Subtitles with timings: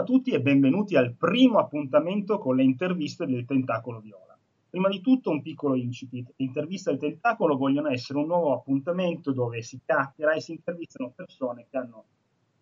[0.00, 4.36] a tutti e benvenuti al primo appuntamento con le interviste del Tentacolo Viola.
[4.70, 6.32] Prima di tutto un piccolo incipit.
[6.36, 11.12] Le interviste del Tentacolo vogliono essere un nuovo appuntamento dove si chiacchiera e si intervistano
[11.14, 12.04] persone che hanno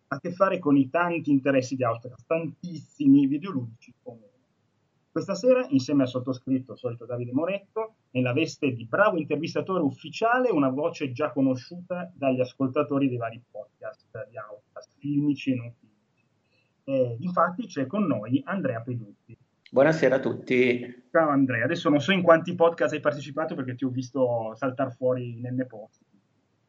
[0.09, 4.27] a che fare con i tanti interessi di Outcast, tantissimi videoludici come
[5.11, 10.71] questa sera, insieme al sottoscritto, solito Davide Moretto, nella veste di bravo intervistatore ufficiale, una
[10.71, 15.88] voce già conosciuta dagli ascoltatori dei vari podcast di Outcast, filmici e non filmici.
[16.89, 19.37] Eh, infatti c'è con noi Andrea Pedutti.
[19.71, 21.05] Buonasera a tutti.
[21.13, 24.93] Ciao Andrea, adesso non so in quanti podcast hai partecipato perché ti ho visto saltare
[24.93, 26.07] fuori nelle posti.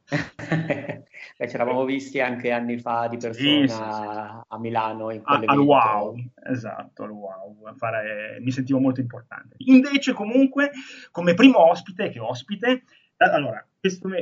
[1.38, 3.82] Beh, ci eravamo visti anche anni fa di persona sì, sì, sì.
[3.82, 5.10] a Milano.
[5.12, 6.14] In a, al wow,
[6.52, 7.74] esatto, al wow.
[7.78, 9.56] Fare, mi sentivo molto importante.
[9.60, 10.72] Invece, comunque,
[11.12, 12.84] come primo ospite, che ospite,
[13.16, 13.66] allora,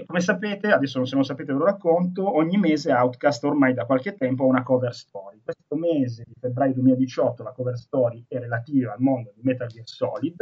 [0.06, 4.16] come sapete, adesso se non sapete ve lo racconto, ogni mese Outcast ormai da qualche
[4.16, 5.42] tempo ha una cover story.
[5.44, 9.88] Questo mese di febbraio 2018 la cover story è relativa al mondo di Metal Gear
[9.88, 10.42] Solid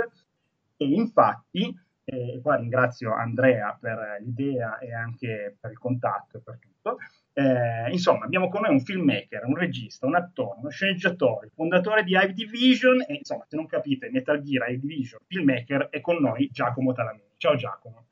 [0.77, 6.59] e infatti e qua ringrazio Andrea per l'idea e anche per il contatto e per
[6.59, 6.97] tutto.
[7.33, 12.11] Eh, insomma, abbiamo con noi un filmmaker, un regista, un attore, uno sceneggiatore, fondatore di
[12.11, 16.47] Hive Division e insomma, se non capite, Metal Gear, Hive Division, filmmaker, è con noi
[16.51, 17.33] Giacomo Talamini.
[17.37, 18.05] Ciao Giacomo.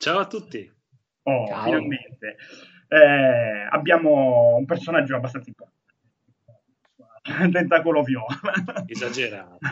[0.00, 0.66] Ciao a tutti.
[1.24, 1.62] Oh, Ciao.
[1.62, 2.36] finalmente.
[2.88, 5.92] Eh, abbiamo un personaggio abbastanza importante.
[7.52, 8.40] Tentacolo viola.
[8.86, 9.58] Esagerato.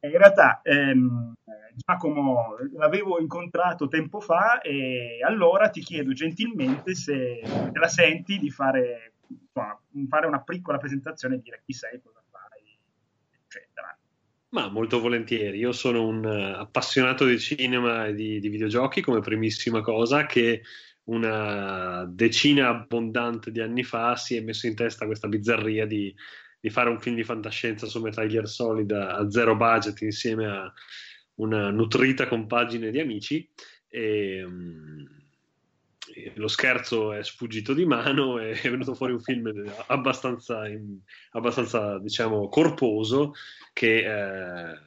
[0.00, 1.34] Eh in realtà ehm,
[1.74, 8.50] Giacomo l'avevo incontrato tempo fa e allora ti chiedo gentilmente se te la senti di
[8.50, 12.78] fare, insomma, fare una piccola presentazione e dire chi sei, cosa fai,
[13.44, 13.89] eccetera.
[14.52, 19.80] Ma molto volentieri, io sono un appassionato di cinema e di, di videogiochi come primissima
[19.80, 20.62] cosa che
[21.04, 26.12] una decina abbondante di anni fa si è messo in testa questa bizzarria di,
[26.58, 30.72] di fare un film di fantascienza su Metal Gear Solid a, zero budget insieme a
[31.34, 33.48] una nutrita compagine di amici.
[33.88, 35.19] E, um,
[36.34, 39.52] lo scherzo è sfuggito di mano e è venuto fuori un film
[39.86, 40.62] abbastanza,
[41.32, 43.34] abbastanza diciamo, corposo
[43.72, 44.78] che eh,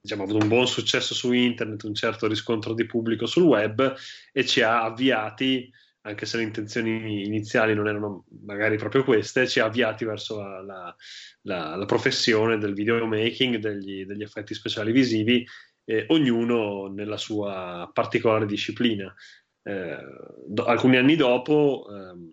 [0.00, 3.94] diciamo, ha avuto un buon successo su internet, un certo riscontro di pubblico sul web
[4.32, 5.70] e ci ha avviati
[6.02, 10.62] anche se le intenzioni iniziali non erano magari proprio queste, ci ha avviati verso la,
[10.62, 10.96] la,
[11.42, 15.46] la, la professione del videomaking, degli, degli effetti speciali visivi,
[15.84, 19.14] eh, ognuno nella sua particolare disciplina.
[19.62, 19.98] Eh,
[20.46, 22.32] do, alcuni anni dopo, ehm,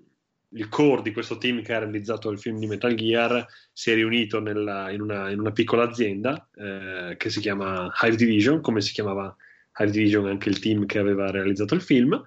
[0.52, 3.96] il core di questo team che ha realizzato il film di Metal Gear si è
[3.96, 8.82] riunito nella, in, una, in, una, piccola azienda eh, che si chiama Hive Division, come
[8.82, 9.36] si chiamava
[9.78, 12.24] Hive Division anche il team che aveva realizzato il film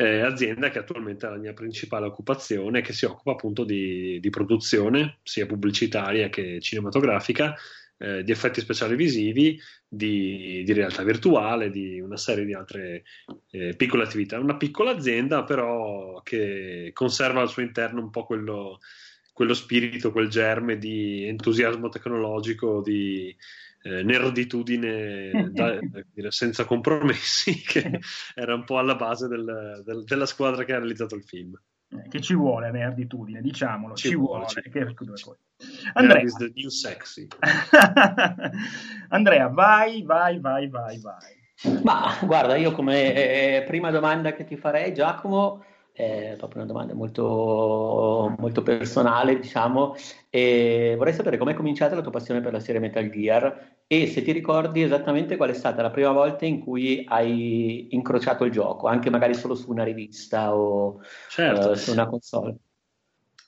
[0.00, 4.30] eh, azienda che attualmente è la mia principale occupazione, che si occupa appunto di, di
[4.30, 7.56] produzione sia pubblicitaria che cinematografica,
[7.98, 13.04] eh, di effetti speciali visivi, di, di, realtà virtuale, di una serie di altre
[13.50, 14.38] eh, piccole attività.
[14.38, 18.78] Una piccola azienda però che conserva al suo interno un po' quello,
[19.32, 23.34] quello spirito, quel germe di entusiasmo tecnologico, di
[23.82, 25.78] eh, nerditudine da,
[26.12, 28.00] dire, senza compromessi, che
[28.34, 31.60] era un po' alla base del, del, della squadra che ha realizzato il film.
[31.90, 34.44] Eh, che ci vuole nerditudine, diciamolo, ci, ci vuole.
[34.44, 34.94] vuole ci, che.
[35.94, 37.28] Andrea, is the new sexy.
[39.10, 41.82] Andrea, vai, vai, vai, vai, vai.
[41.82, 45.64] Ma guarda, io come eh, prima domanda che ti farei, Giacomo,
[45.98, 49.96] è proprio una domanda molto, molto personale, diciamo,
[50.30, 54.22] e vorrei sapere com'è cominciata la tua passione per la serie Metal Gear e se
[54.22, 58.86] ti ricordi esattamente qual è stata la prima volta in cui hai incrociato il gioco,
[58.86, 61.70] anche magari solo su una rivista o certo.
[61.70, 62.56] uh, su una console.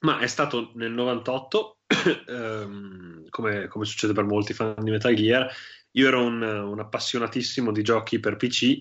[0.00, 1.78] Ma è stato nel 98,
[2.28, 5.52] um, come, come, succede per molti fan di Metal Gear,
[5.92, 8.78] io ero un, un appassionatissimo di giochi per PC,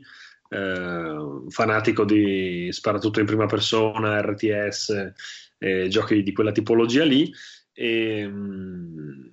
[0.50, 1.16] eh,
[1.50, 5.14] fanatico di sparatutto in prima persona, RTS,
[5.58, 7.32] eh, giochi di quella tipologia lì.
[7.74, 9.32] E, um,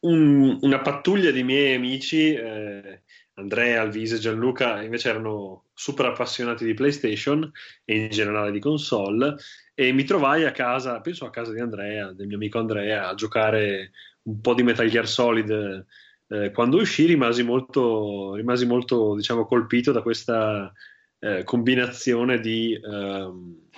[0.00, 3.02] un, una pattuglia di miei amici, eh,
[3.34, 7.50] Andrea, Alvise Gianluca, invece erano super appassionati di PlayStation
[7.84, 9.36] e in generale di console.
[9.80, 13.14] E mi trovai a casa, penso a casa di Andrea, del mio amico Andrea, a
[13.14, 13.92] giocare
[14.24, 15.86] un po' di Metal Gear Solid
[16.28, 20.70] eh, quando uscì rimasi molto, rimasi molto diciamo, colpito da questa
[21.18, 23.70] eh, combinazione di, ehm,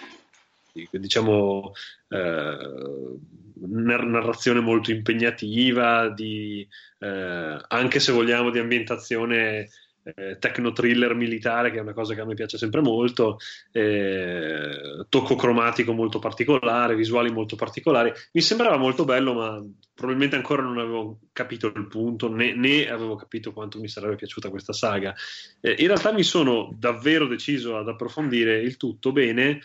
[0.72, 1.72] di diciamo,
[2.08, 3.18] eh,
[3.60, 6.66] narrazione molto impegnativa, di,
[6.98, 9.68] eh, anche se vogliamo di ambientazione
[10.04, 13.38] eh, techno thriller militare, che è una cosa che a me piace sempre molto,
[13.70, 18.12] eh, tocco cromatico molto particolare, visuali molto particolari.
[18.32, 19.64] Mi sembrava molto bello, ma
[19.94, 24.50] probabilmente ancora non avevo capito il punto, né, né avevo capito quanto mi sarebbe piaciuta
[24.50, 25.14] questa saga.
[25.60, 29.60] Eh, in realtà mi sono davvero deciso ad approfondire il tutto bene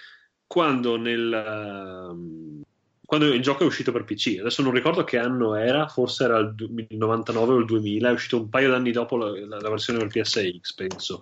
[0.45, 2.13] quando nel.
[2.13, 2.65] Uh,
[3.07, 4.35] quando il gioco è uscito per PC.
[4.41, 6.53] Adesso non ricordo che anno era, forse era il
[6.89, 10.73] 99 o il 2000, è uscito un paio d'anni dopo la, la, versione per PSX,
[10.73, 11.21] penso.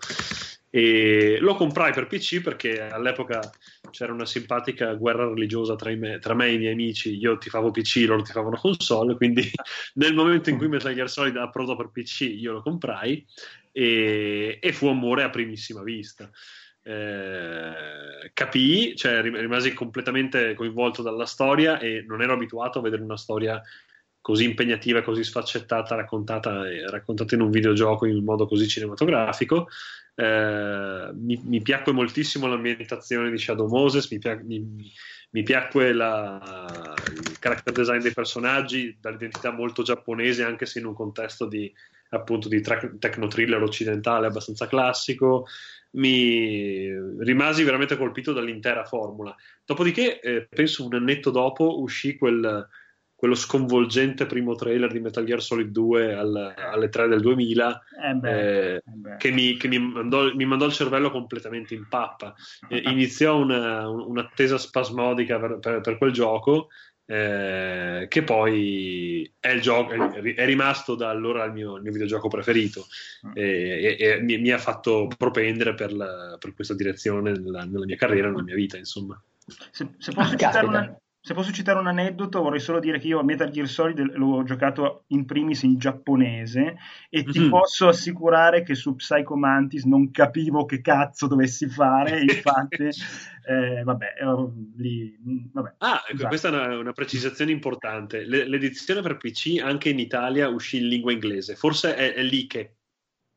[0.72, 3.52] E lo comprai per PC perché all'epoca
[3.92, 7.16] c'era una simpatica guerra religiosa tra, me, tra me e i miei amici.
[7.20, 9.16] Io ti favo PC, loro ti favano console.
[9.16, 9.48] Quindi
[9.94, 13.24] nel momento in cui Metal Gear Solid approdò per PC, io lo comprai
[13.72, 16.32] e, e fu amore a primissima vista
[16.88, 23.18] eh, capii, cioè rimasi completamente coinvolto dalla storia e non ero abituato a vedere una
[23.18, 23.60] storia
[24.22, 29.68] così impegnativa, così sfaccettata, raccontata, raccontata in un videogioco in un modo così cinematografico.
[30.14, 34.92] Eh, mi, mi, piacque moltissimo l'ambientazione di Shadow Moses, mi, pia- mi,
[35.32, 40.94] mi piacque la, il character design dei personaggi, dall'identità molto giapponese, anche se in un
[40.94, 41.72] contesto di
[42.10, 45.48] appunto di tra- techno thriller occidentale abbastanza classico
[45.96, 46.90] mi
[47.20, 49.36] rimasi veramente colpito dall'intera formula.
[49.66, 52.68] Dopodiché, eh, penso un annetto dopo, uscì quel,
[53.16, 58.14] quello sconvolgente primo trailer di Metal Gear Solid 2 al, alle 3 del 2000 eh
[58.14, 58.82] beh, eh, eh
[59.18, 62.34] che, mi, che mi, mandò, mi, mandò, il cervello completamente in pappa.
[62.70, 66.68] Eh, iniziò una, un'attesa spasmodica per, per, per quel gioco
[67.08, 72.28] eh, che poi è, il gioco, è, rimasto da allora il mio, il mio videogioco
[72.28, 72.88] preferito
[73.28, 73.32] mm.
[73.36, 77.86] e, e, e mi, mi, ha fatto propendere per, la, per questa direzione nella, nella,
[77.86, 79.22] mia carriera, nella mia vita, insomma.
[79.72, 83.08] Se, se posso ah, citare una, se posso citare un aneddoto, vorrei solo dire che
[83.08, 86.78] io a Metal Gear Solid l'ho giocato in primis in giapponese
[87.10, 87.50] e ti mm-hmm.
[87.50, 92.90] posso assicurare che su Psycho Mantis non capivo che cazzo dovessi fare, infatti,
[93.48, 94.14] eh, vabbè,
[94.76, 95.18] lì,
[95.52, 96.28] vabbè, Ah, esatto.
[96.28, 98.24] questa è una, una precisazione importante.
[98.24, 102.76] l'edizione per PC anche in Italia uscì in lingua inglese, forse è, è lì che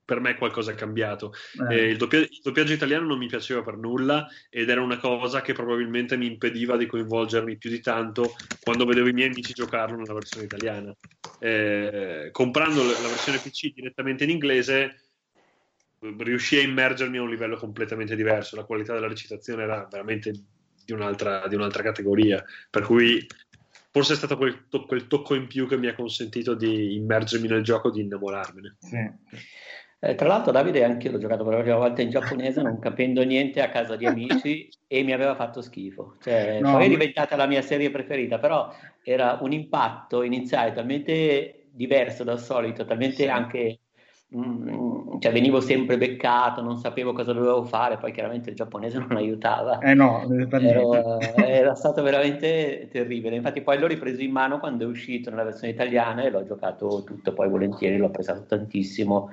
[0.09, 1.35] per me qualcosa è cambiato.
[1.69, 1.75] Eh.
[1.75, 5.43] Eh, il, doppia- il, doppiaggio italiano non mi piaceva per nulla ed era una cosa
[5.43, 9.99] che probabilmente mi impediva di coinvolgermi più di tanto quando vedevo i miei amici giocarlo
[9.99, 10.97] nella versione italiana.
[11.41, 15.03] Eh, comprando la versione PC direttamente in inglese
[16.01, 20.33] riuscì a immergermi a un livello completamente diverso, la qualità della recitazione era veramente
[20.87, 23.27] di un'altra, di un'altra categoria, per cui
[23.91, 27.49] forse è stato quel, to- quel, tocco in più che mi ha consentito di immergermi
[27.49, 28.77] nel gioco, di innamorarmene.
[28.79, 29.11] Sì.
[30.01, 32.79] Eh, tra l'altro Davide anche io l'ho giocato per la prima volta in giapponese non
[32.79, 36.15] capendo niente a casa di amici e mi aveva fatto schifo.
[36.21, 38.73] Cioè, no, poi è diventata la mia serie preferita, però
[39.03, 43.29] era un impatto iniziale talmente diverso dal solito, talmente sì.
[43.29, 43.81] anche...
[44.37, 49.17] Mm, cioè venivo sempre beccato, non sapevo cosa dovevo fare, poi chiaramente il giapponese non
[49.17, 49.79] aiutava.
[49.79, 53.37] Eh no, Ero, era stato veramente terribile.
[53.37, 57.03] Infatti poi l'ho ripreso in mano quando è uscito nella versione italiana e l'ho giocato
[57.05, 59.31] tutto poi volentieri, l'ho apprezzato tantissimo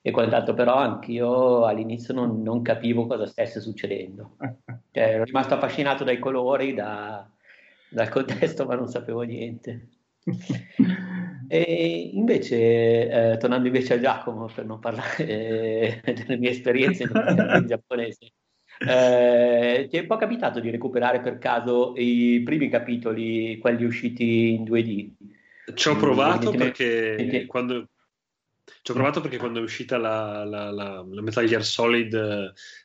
[0.00, 4.36] e quant'altro, però anch'io all'inizio non, non capivo cosa stesse succedendo.
[4.90, 7.28] Cioè, ero rimasto affascinato dai colori, da,
[7.90, 9.88] dal contesto, ma non sapevo niente.
[11.50, 17.64] E invece, eh, tornando invece a Giacomo, per non parlare eh, delle mie esperienze in
[17.66, 18.32] giapponese,
[18.86, 24.50] eh, ti è un po' capitato di recuperare per caso i primi capitoli, quelli usciti
[24.50, 25.10] in 2D?
[25.74, 27.88] Ci ho provato perché quando,
[28.82, 32.14] ci ho provato perché quando è uscita la, la, la, la Metal Gear Solid,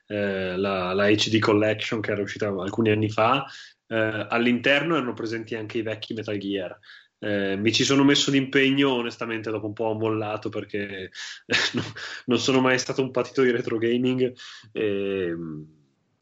[0.08, 3.46] eh, la, HD Collection, che era uscita alcuni anni fa,
[3.88, 6.78] eh, all'interno erano presenti anche i vecchi Metal Gear.
[7.20, 11.10] Eh, mi ci sono messo d'impegno, onestamente dopo un po' ho mollato perché
[12.26, 14.34] non sono mai stato un patito di retro gaming.
[14.72, 15.36] E,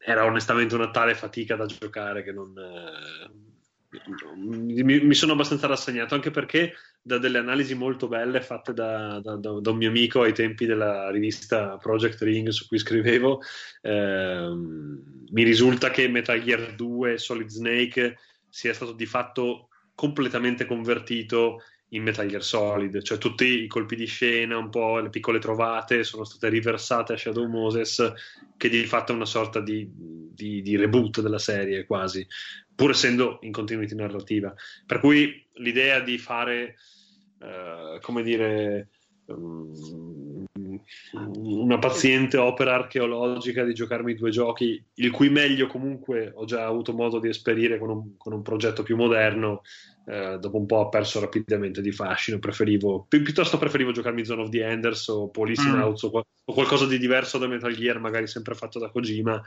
[0.04, 3.52] era onestamente una tale fatica da giocare che non, eh,
[4.34, 6.74] mi, mi, sono abbastanza rassegnato, anche perché
[7.04, 11.10] da delle analisi molto belle fatte da, da, da, un mio amico ai tempi della
[11.10, 13.40] rivista Project Ring su cui scrivevo,
[13.80, 18.18] ehm, mi risulta che Metal Gear 2 Solid Snake
[18.48, 24.06] sia stato di fatto completamente convertito in Metal Gear Solid, cioè tutti i colpi di
[24.06, 28.12] scena, un po' le piccole trovate sono state riversate a Shadow Moses,
[28.56, 32.26] che di fatto è una sorta di, di, di reboot della serie quasi,
[32.74, 34.54] pur essendo in continuity narrativa.
[34.86, 36.76] Per cui l'idea di fare,
[37.42, 38.88] uh, come dire,
[39.26, 40.46] um,
[41.12, 46.92] una paziente opera archeologica di giocarmi due giochi, il cui meglio comunque ho già avuto
[46.92, 49.62] modo di esperire con un, con un progetto più moderno,
[50.06, 52.38] eh, dopo un po' ha perso rapidamente di fascino.
[52.38, 55.74] Preferivo, pi- piuttosto preferivo giocarmi Zone of the Enders o Police mm.
[55.74, 59.40] House o, qual- o, qualcosa di diverso da Metal Gear, magari sempre fatto da Kojima,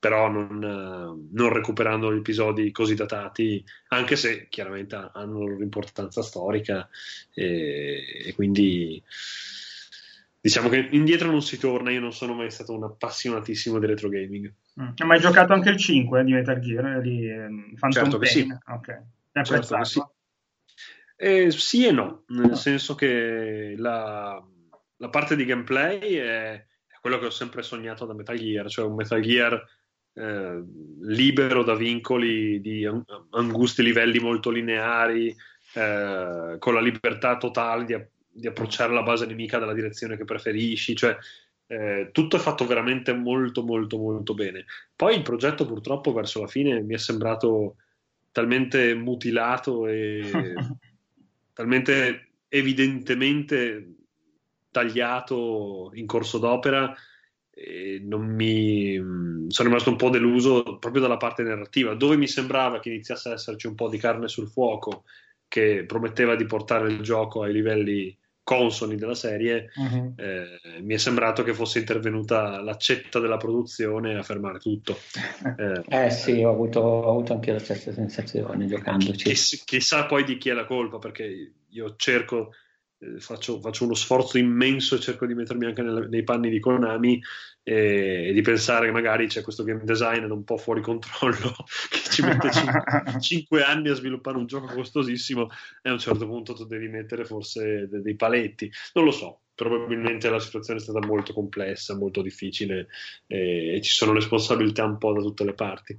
[0.00, 5.62] però non, eh, non, recuperando gli episodi così datati, anche se chiaramente hanno la loro
[5.62, 6.88] importanza storica
[7.34, 9.00] e, e quindi
[10.40, 11.90] diciamo che indietro non si torna.
[11.90, 14.50] Io non sono mai stato un appassionatissimo di retro gaming.
[14.80, 14.88] Mm.
[14.96, 18.30] Hai mai giocato anche il 5 di Metal Gear di ehm, Phantom certo Pain?
[18.30, 18.72] Sì.
[18.72, 19.02] Ok.
[19.44, 20.02] Certo che sì.
[21.16, 24.42] Eh, sì e no, nel senso che la,
[24.96, 26.64] la parte di gameplay è,
[27.00, 29.62] quello che ho sempre sognato da Metal Gear, cioè un Metal Gear
[30.14, 30.62] eh,
[31.02, 32.88] libero da vincoli di
[33.30, 35.34] angusti livelli molto lineari,
[35.74, 37.96] eh, con la libertà totale di,
[38.28, 41.16] di, approcciare la base nemica dalla direzione che preferisci, cioè
[41.66, 44.64] eh, tutto è fatto veramente molto molto molto bene.
[44.96, 47.76] Poi il progetto purtroppo verso la fine mi è sembrato
[48.32, 50.22] talmente mutilato e
[51.52, 53.94] talmente evidentemente
[54.70, 56.94] tagliato in corso d'opera
[58.02, 58.96] non mi
[59.48, 63.34] sono rimasto un po' deluso proprio dalla parte narrativa dove mi sembrava che iniziasse ad
[63.34, 65.04] esserci un po' di carne sul fuoco
[65.46, 70.14] che prometteva di portare il gioco ai livelli consoni della serie, uh-huh.
[70.16, 74.98] eh, mi è sembrato che fosse intervenuta l'accetta della produzione a fermare tutto.
[75.56, 79.24] Eh, eh sì, ho avuto, ho avuto, anche la stessa sensazione giocandoci.
[79.24, 82.50] Chiss- chissà poi di chi è la colpa, perché io cerco
[82.98, 86.60] eh, faccio, faccio, uno sforzo immenso e cerco di mettermi anche nella, nei panni di
[86.60, 87.20] Konami
[87.62, 91.54] e, di pensare che magari c'è questo game designer un po' fuori controllo
[91.90, 92.50] che ci mette
[93.20, 95.48] 5 anni a sviluppare un gioco costosissimo
[95.82, 98.70] e a un certo punto tu devi mettere forse de, dei paletti.
[98.94, 102.88] Non lo so, probabilmente la situazione è stata molto complessa, molto difficile
[103.26, 105.98] e, e ci sono responsabilità un po' da tutte le parti.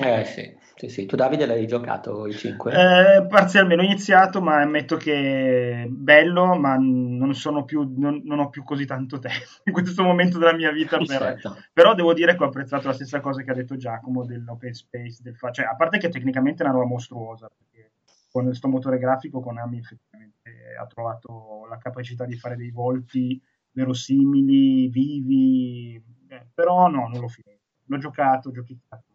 [0.00, 1.06] Eh sì, sì, sì.
[1.06, 2.72] Tu Davide l'hai giocato il 5?
[2.72, 7.32] Eh, parzialmente, ho iniziato, ma ammetto che è bello, ma non,
[7.64, 10.96] più, non, non, ho più così tanto tempo in questo momento della mia vita.
[10.96, 11.06] Per...
[11.06, 11.56] Certo.
[11.72, 15.18] Però devo dire che ho apprezzato la stessa cosa che ha detto Giacomo dell'open space,
[15.22, 15.50] del fa...
[15.50, 17.92] cioè, a parte che tecnicamente è una roba mostruosa, perché
[18.30, 23.40] con questo motore grafico Konami effettivamente ha trovato la capacità di fare dei volti
[23.72, 27.56] verosimili, vivi, eh, però no, non l'ho finito.
[27.86, 29.07] L'ho giocato, giochiccato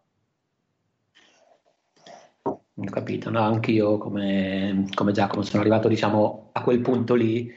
[2.75, 3.39] ho capito, no?
[3.39, 7.51] anche io come, come, Giacomo sono arrivato diciamo a quel punto lì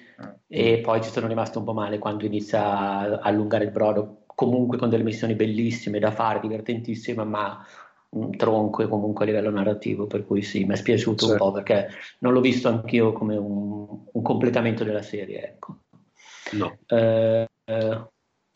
[0.46, 4.76] e poi ci sono rimasto un po' male quando inizia a allungare il brodo, comunque
[4.76, 7.64] con delle missioni bellissime da fare, divertentissime, ma
[8.10, 11.44] un tronco e comunque a livello narrativo, per cui sì, mi è spiaciuto certo.
[11.44, 11.88] un po' perché
[12.20, 15.78] non l'ho visto anch'io come un, un completamento della serie, ecco.
[16.52, 16.78] No.
[16.86, 18.06] Eh, eh,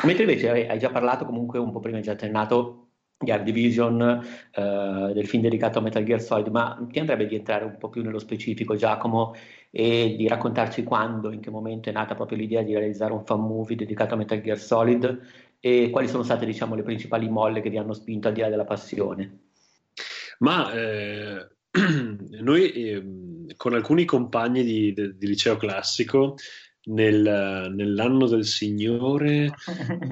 [0.04, 2.89] mentre invece hai già parlato comunque un po' prima, hai già accennato
[3.22, 4.00] di Art Division,
[4.50, 7.90] eh, del film dedicato a Metal Gear Solid, ma ti andrebbe di entrare un po'
[7.90, 9.34] più nello specifico, Giacomo,
[9.70, 13.40] e di raccontarci quando, in che momento è nata proprio l'idea di realizzare un fan
[13.40, 15.20] movie dedicato a Metal Gear Solid
[15.60, 18.48] e quali sono state, diciamo, le principali molle che vi hanno spinto al di là
[18.48, 19.40] della passione?
[20.38, 21.46] Ma eh,
[22.40, 23.04] noi eh,
[23.54, 26.36] con alcuni compagni di, di, di liceo classico
[26.84, 29.52] nel, nell'anno del Signore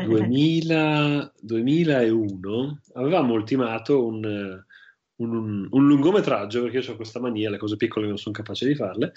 [0.05, 4.63] 2000, 2001 avevamo ultimato un,
[5.17, 8.75] un, un, lungometraggio, perché io ho questa mania, le cose piccole non sono capace di
[8.75, 9.13] farle,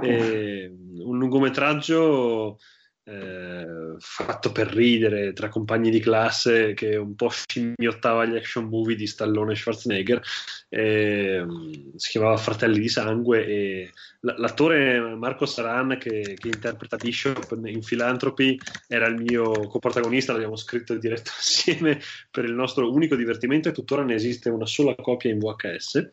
[0.00, 2.58] un lungometraggio
[3.06, 8.96] eh, fatto per ridere tra compagni di classe che un po' scimmiottava gli action movie
[8.96, 10.22] di Stallone e Schwarzenegger
[10.70, 11.44] eh,
[11.96, 18.58] si chiamava Fratelli di Sangue e l'attore Marco Saran che, che, interpreta Bishop in Philanthropy
[18.88, 23.72] era il mio coprotagonista l'abbiamo scritto e diretto assieme per il nostro unico divertimento e
[23.72, 26.08] tuttora ne esiste una sola copia in VHS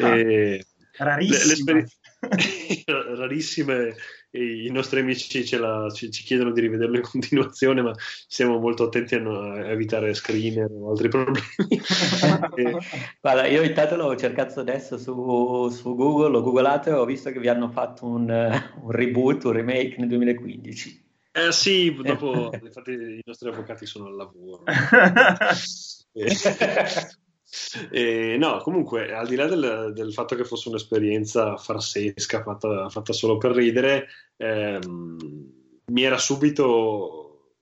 [0.00, 0.66] ah, e,
[0.98, 1.82] rarissima
[3.16, 3.94] rarissime
[4.30, 7.92] i nostri amici la, ci, ci, chiedono di rivederlo in continuazione, ma
[8.26, 11.46] siamo molto attenti a, no, a evitare screener o altri problemi.
[12.56, 12.78] e...
[13.20, 17.40] Guarda, io intanto l'ho cercato adesso su, su, Google, l'ho googolato e ho visto che
[17.40, 21.04] vi hanno fatto un, un reboot, un remake nel 2015.
[21.32, 24.62] Eh sì, dopo infatti i nostri avvocati sono al lavoro.
[27.90, 33.12] E, no, comunque, al di là del, del, fatto che fosse un'esperienza farsesca fatta, fatta
[33.12, 35.16] solo per ridere, ehm,
[35.86, 37.52] mi era subito,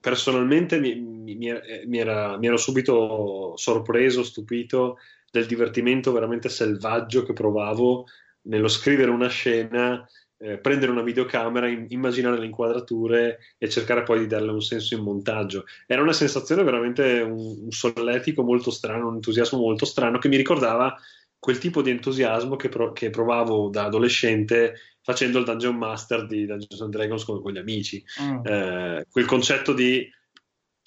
[0.00, 4.98] personalmente, mi, mi, mi, era, mi ero subito sorpreso, stupito
[5.30, 8.06] del divertimento veramente selvaggio che provavo
[8.42, 10.06] nello scrivere una scena
[10.38, 14.94] eh, prendere una videocamera, in, immaginare le inquadrature e cercare poi di darle un senso
[14.94, 15.64] in montaggio.
[15.86, 20.36] Era una sensazione veramente un, un solletico molto strano, un entusiasmo molto strano che mi
[20.36, 20.96] ricordava
[21.38, 26.46] quel tipo di entusiasmo che, pro- che, provavo da adolescente facendo il Dungeon Master di
[26.46, 28.02] Dungeons and Dragons con, con gli amici.
[28.22, 28.46] Mm.
[28.46, 30.10] Eh, quel concetto di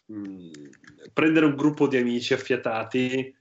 [0.08, 0.52] mh, mm,
[1.14, 3.36] prendere un gruppo di amici affiatati,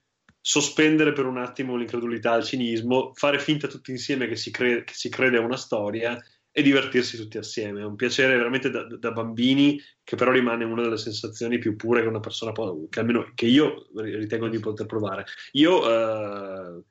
[0.48, 4.94] sospendere per un attimo l'incredulità, il cinismo, fare finta tutti insieme che si, cre- che
[4.94, 6.16] si crede a una storia
[6.52, 7.80] e divertirsi tutti assieme.
[7.80, 12.02] È un piacere veramente da, da, bambini, che però rimane una delle sensazioni più pure
[12.02, 15.24] che una persona può, che almeno che io ritengo di poter provare.
[15.54, 16.84] Io eh,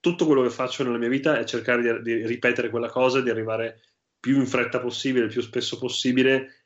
[0.00, 3.30] tutto quello che faccio nella mia vita è cercare di, di ripetere quella cosa, di
[3.30, 3.82] arrivare
[4.18, 6.65] più in fretta possibile, il più spesso possibile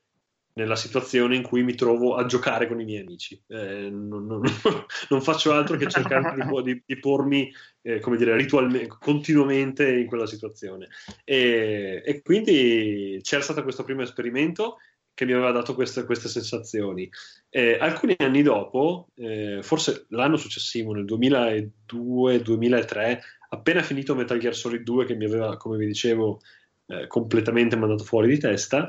[0.55, 3.41] nella situazione in cui mi trovo a giocare con i miei amici.
[3.47, 4.43] Eh, non, non,
[5.09, 7.53] non, faccio altro che cercare di, di, di pormi,
[7.83, 10.89] eh, come dire, ritualmente, continuamente in quella situazione.
[11.25, 14.79] E, e, quindi c'era stato questo primo esperimento
[15.15, 17.09] che mi aveva dato queste, queste sensazioni.
[17.49, 24.83] Eh, alcuni anni dopo, eh, forse l'anno successivo, nel 2002-2003, appena finito Metal Gear Solid
[24.83, 26.41] 2, che mi aveva, come vi dicevo,
[26.87, 28.89] eh, completamente mandato fuori di testa,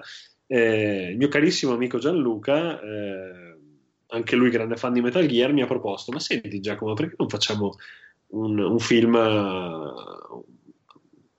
[0.53, 3.57] eh, il mio carissimo amico Gianluca, eh,
[4.07, 7.29] anche lui grande fan di Metal Gear, mi ha proposto: Ma senti, Giacomo, perché non
[7.29, 7.75] facciamo
[8.31, 10.43] un, un film uh,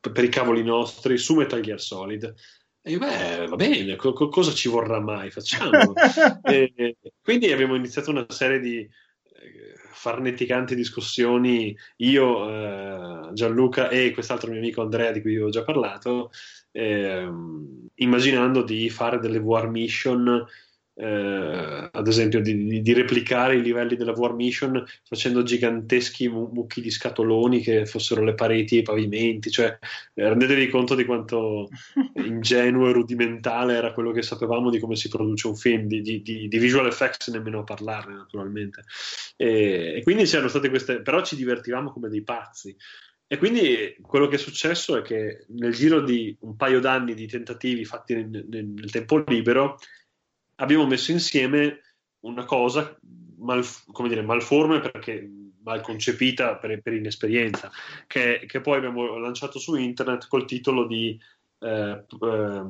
[0.01, 2.35] per i cavoli nostri su Metal Gear Solid?
[2.81, 5.31] E io, beh, va bene, co- cosa ci vorrà mai?
[5.31, 5.93] Facciamo.
[6.43, 8.91] e, quindi abbiamo iniziato una serie di eh,
[9.91, 15.65] farneticanti discussioni, io, eh, Gianluca e quest'altro mio amico Andrea di cui vi ho già
[15.65, 16.31] parlato,
[16.73, 20.47] ehm, immaginando di fare delle war mission,
[20.95, 26.91] eh, ad esempio di, di, replicare i livelli della war mission facendo giganteschi mucchi di
[26.91, 29.79] scatoloni che fossero le pareti e i pavimenti, cioè
[30.15, 31.71] eh, rendetevi conto di quanto
[32.23, 36.21] ingenuo e rudimentale era quello che sapevamo di come si produce un film, di, di,
[36.23, 38.83] di visual effects nemmeno a parlarne naturalmente.
[39.37, 42.77] E, e quindi c'erano state queste, però ci divertivamo come dei pazzi.
[43.33, 47.27] E quindi quello che è successo è che nel giro di un paio d'anni di
[47.27, 49.79] tentativi fatti nel, nel tempo libero
[50.57, 51.81] abbiamo messo insieme
[52.25, 52.95] una cosa
[53.39, 55.27] mal, come dire, malforme perché
[55.63, 57.71] mal concepita per, per inesperienza,
[58.07, 61.19] che, che, poi abbiamo lanciato su internet col titolo di
[61.61, 62.63] eh, eh,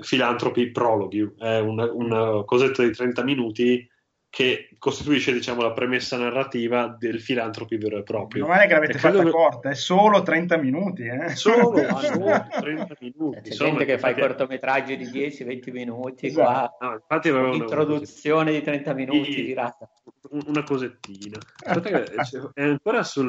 [0.00, 3.86] Philanthropy Prologue, è una, una cosetta di 30 minuti
[4.30, 8.46] che costituisce diciamo, la premessa narrativa del filantropi vero e proprio.
[8.46, 9.30] Non è che l'avete fatta che...
[9.30, 11.02] corta, è solo 30 minuti.
[11.02, 11.34] Eh?
[11.34, 13.50] Solo 30 minuti.
[13.50, 16.76] C'è gente che fa i cortometraggi di 10-20 minuti, esatto.
[16.78, 19.90] qua no, infatti un'introduzione di 30 minuti sì, girata.
[20.46, 21.38] Una cosettina.
[22.54, 23.26] è ancora sul...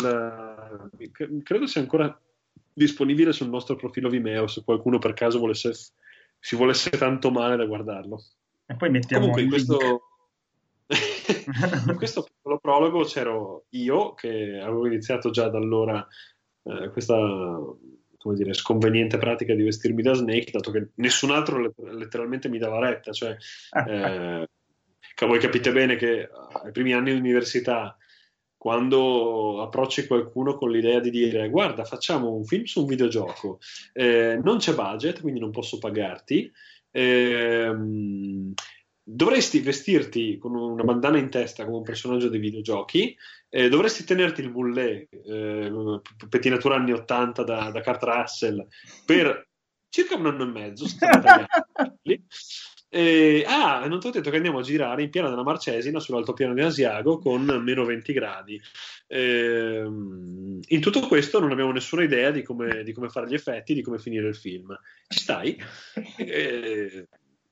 [1.43, 2.15] credo sia ancora
[2.73, 5.73] disponibile sul nostro profilo Vimeo se qualcuno per caso volesse,
[6.37, 8.23] si volesse tanto male da guardarlo.
[8.67, 10.10] E poi mettiamo Comunque, in questo
[11.45, 16.05] in questo piccolo prologo c'ero io, che avevo iniziato già da allora
[16.63, 17.17] eh, questa
[18.21, 22.79] come dire, sconveniente pratica di vestirmi da Snake, dato che nessun altro letteralmente mi dava
[22.79, 23.11] retta.
[23.11, 23.35] Cioè,
[23.87, 24.47] eh,
[25.25, 26.29] voi capite bene che
[26.63, 27.97] ai primi anni di università,
[28.55, 33.59] quando approcci qualcuno con l'idea di dire guarda, facciamo un film su un videogioco,
[33.93, 36.51] eh, non c'è budget, quindi non posso pagarti.
[36.91, 38.53] Ehm,
[39.13, 43.15] dovresti vestirti con una bandana in testa come un personaggio dei videogiochi,
[43.49, 48.65] eh, dovresti tenerti il mullet, eh, pettinatura anni 80 da, da Kurt Russell,
[49.05, 49.49] per
[49.89, 50.85] circa un anno e mezzo,
[52.87, 56.53] e, ah, non ti ho detto che andiamo a girare in piena della Marcesina sull'altopiano
[56.53, 58.61] di Asiago con meno 20 gradi.
[59.07, 63.73] Eh, in tutto questo non abbiamo nessuna idea di come, di come, fare gli effetti,
[63.73, 64.73] di come finire il film.
[65.07, 65.61] Ci stai?
[66.17, 67.07] Eh,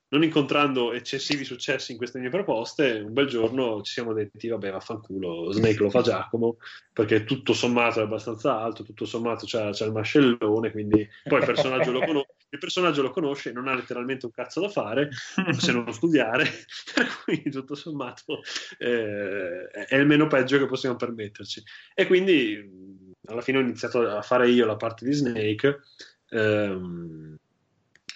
[0.10, 4.72] non incontrando eccessivi successi in queste mie proposte, un bel giorno ci siamo detti, vabbè,
[4.72, 6.58] vaffanculo, Snake lo fa Giacomo,
[6.91, 11.45] perché tutto sommato è abbastanza alto, tutto sommato c'è, c'è il mascellone, quindi poi il
[11.45, 15.10] personaggio, lo conosce, il personaggio lo conosce non ha letteralmente un cazzo da fare,
[15.58, 16.45] se non studiare,
[17.24, 18.41] cui tutto sommato
[18.80, 21.62] eh, è il meno peggio che possiamo permetterci.
[21.93, 25.82] E quindi alla fine ho iniziato a fare io la parte di Snake
[26.30, 27.36] ehm,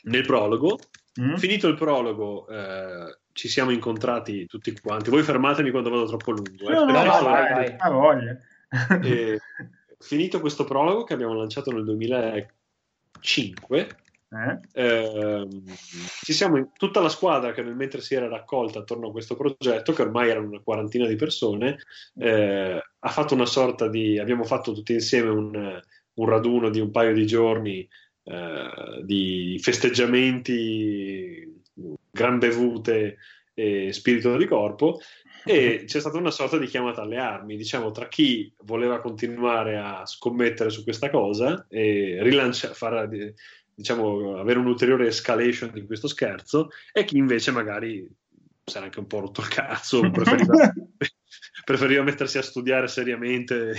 [0.06, 0.80] nel prologo
[1.22, 1.36] Mm.
[1.36, 5.10] Finito il prologo, eh, ci siamo incontrati tutti quanti.
[5.10, 6.70] Voi fermatemi quando vado troppo lungo.
[6.70, 6.74] Eh.
[6.74, 7.92] No, no, vai, vai.
[7.92, 8.38] voglia.
[9.04, 9.40] E,
[10.00, 13.88] finito questo prologo che abbiamo lanciato nel 2005,
[14.34, 14.60] eh?
[14.74, 15.48] Eh,
[16.24, 19.36] ci siamo in, tutta la squadra che nel mentre si era raccolta attorno a questo
[19.36, 21.78] progetto, che ormai erano una quarantina di persone,
[22.16, 24.18] eh, ha fatto una sorta di.
[24.18, 25.80] Abbiamo fatto tutti insieme un,
[26.14, 27.88] un raduno di un paio di giorni
[28.24, 31.62] eh, di festeggiamenti,
[32.12, 33.18] gran bevute
[33.54, 35.00] e spirito di corpo
[35.46, 40.06] e c'è stata una sorta di chiamata alle armi, diciamo, tra chi voleva continuare a
[40.06, 43.10] scommettere su questa cosa e rilanciare, far,
[43.74, 48.08] diciamo, avere un'ulteriore escalation di questo scherzo e chi invece magari
[48.64, 50.74] si era anche un po' rotto il cazzo, preferiva,
[51.64, 53.74] preferiva mettersi a studiare seriamente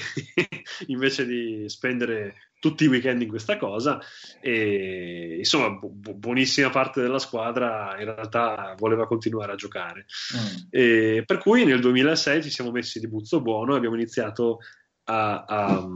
[0.89, 4.01] invece di spendere tutti i weekend in questa cosa
[4.41, 11.23] e insomma bu- buonissima parte della squadra in realtà voleva continuare a giocare mm.
[11.27, 14.61] per cui nel 2006 ci siamo messi di buzzo buono e abbiamo iniziato
[15.05, 15.89] a, a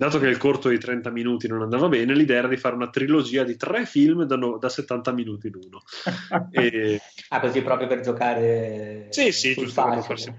[0.00, 2.88] dato che il corto di 30 minuti non andava bene, l'idea era di fare una
[2.88, 5.82] trilogia di tre film da, no, da 70 minuti l'uno.
[6.50, 6.98] e...
[7.28, 10.32] Ah, così proprio per giocare sì, sì, giusto per farsi,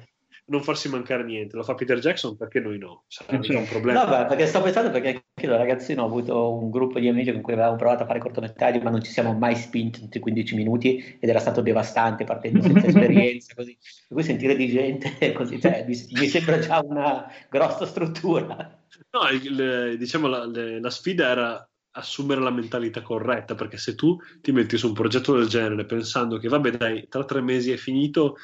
[0.45, 1.56] non farsi, mancare niente.
[1.56, 3.04] Lo fa Peter Jackson perché noi no?
[3.08, 4.04] Sarebbe un problema.
[4.04, 7.32] No, beh, perché sto pensando perché anche da ragazzino ho avuto un gruppo di amici
[7.32, 10.21] con cui avevamo provato a fare cortometraggi, ma non ci siamo mai spinti tutti i
[10.21, 13.54] 15 minuti ed era stato devastante partendo senza esperienza.
[13.56, 13.77] Così.
[14.08, 18.80] Per cui sentire di gente così, cioè, mi, mi sembra già una grossa struttura.
[19.12, 24.17] No, il, diciamo la, le, la sfida era assumere la mentalità corretta, perché se tu
[24.41, 27.77] ti metti su un progetto del genere pensando che vabbè dai, tra tre mesi è
[27.77, 28.38] finito,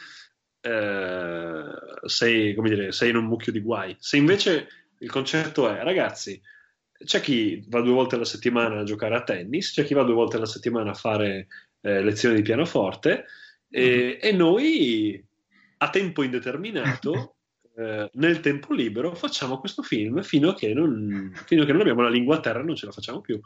[0.67, 1.63] eh,
[2.05, 3.95] sei, come dire, sei in un mucchio di guai.
[3.99, 4.67] Se invece
[4.99, 6.41] il concetto è, ragazzi,
[6.91, 10.15] c'è chi va due volte alla settimana a giocare a tennis, c'è chi va due
[10.15, 11.47] volte alla settimana a fare
[11.81, 13.25] eh, lezioni di pianoforte,
[13.69, 14.27] e, mm.
[14.27, 15.25] e noi
[15.77, 17.35] a tempo indeterminato
[17.77, 21.81] eh, nel tempo libero facciamo questo film fino a, che non, fino a che non
[21.81, 23.39] abbiamo la lingua a terra e non ce la facciamo più.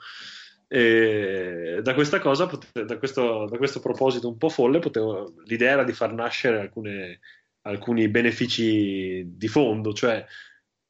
[0.73, 5.83] E da questa cosa, da questo, da questo proposito un po' folle, potevo, l'idea era
[5.83, 7.19] di far nascere alcune,
[7.63, 10.25] alcuni benefici di fondo, cioè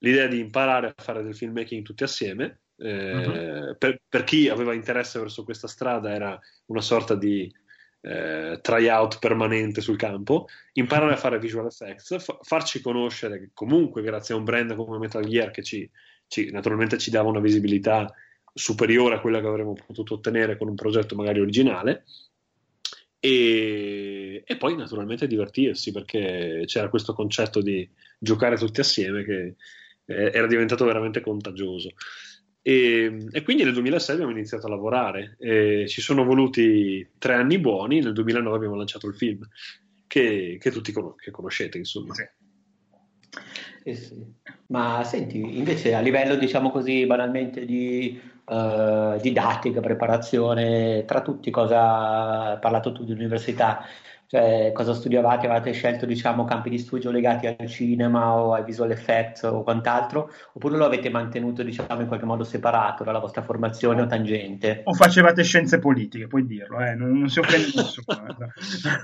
[0.03, 2.59] l'idea di imparare a fare del filmmaking tutti assieme.
[2.77, 3.77] Eh, uh-huh.
[3.79, 7.51] per, per, chi aveva interesse verso questa strada era una sorta di
[8.01, 14.35] eh, tryout permanente sul campo, imparare a fare visual effects, fa- farci conoscere comunque grazie
[14.35, 15.89] a un brand come Metal Gear che ci,
[16.27, 18.11] ci, naturalmente ci dava una visibilità
[18.53, 22.05] superiore a quella che avremmo potuto ottenere con un progetto magari originale.
[23.19, 27.87] E, e, poi naturalmente divertirsi perché c'era questo concetto di
[28.17, 29.55] giocare tutti assieme che
[30.05, 31.91] eh, era diventato veramente contagioso.
[32.63, 35.35] E, e, quindi nel 2006 abbiamo iniziato a lavorare.
[35.39, 37.99] E ci sono voluti tre anni buoni.
[37.99, 39.47] Nel 2009 abbiamo lanciato il film
[40.07, 42.13] che, che tutti con- che conoscete, insomma.
[42.13, 42.23] Sì.
[43.83, 44.23] Eh sì.
[44.67, 52.51] Ma senti, invece a livello, diciamo così, banalmente di uh, didattica, preparazione, tra tutti cosa
[52.51, 53.83] hai parlato tu di università?
[54.31, 55.47] Cioè, cosa studiavate?
[55.47, 60.31] Avete scelto, diciamo, campi di studio legati al cinema o ai visual effects o quant'altro?
[60.53, 64.83] Oppure lo avete mantenuto, diciamo, in qualche modo separato dalla vostra formazione o tangente?
[64.85, 66.95] O facevate scienze politiche, puoi dirlo, eh?
[66.95, 68.37] non, non si offende nessuno.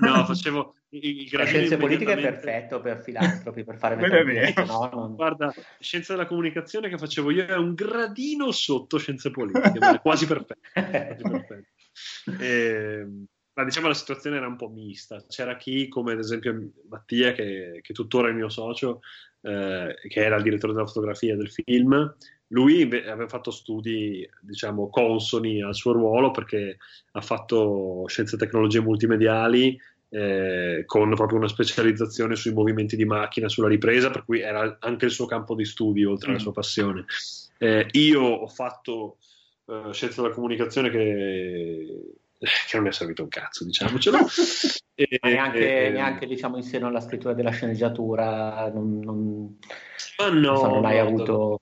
[0.00, 0.76] No, facevo...
[0.92, 5.14] Il Le scienze politiche è perfetto per filantropi, per fare le no, non...
[5.14, 10.58] Guarda, scienza della comunicazione che facevo io è un gradino sotto scienze politiche, quasi perfetto.
[10.72, 12.42] Quasi perfetto.
[12.42, 13.26] E ehm,
[13.58, 15.24] ma diciamo la situazione era un po' mista.
[15.26, 19.00] C'era chi, come ad esempio Mattia, che, che tuttora è il mio socio,
[19.40, 22.14] eh, che era il direttore della fotografia del film,
[22.48, 26.78] lui aveva fatto studi, diciamo, consoni al suo ruolo perché
[27.10, 29.76] ha fatto scienze e tecnologie multimediali
[30.10, 35.06] eh, con proprio una specializzazione sui movimenti di macchina, sulla ripresa, per cui era anche
[35.06, 36.42] il suo campo di studi oltre alla mm.
[36.42, 37.04] sua passione.
[37.58, 39.16] Eh, io ho fatto
[39.66, 42.18] eh, scienze della comunicazione che
[42.68, 44.18] che non mi è servito un cazzo, diciamocelo.
[44.94, 49.58] e, neanche, e, neanche diciamo, in seno alla scrittura della sceneggiatura, non, non,
[50.18, 51.60] ma no, non hai avuto...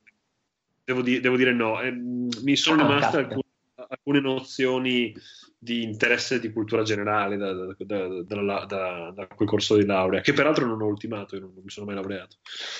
[0.84, 3.42] Devo, di, devo, dire no, eh, mi sono ah, rimaste alcune,
[3.88, 5.12] alcune, nozioni
[5.58, 10.64] di interesse di cultura generale da, da, da, da, quel corso di laurea, che peraltro
[10.64, 12.36] non ho ultimato, io non, non mi sono mai laureato.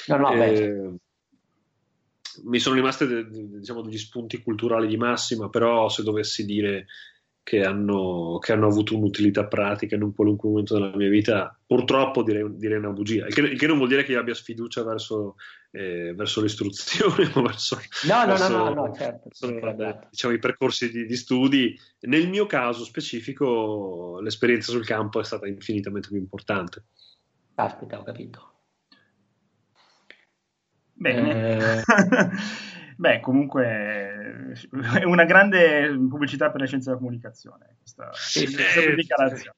[0.07, 0.95] No, no, eh,
[2.45, 6.87] mi sono rimaste diciamo, degli spunti culturali di massima, però se dovessi dire
[7.47, 12.25] che hanno, che hanno, avuto un'utilità pratica in un qualunque momento della mia vita, purtroppo
[12.25, 14.83] direi, direi una bugia, il che, il che, non vuol dire che io abbia sfiducia
[14.83, 15.37] verso,
[15.71, 17.79] eh, verso l'istruzione o verso,
[18.09, 21.79] no, verso, no, no, no, certo, verso diciamo, i percorsi di, di, studi.
[22.01, 26.83] Nel mio caso specifico l'esperienza sul campo è stata infinitamente più importante.
[27.55, 28.55] Aspetta, ho capito.
[30.95, 31.79] Bene.
[31.79, 31.83] Eh...
[32.99, 34.55] Beh, comunque
[35.01, 39.57] è una grande pubblicità per le scienze della comunicazione, questa, sì, questa eh, dichiarazione.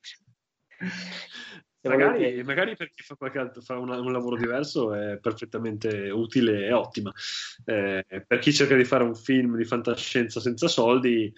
[1.81, 6.73] Magari, magari, per chi fa, qualche, fa una, un lavoro diverso è perfettamente utile e
[6.73, 7.13] ottima.
[7.65, 11.33] Eh, per chi cerca di fare un film di fantascienza senza soldi,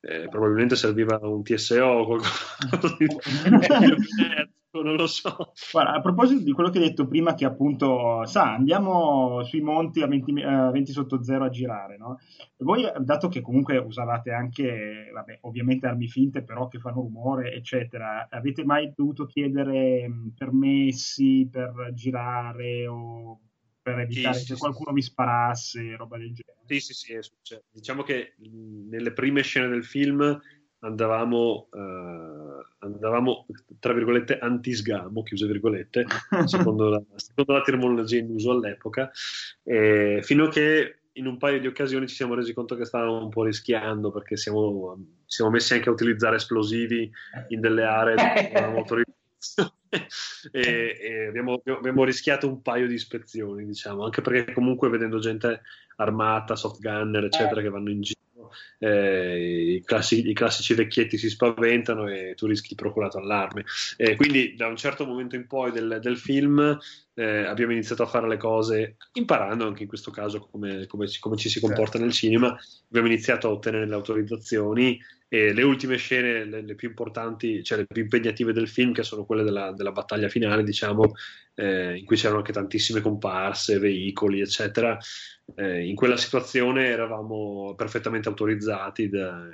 [0.00, 3.06] eh, probabilmente serviva un TSO o qualcosa di
[4.82, 5.52] non lo so.
[5.72, 10.02] Guarda, a proposito di quello che hai detto prima, che appunto, sa, andiamo sui monti
[10.02, 12.18] a 20, uh, 20 sotto zero a girare, no?
[12.58, 18.28] voi, dato che comunque usavate anche, vabbè, ovviamente armi finte, però che fanno rumore, eccetera,
[18.30, 23.40] avete mai dovuto chiedere mm, permessi per girare o
[23.80, 24.94] per evitare sì, che sì, qualcuno sì.
[24.94, 26.58] vi sparasse, roba del genere?
[26.66, 30.38] Sì, sì, sì, cioè, diciamo che mm, nelle prime scene del film
[30.80, 33.46] andavamo, uh, andavamo
[33.78, 36.06] tra virgolette anti-sgamo, chiuse virgolette,
[36.46, 39.10] secondo la, secondo la terminologia in uso all'epoca,
[39.64, 43.22] eh, fino a che in un paio di occasioni ci siamo resi conto che stavamo
[43.22, 47.10] un po' rischiando perché siamo, siamo messi anche a utilizzare esplosivi
[47.48, 48.14] in delle aree
[48.70, 48.96] molto
[50.52, 55.62] e, e abbiamo, abbiamo, rischiato un paio di ispezioni, diciamo, anche perché comunque vedendo gente
[55.96, 58.20] armata, soft gunner, eccetera, che vanno in giro
[58.78, 63.64] eh, i, classi, i, classici vecchietti si spaventano e tu rischi procurato allarme.
[63.96, 66.78] Eh, quindi da un certo momento in poi del, del film
[67.18, 71.36] eh, abbiamo iniziato a fare le cose imparando anche in questo caso come, come, come
[71.36, 71.98] ci si comporta certo.
[71.98, 72.56] nel cinema,
[72.88, 77.78] abbiamo iniziato a ottenere le autorizzazioni e le ultime scene, le, le, più importanti, cioè
[77.78, 81.12] le più impegnative del film, che sono quelle della, della battaglia finale, diciamo,
[81.54, 84.96] eh, in cui c'erano anche tantissime comparse, veicoli, eccetera.
[85.56, 89.48] Eh, in quella situazione eravamo perfettamente autorizzati da,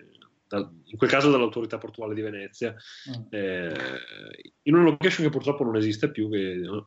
[0.58, 3.22] in quel caso dall'autorità portuale di Venezia, mm.
[3.30, 3.72] eh,
[4.62, 6.28] in una location che purtroppo non esiste più.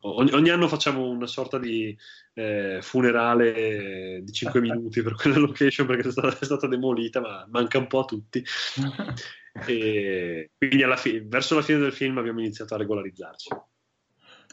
[0.00, 1.96] Ogni, ogni, anno facciamo una sorta di
[2.34, 7.46] eh, funerale di 5 minuti per quella location perché è stata, è stata demolita, ma
[7.50, 8.44] manca un po' a tutti.
[9.66, 13.48] e quindi fi- verso la fine del film abbiamo iniziato a regolarizzarci.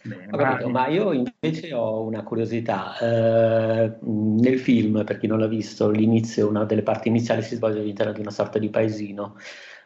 [0.06, 2.96] Bene, capito, ma io invece ho una curiosità.
[3.00, 7.80] Eh, nel film, per chi non l'ha visto, l'inizio, una delle parti iniziali si svolge
[7.80, 9.36] all'interno di una sorta di paesino.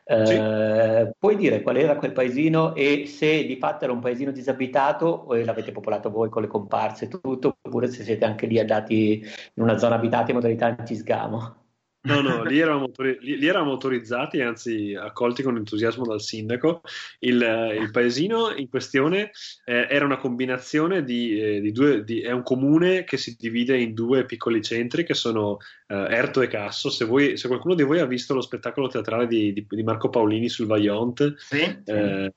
[0.04, 1.12] Eh, sì.
[1.18, 5.36] Puoi dire qual era quel paesino e se di fatto era un paesino disabitato o
[5.36, 9.22] l'avete popolato voi con le comparse e tutto, oppure se siete anche lì andati
[9.54, 11.59] in una zona abitata in modalità anti-sgamo?
[12.02, 16.82] No, no, lì eravamo, autori- lì eravamo, autorizzati, anzi accolti con entusiasmo dal sindaco.
[17.20, 17.42] Il,
[17.78, 19.32] il paesino in questione
[19.66, 23.78] eh, era una combinazione di, eh, di due, di, è un comune che si divide
[23.78, 25.58] in due piccoli centri che sono
[25.88, 26.90] eh, Erto e Casso.
[26.90, 30.48] Se, voi, se, qualcuno di voi ha visto lo spettacolo teatrale di, di Marco Paolini
[30.48, 31.92] sul Vaillant, sì, sì.
[31.92, 32.34] Eh,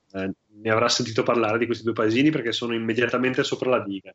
[0.55, 4.13] ne avrà sentito parlare di questi due paesini perché sono immediatamente sopra la diga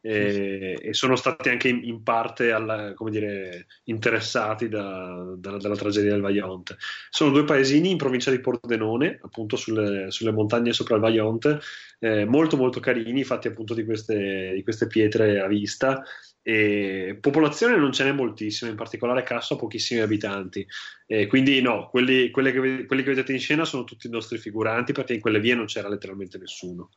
[0.00, 6.12] e, e sono stati anche in, in parte alla, dire, interessati da, da, dalla tragedia
[6.12, 6.76] del Vaillant.
[7.10, 11.58] Sono due paesini in provincia di Pordenone, appunto sulle, sulle montagne sopra il Vaillant,
[12.00, 16.02] eh, molto molto carini, fatti appunto di queste, di queste pietre a vista.
[16.44, 20.66] E popolazione non ce n'è moltissima, in particolare Casso ha pochissimi abitanti.
[21.06, 24.92] E quindi no, quelli, che, quelli che vedete in scena sono tutti i nostri figuranti
[24.92, 26.90] perché in quelle vie non c'era letteralmente nessuno.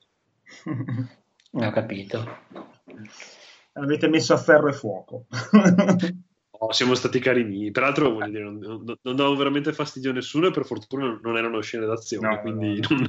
[1.57, 2.73] Ho capito.
[3.73, 5.25] Avete messo a ferro e fuoco.
[6.59, 7.71] Oh, siamo stati carini.
[7.71, 11.37] Peraltro, voglio dire, non, non, non davo veramente fastidio a nessuno e per fortuna non
[11.37, 12.27] erano scene d'azione.
[12.27, 13.05] No, quindi no, no.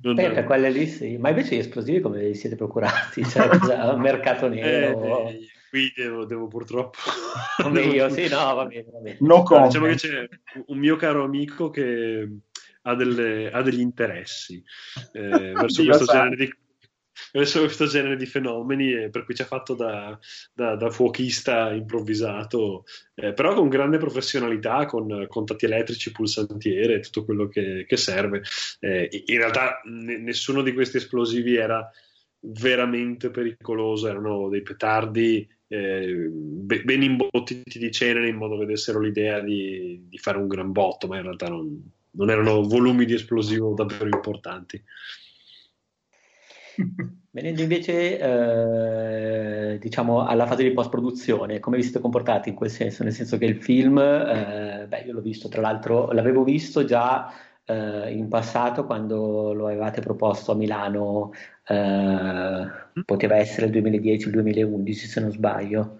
[0.00, 1.16] Non, Beh, per quelle lì sì.
[1.18, 3.24] Ma invece gli esplosivi come li siete procurati?
[3.24, 3.48] Cioè,
[3.92, 5.28] un mercato nero?
[5.28, 6.98] Eh, qui devo, devo purtroppo...
[7.62, 8.86] Come io, sì, no, va bene.
[8.90, 9.18] Va bene.
[9.20, 10.28] No, diciamo che c'è
[10.66, 12.28] un mio caro amico che
[12.82, 14.62] ha, delle, ha degli interessi
[15.12, 16.54] eh, verso questo genere di
[17.32, 20.18] verso questo genere di fenomeni e per cui ci ha fatto da,
[20.52, 27.48] da, da fuochista improvvisato, eh, però con grande professionalità, con contatti elettrici, pulsantiere tutto quello
[27.48, 28.42] che, che serve.
[28.80, 31.90] Eh, in realtà n- nessuno di questi esplosivi era
[32.40, 39.40] veramente pericoloso, erano dei petardi eh, ben imbottiti di cenere in modo che dessero l'idea
[39.40, 43.74] di, di, fare un gran botto, ma in realtà non, non erano volumi di esplosivo
[43.74, 44.82] davvero importanti.
[47.36, 53.04] Venendo invece eh, diciamo alla fase di post-produzione, come vi siete comportati in quel senso?
[53.04, 57.30] Nel senso che il film, eh, beh, io l'ho visto, tra l'altro l'avevo visto già
[57.66, 61.32] eh, in passato quando lo avevate proposto a Milano,
[61.66, 62.66] eh,
[63.04, 65.98] poteva essere il 2010 il 2011 se non sbaglio.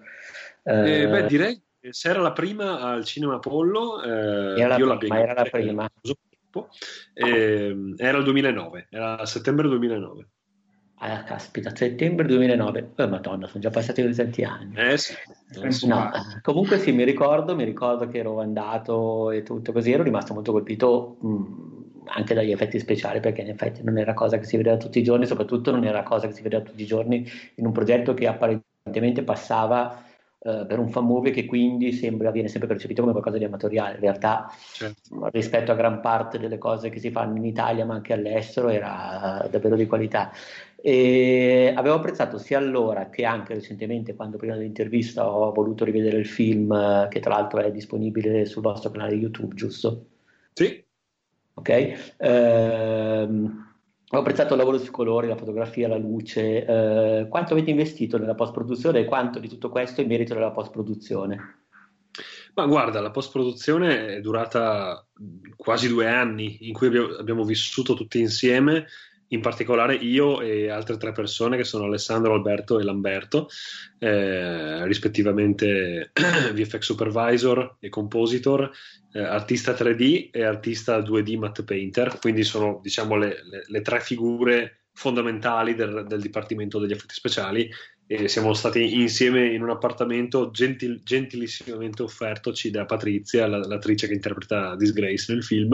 [0.63, 5.19] Eh, beh, direi che se era la prima al Cinema Apollo, eh, era la prima,
[5.19, 5.89] era la prima.
[7.95, 10.27] era il 2009, era settembre 2009.
[10.99, 12.93] Ah, caspita, settembre 2009.
[12.95, 14.75] Oh, madonna, sono già passati così tanti anni.
[14.75, 15.13] Eh sì.
[15.85, 16.09] No,
[16.41, 20.51] comunque sì, mi ricordo, mi ricordo che ero andato e tutto così, ero rimasto molto
[20.51, 24.57] colpito mh, mm, anche dagli effetti speciali, perché in effetti non era cosa che si
[24.57, 27.65] vedeva tutti i giorni, soprattutto non era cosa che si vedeva tutti i giorni in
[27.65, 30.03] un progetto che apparentemente passava
[30.39, 33.95] eh, per un fan movie che quindi sembra, viene sempre percepito come qualcosa di amatoriale.
[33.95, 35.29] In realtà, certo.
[35.31, 39.47] rispetto a gran parte delle cose che si fanno in Italia ma anche all'estero, era
[39.49, 40.31] davvero di qualità.
[40.79, 46.27] E avevo apprezzato sia allora che anche recentemente, quando prima dell'intervista ho voluto rivedere il
[46.27, 50.05] film, che tra l'altro è disponibile sul vostro canale YouTube, giusto?
[50.53, 50.83] Sì.
[51.55, 52.13] Ok.
[52.17, 53.67] Ehm,
[54.09, 56.63] ho apprezzato il lavoro sui colori, la fotografia, la luce.
[56.63, 61.65] Eh, quanto avete investito nella post-produzione e quanto di tutto questo in merito alla post-produzione?
[62.53, 65.05] Ma guarda, la post-produzione è durata
[65.55, 68.87] quasi due anni in cui abbiamo vissuto tutti insieme
[69.29, 73.49] in particolare io e altre tre persone che sono Alessandro, Alberto e Lamberto,
[73.99, 76.11] eh, rispettivamente
[76.53, 78.69] VFX Supervisor e Compositor,
[79.11, 83.99] eh, artista 3D e artista 2D matte painter, quindi sono diciamo le, le, le tre
[83.99, 87.69] figure fondamentali del, del, Dipartimento degli Effetti Speciali
[88.09, 94.13] e siamo stati insieme in un appartamento gentil, gentilissimamente offertoci da Patrizia, la, l'attrice che
[94.13, 95.73] interpreta Disgrace nel film.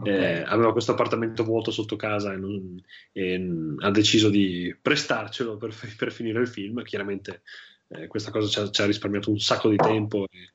[0.00, 0.14] Okay.
[0.14, 3.48] Eh, aveva questo appartamento vuoto sotto casa e, non, e
[3.80, 6.82] ha deciso di prestarcelo per, per, finire il film.
[6.82, 7.42] Chiaramente
[7.88, 10.52] eh, questa cosa ci ha, ci ha, risparmiato un sacco di tempo e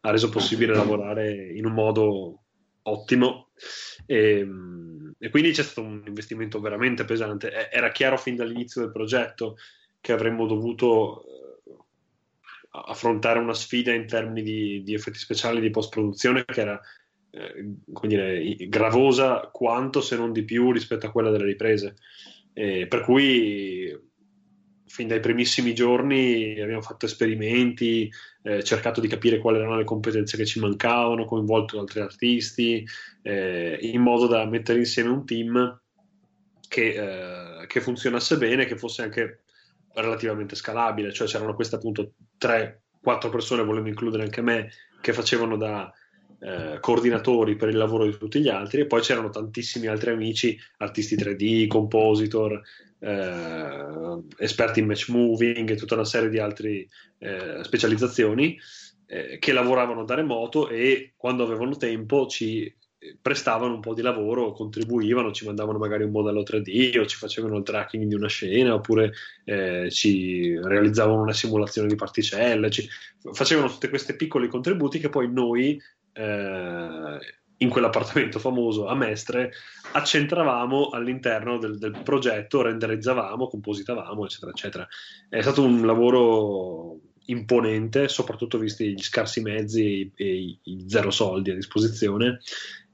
[0.00, 2.42] ha reso possibile lavorare in un modo
[2.82, 3.50] ottimo.
[4.06, 4.44] E,
[5.20, 7.70] e quindi c'è stato un investimento veramente pesante.
[7.70, 9.56] Era chiaro fin dall'inizio del progetto
[10.08, 11.76] che avremmo dovuto eh,
[12.70, 16.80] affrontare una sfida in termini di, di effetti speciali di post-produzione che era
[17.30, 17.74] eh,
[18.06, 21.96] dire, gravosa quanto se non di più rispetto a quella delle riprese.
[22.54, 23.94] Eh, per cui
[24.86, 28.10] fin dai primissimi giorni abbiamo fatto esperimenti,
[28.44, 32.82] eh, cercato di capire quali erano le competenze che ci mancavano, coinvolto altri artisti,
[33.20, 35.82] eh, in modo da mettere insieme un team
[36.66, 39.42] che, eh, che funzionasse bene, che fosse anche
[39.94, 44.70] relativamente scalabile, cioè c'erano queste appunto 3-4 persone, volendo includere anche me,
[45.00, 45.92] che facevano da
[46.40, 50.58] eh, coordinatori per il lavoro di tutti gli altri e poi c'erano tantissimi altri amici,
[50.78, 52.60] artisti 3D, compositor,
[53.00, 56.86] eh, esperti in match moving e tutta una serie di altre
[57.18, 58.58] eh, specializzazioni
[59.06, 62.72] eh, che lavoravano da remoto e quando avevano tempo ci
[63.20, 67.56] prestavano un po' di lavoro, contribuivano, ci mandavano magari un modello 3D o ci facevano
[67.56, 69.12] il tracking di una scena oppure
[69.44, 72.88] eh, ci realizzavano una simulazione di particelle, ci...
[73.32, 75.80] facevano tutti questi piccoli contributi che poi noi
[76.12, 77.18] eh,
[77.60, 79.52] in quell'appartamento famoso a Mestre
[79.92, 84.88] accentravamo all'interno del, del, progetto, renderizzavamo, compositavamo, eccetera, eccetera.
[85.28, 91.50] È stato un lavoro imponente, soprattutto visti gli scarsi mezzi e i, i zero soldi
[91.50, 92.40] a disposizione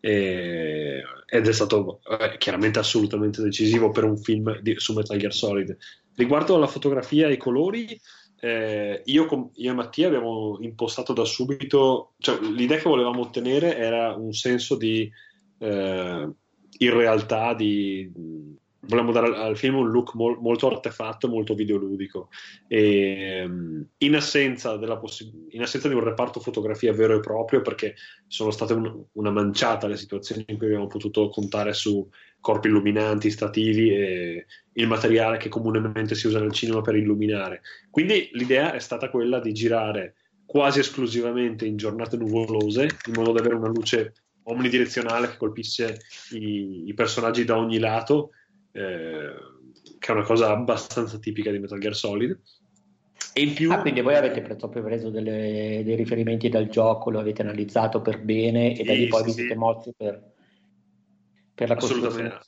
[0.06, 5.76] ed è stato eh, chiaramente assolutamente decisivo per un film di, su Metal Gear Solid.
[6.14, 7.98] Riguardo alla fotografia e ai colori,
[8.40, 14.14] eh, io, io, e Mattia abbiamo impostato da subito, cioè l'idea che volevamo ottenere era
[14.14, 15.10] un senso di
[15.58, 16.30] eh,
[16.78, 18.10] irrealtà, di,
[18.86, 22.28] volevamo dare al film un look mol, molto artefatto, molto videoludico.
[22.66, 27.94] E, ehm, in, assenza possi- in, assenza di un reparto fotografia vero e proprio, perché
[28.26, 32.08] sono state un, una manciata le situazioni in cui abbiamo potuto contare su
[32.40, 37.62] corpi illuminanti, stativi e il materiale che comunemente si usa nel cinema per illuminare.
[37.90, 43.40] Quindi l'idea è stata quella di girare quasi esclusivamente in giornate nuvolose, in modo da
[43.40, 44.12] avere una luce
[44.44, 46.00] omnidirezionale che colpisse
[46.32, 48.30] i, i personaggi da ogni lato
[48.74, 49.34] eh,
[49.98, 52.38] che è una cosa abbastanza tipica di Metal Gear Solid.
[53.32, 53.70] E in più...
[53.72, 58.20] Ah, quindi voi avete proprio preso delle, dei riferimenti dal gioco, lo avete analizzato per
[58.20, 60.22] bene e da lì poi vi siete mossi per,
[61.54, 62.40] per la costruzione.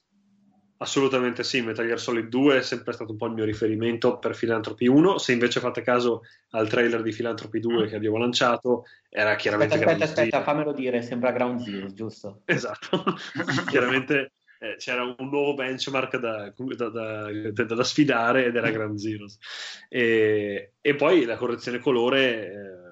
[0.79, 4.37] Assolutamente sì, Metal Gear Solid 2 è sempre stato un po' il mio riferimento per
[4.37, 5.17] Philanthropy 1.
[5.17, 7.89] Se invece fate caso al trailer di Philanthropy 2 mm.
[7.89, 9.75] che abbiamo lanciato, era chiaramente.
[9.75, 12.43] Aspetta, aspetta, aspetta, fammelo dire, sembra Ground Zero, giusto?
[12.45, 13.03] Esatto,
[13.71, 14.33] chiaramente
[14.73, 19.39] eh, c'era un nuovo benchmark da, da, da, da, sfidare ed era Ground Zeroes.
[19.89, 22.47] E, e poi la correzione colore.
[22.47, 22.85] Eh,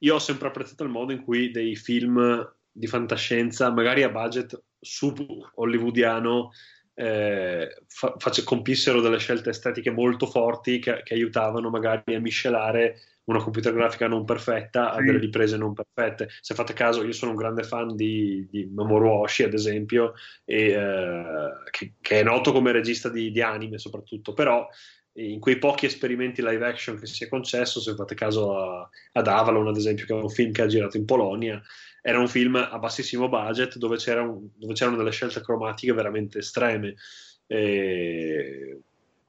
[0.00, 4.62] io ho sempre apprezzato il modo in cui dei film di fantascienza, magari a budget
[4.78, 6.50] sub hollywoodiano,
[6.94, 13.42] eh, fa, compissero delle scelte estetiche molto forti che, che, aiutavano magari a miscelare una
[13.42, 16.28] computer grafica non perfetta a delle riprese non perfette.
[16.40, 20.14] Se fate caso, io sono un grande fan di, di Mamoru Oshii, ad esempio,
[20.44, 21.24] e, eh,
[21.70, 24.68] che, che, è noto come regista di, di anime soprattutto, però
[25.16, 29.28] in quei pochi esperimenti live action che si è concesso, se fate caso a, ad
[29.28, 31.62] Avalon, ad esempio, che è un film che ha girato in Polonia,
[32.02, 36.38] era un film a bassissimo budget dove, c'era un, dove c'erano delle scelte cromatiche veramente
[36.38, 36.94] estreme.
[37.46, 38.80] E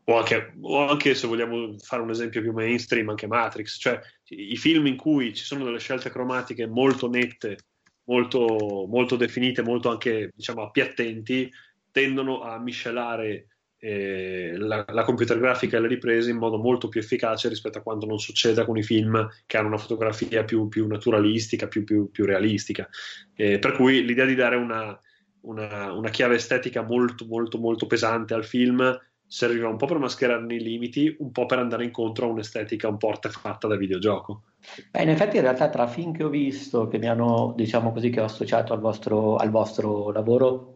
[0.08, 4.00] o anche, o anche, se vogliamo fare un esempio più mainstream, anche Matrix, cioè
[4.30, 7.58] i film in cui ci sono delle scelte cromatiche molto nette,
[8.06, 11.52] molto, molto definite, molto anche diciamo appiattenti,
[11.92, 13.48] tendono a miscelare
[13.80, 17.82] eh, la, la, computer grafica e le riprese in modo molto più efficace rispetto a
[17.82, 22.12] quanto non succeda con i film che hanno una fotografia più, più naturalistica, più, più,
[22.12, 22.88] più realistica.
[23.34, 24.98] Eh, per cui l'idea di dare una,
[25.42, 28.98] una, una chiave estetica molto, molto, molto pesante al film
[29.28, 32.98] serviva un po' per mascherarne i limiti, un po' per andare incontro a un'estetica un
[32.98, 34.44] po' artefatta da videogioco.
[34.92, 38.10] Beh, in effetti in realtà tra film che ho visto, che mi hanno, diciamo così,
[38.10, 40.74] che ho associato al vostro, al vostro lavoro,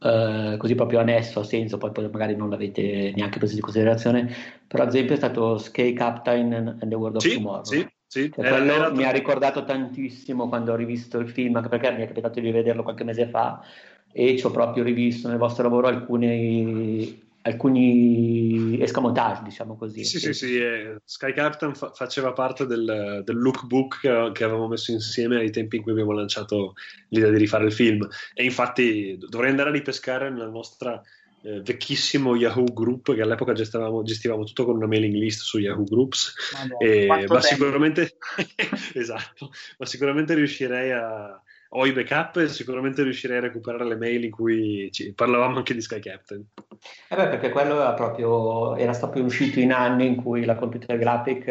[0.00, 4.34] eh, così proprio annesso, ha senso, poi, poi, magari non l'avete neanche preso in considerazione,
[4.66, 7.64] però ad esempio è stato Sky Captain and the World of sì, Tomorrow.
[7.64, 8.30] Sì, sì.
[8.34, 12.02] Cioè, era, era mi ha ricordato tantissimo quando ho rivisto il film, anche perché mi
[12.02, 13.62] è capitato di rivederlo qualche mese fa
[14.12, 20.04] e ci ho proprio rivisto nel vostro lavoro alcuni alcuni escamotage, diciamo così.
[20.04, 24.68] Sì, sì, sì, eh, Sky Captain fa- faceva parte del, del lookbook che, che, avevamo
[24.68, 26.74] messo insieme ai tempi in cui abbiamo lanciato
[27.08, 28.06] l'idea di rifare il film.
[28.34, 31.00] E infatti dovrei andare a ripescare nella nostra
[31.42, 35.84] eh, vecchissimo Yahoo Group, che all'epoca gestivamo, gestivamo, tutto con una mailing list su Yahoo
[35.84, 36.34] Groups.
[36.52, 38.16] Madonna, e, ma sicuramente,
[38.94, 41.40] esatto, ma sicuramente riuscirei a
[41.78, 45.82] ho i backup e sicuramente riuscirei a recuperare le mail in cui parlavamo anche di
[45.82, 46.44] Sky Captain.
[47.08, 50.98] Eh beh, perché quello era proprio, era stato uscito in anni in cui la computer
[50.98, 51.46] graphic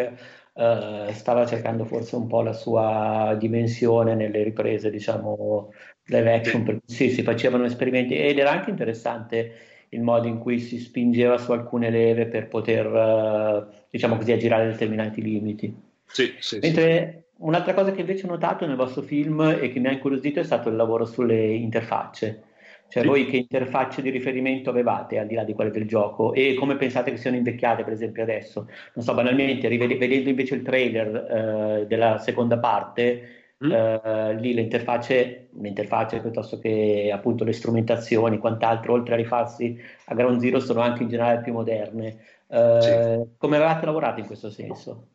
[0.53, 5.71] eh, stava cercando forse un po' la sua dimensione nelle riprese, diciamo,
[6.05, 9.53] live action, per cui sì, si facevano esperimenti ed era anche interessante
[9.89, 14.67] il modo in cui si spingeva su alcune leve per poter, eh, diciamo così, aggirare
[14.67, 15.73] determinati limiti.
[16.05, 17.24] Sì, sì, Mentre sì.
[17.37, 20.43] Un'altra cosa che invece ho notato nel vostro film e che mi ha incuriosito è
[20.43, 22.43] stato il lavoro sulle interfacce.
[22.87, 23.09] Cioè sì.
[23.09, 26.75] voi che interfacce di riferimento avevate al di là di quelle del gioco e come
[26.77, 28.69] pensate che siano invecchiate per esempio adesso?
[28.93, 33.71] Non so, banalmente, vedendo invece il trailer eh, della seconda parte, mm.
[33.71, 39.79] eh, lì le interfacce, le interfacce piuttosto che appunto le strumentazioni, quant'altro, oltre a rifarsi
[40.05, 42.17] a Ground Zero, sono anche in generale più moderne.
[42.47, 43.35] Eh, sì.
[43.37, 45.07] Come avevate lavorato in questo senso?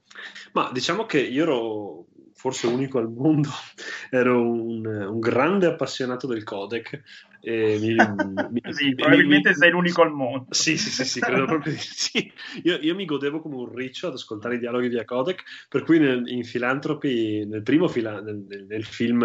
[0.53, 2.05] Ma diciamo che io ero
[2.41, 3.51] forse unico al mondo,
[4.09, 7.03] ero un, un grande appassionato del codec.
[7.43, 7.95] Mi,
[8.51, 10.47] mi, sì, probabilmente mi, sei l'unico al mondo.
[10.49, 12.33] Sì, sì, sì, sì credo proprio di sì.
[12.63, 15.99] Io, io, mi godevo come un riccio ad ascoltare i dialoghi via codec, per cui
[15.99, 19.23] nel, in Philanthropy, nel primo fila, nel, nel, film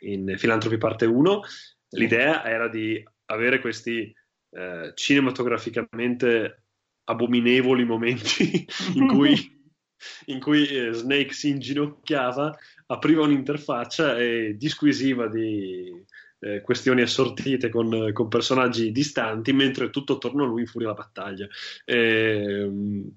[0.00, 1.40] in Philanthropy parte 1,
[1.92, 4.14] l'idea era di avere questi
[4.50, 6.64] eh, cinematograficamente
[7.04, 9.55] abominevoli momenti in cui
[10.26, 16.04] in cui eh, Snake si inginocchiava, apriva un'interfaccia e disquisiva di
[16.38, 21.48] eh, questioni assortite con, con, personaggi distanti, mentre tutto attorno a lui infuria la battaglia.
[21.84, 22.70] E,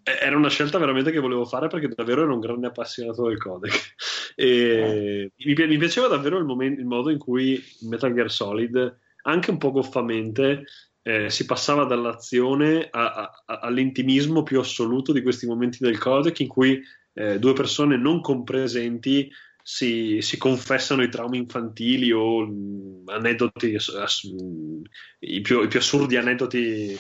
[0.04, 3.96] era una scelta veramente che volevo fare perché davvero ero un grande appassionato del codec.
[4.36, 9.52] E, mi, mi, piaceva davvero il, momento, il modo in cui Metal Gear Solid, anche
[9.52, 10.64] un po' goffamente,
[11.02, 16.48] eh, si passava dall'azione a, a, all'intimismo più assoluto di questi momenti del codec in
[16.48, 16.82] cui
[17.14, 19.30] eh, due persone non compresenti
[19.62, 24.82] si, si, confessano i traumi infantili o mh, aneddoti, ass, mh,
[25.20, 26.98] i, più, i, più, assurdi aneddoti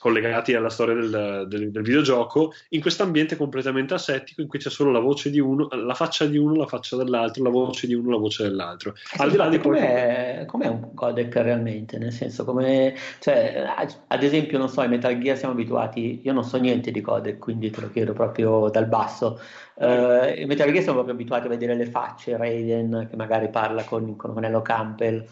[0.00, 4.70] collegati alla storia del, del, del, videogioco, in questo ambiente completamente asettico in cui c'è
[4.70, 7.92] solo la voce di uno, la faccia di uno, la faccia dell'altro, la voce di
[7.92, 8.94] uno, la voce dell'altro.
[9.18, 10.46] Al di là di com'è, poi...
[10.46, 11.98] com'è un codec realmente?
[11.98, 13.62] Nel senso, come, cioè,
[14.06, 17.38] ad esempio, non so, in Metal Gear siamo abituati, io non so niente di codec,
[17.38, 19.38] quindi te lo chiedo proprio dal basso.
[19.74, 23.84] Uh, in Metal Gear siamo proprio abituati a vedere le facce, Raiden che magari parla
[23.84, 25.26] con, con Conello Campbell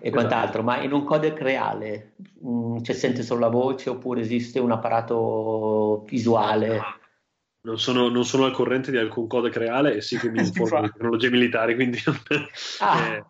[0.00, 0.10] e esatto.
[0.10, 4.58] quant'altro, ma in un codec reale mh, mm, c'è sente solo la voce oppure esiste
[4.58, 6.80] un apparato visuale?
[7.62, 10.82] Non sono, non sono, al corrente di alcun codec reale e sì che mi informo
[10.82, 11.98] di tecnologie militari, quindi
[12.80, 13.14] ah.
[13.14, 13.24] eh,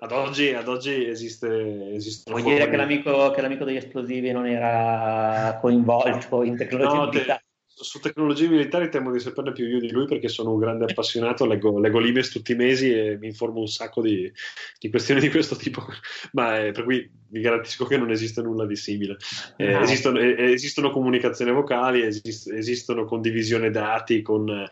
[0.00, 4.46] ad, oggi, ad, oggi, esiste, esiste Vuol dire che l'amico, che l'amico, degli esplosivi non
[4.46, 7.42] era coinvolto in tecnologie no, militari?
[7.82, 11.46] Su tecnologie militari temo di saperne più io di lui perché sono un grande appassionato,
[11.46, 14.30] leggo, leggo Libes tutti i mesi e mi informo un sacco di,
[14.78, 15.84] di questioni di questo tipo,
[16.32, 19.16] ma eh, per cui vi garantisco che non esiste nulla di simile.
[19.56, 19.80] Eh, no.
[19.80, 24.68] esistono, eh, esistono, comunicazioni vocali, esist, esistono condivisione dati con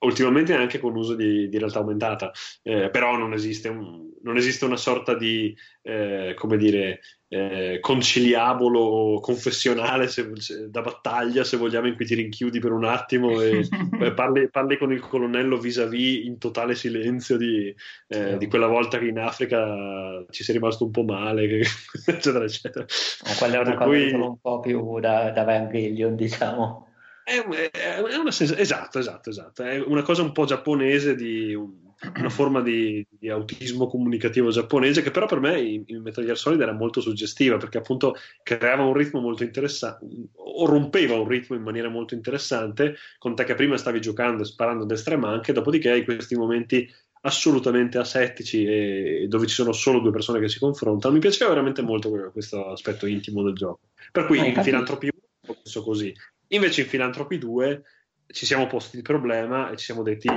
[0.00, 2.30] ultimamente anche con l'uso di, di realtà aumentata,
[2.62, 7.00] eh, però non esiste, un, non esiste una sorta di, eh, come dire,
[7.30, 12.84] eh, conciliabolo confessionale se, se, da battaglia, se vogliamo, in cui ti rinchiudi per un
[12.84, 13.68] attimo e
[14.14, 17.74] parli, parli, con il colonnello vis-à-vis in totale silenzio di,
[18.08, 21.60] eh, di, quella volta che in Africa ci sei rimasto un po' male,
[22.06, 22.84] eccetera, eccetera.
[22.84, 24.12] Eh, quella è una per cosa cui...
[24.12, 26.86] un po' più da, da Evangelion, diciamo.
[27.24, 29.62] È, è una sens- esatto, esatto, esatto.
[29.62, 35.02] È una cosa un po' giapponese di un, una forma di, di, autismo comunicativo giapponese
[35.02, 38.84] che però per me in, in, Metal Gear Solid era molto suggestiva perché appunto creava
[38.84, 43.54] un ritmo molto interessante o rompeva un ritmo in maniera molto interessante con te che
[43.54, 46.88] prima stavi giocando e sparando a destra e manche dopodiché hai questi momenti
[47.22, 51.14] assolutamente asettici e dove ci sono solo due persone che si confrontano.
[51.14, 53.80] Mi piaceva veramente molto questo aspetto intimo del gioco.
[54.12, 55.10] Per cui in Filantropia
[55.48, 56.14] ho penso così.
[56.48, 57.82] Invece in Filantropi 2
[58.28, 60.28] ci siamo posti il problema e ci siamo detti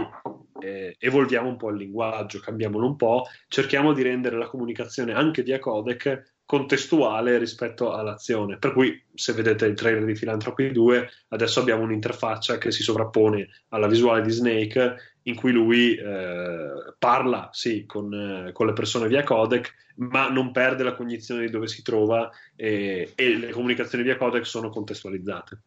[0.61, 5.43] eh, evolviamo un po' il linguaggio, cambiamolo un po', cerchiamo di rendere la comunicazione anche
[5.43, 8.57] di Acodec contestuale rispetto all'azione.
[8.57, 13.47] Per cui, se vedete il trailer di Filantropi 2, adesso abbiamo un'interfaccia che si sovrappone
[13.69, 19.07] alla visuale di Snake, in cui lui eh, parla, sì, con, eh, con, le persone
[19.07, 24.03] via codec, ma non perde la cognizione di dove si trova e, e le comunicazioni
[24.03, 25.61] via codec sono contestualizzate.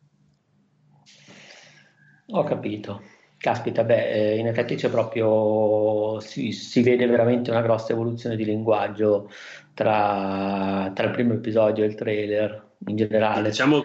[2.27, 3.14] Ho capito.
[3.45, 8.45] Caspita, beh, eh, in effetti c'è proprio, si, si, vede veramente una grossa evoluzione di
[8.47, 9.31] linguaggio
[9.75, 13.51] tra, tra, il primo episodio e il trailer in generale.
[13.51, 13.85] Diciamo,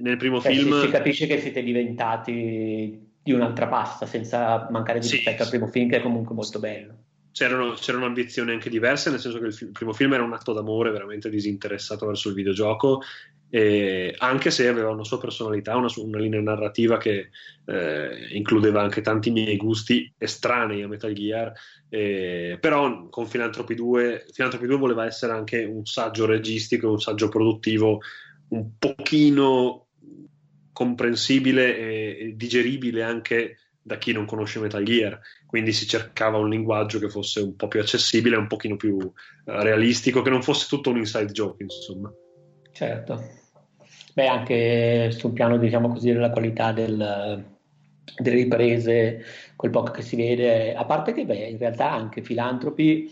[0.00, 0.80] nel primo cioè, film...
[0.80, 5.48] Si, si, capisce che siete diventati di un'altra pasta, senza mancare di rispetto sì, al
[5.50, 6.94] primo film, che è comunque molto bello.
[7.30, 10.32] C'erano, c'erano, ambizioni anche diverse, nel senso che il, film, il, primo film era un
[10.32, 13.02] atto d'amore veramente disinteressato verso il videogioco
[13.50, 17.30] e anche se aveva una sua personalità, una, una linea narrativa che
[17.66, 21.52] eh, includeva anche tanti miei gusti estranei a Metal Gear,
[21.88, 27.28] eh, però con Philanthropy 2, Philanthropy 2 voleva essere anche un saggio registico, un saggio
[27.28, 28.00] produttivo
[28.50, 29.86] un pochino
[30.72, 36.98] comprensibile e digeribile anche da chi non conosce Metal Gear, quindi si cercava un linguaggio
[36.98, 39.12] che fosse un po' più accessibile, un pochino più uh,
[39.44, 42.12] realistico, che non fosse tutto un inside joke, insomma.
[42.72, 43.39] Certo.
[44.14, 47.44] Beh, anche sul piano, diciamo così, della qualità del,
[48.18, 49.22] delle riprese,
[49.56, 53.10] quel poco che si vede, a parte che, beh, in realtà anche Filantropi,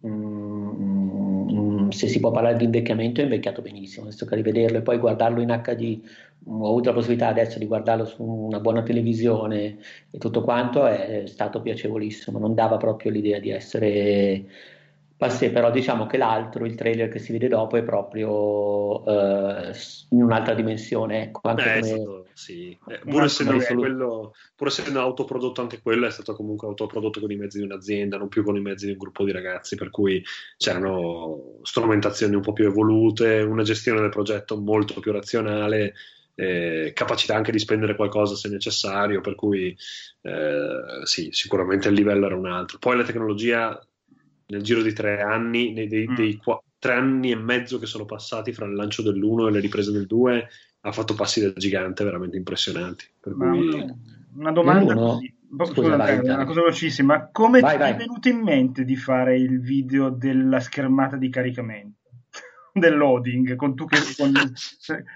[0.00, 4.82] mh, mm, se si può parlare di invecchiamento, è invecchiato benissimo, adesso che rivederlo e
[4.82, 6.00] poi guardarlo in HD,
[6.44, 9.78] ho avuto la possibilità adesso di guardarlo su una buona televisione
[10.10, 14.44] e tutto quanto, è stato piacevolissimo, non dava proprio l'idea di essere
[15.22, 19.72] Passé, però diciamo che l'altro, il trailer che si vede dopo, è proprio eh,
[20.08, 21.22] in un'altra dimensione.
[21.22, 21.86] Ecco, anche Beh, come...
[21.86, 22.76] stato, sì.
[22.88, 27.36] eh, pur, essendo quello, pur, essendo autoprodotto anche quello, è stato comunque autoprodotto con i
[27.36, 30.20] mezzi di un'azienda, non più con i mezzi di un gruppo di ragazzi, per cui
[30.56, 35.94] c'erano strumentazioni un po' più evolute, una gestione del progetto molto più razionale.
[36.34, 39.76] Eh, capacità anche di spendere qualcosa se necessario, per cui
[40.22, 42.78] eh, sì, sicuramente il livello era un altro.
[42.78, 43.80] Poi la tecnologia
[44.46, 46.14] nel giro di tre anni, nei, dei, mm.
[46.14, 49.60] dei qu- tre anni e mezzo che sono passati fra il lancio dell'1 e le
[49.60, 50.48] riprese del 2,
[50.80, 53.06] ha fatto passi da gigante veramente impressionanti.
[53.20, 54.10] Per cui...
[54.34, 55.34] Una domanda no, così.
[55.64, 57.28] Scusa, vai, una cosa velocissima.
[57.30, 57.92] Come vai, ti vai.
[57.92, 62.00] è venuto in mente di fare il video della schermata di caricamento?
[62.72, 64.32] Del loading con tu che con,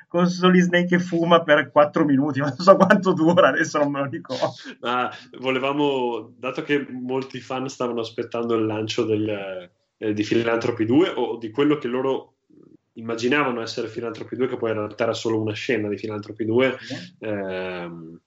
[0.09, 3.91] con Solid Snake che fuma per 4 minuti, ma non so quanto dura, adesso non
[3.91, 4.53] me lo ricordo.
[4.81, 11.09] Ah, volevamo, dato che molti fan stavano aspettando il lancio del, eh, di Philanthropy 2
[11.17, 12.35] o di quello che loro
[12.95, 16.79] immaginavano essere Philanthropy 2, che poi in realtà era solo una scena di Philanthropy 2,
[17.21, 18.21] ehm,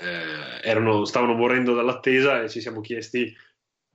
[0.00, 3.34] eh, erano, stavano morendo dall'attesa e ci siamo chiesti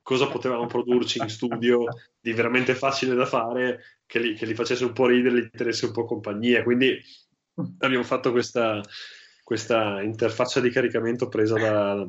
[0.01, 1.84] cosa potevamo produrci in studio
[2.18, 5.86] di veramente facile da fare che li, che li facesse un po' ridere, gli tenesse
[5.86, 6.64] un po' compagnia.
[6.64, 6.99] Quindi
[7.80, 8.82] abbiamo fatto questa,
[9.43, 12.08] questa interfaccia di caricamento presa da,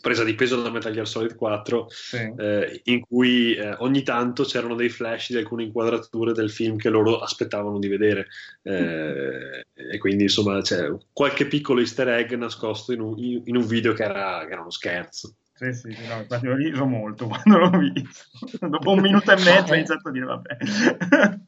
[0.00, 2.32] presa di peso da Metal Gear Solid 4 sì.
[2.36, 6.88] eh, in cui eh, ogni tanto c'erano dei flash di alcune inquadrature del film che
[6.88, 8.26] loro aspettavano di vedere
[8.62, 13.92] eh, e quindi insomma c'è qualche piccolo easter egg nascosto in un, in un video
[13.92, 17.70] che era, che era uno scherzo sì, sì, no, infatti ho riso molto quando l'ho
[17.70, 18.68] visto.
[18.68, 20.56] Dopo un minuto e mezzo ho iniziato a dire vabbè.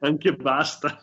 [0.00, 1.02] anche basta.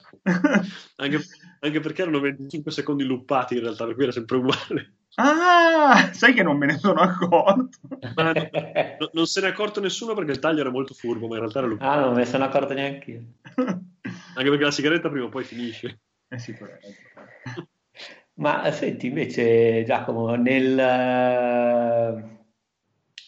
[0.98, 1.20] Anche,
[1.60, 4.94] anche, perché erano 25 secondi luppati in realtà, per cui era sempre uguale.
[5.16, 7.80] Ah, sai che non me ne sono accorto.
[8.16, 11.34] Ma no, non se ne è accorto nessuno perché il taglio era molto furbo, ma
[11.34, 11.92] in realtà era luppato.
[11.92, 13.24] Ah, non me ne sono accorto neanche io.
[13.56, 16.00] Anche perché la sigaretta prima o poi finisce.
[16.30, 16.88] Eh sì, corretto.
[18.42, 20.78] Ma senti, invece, Giacomo, nel,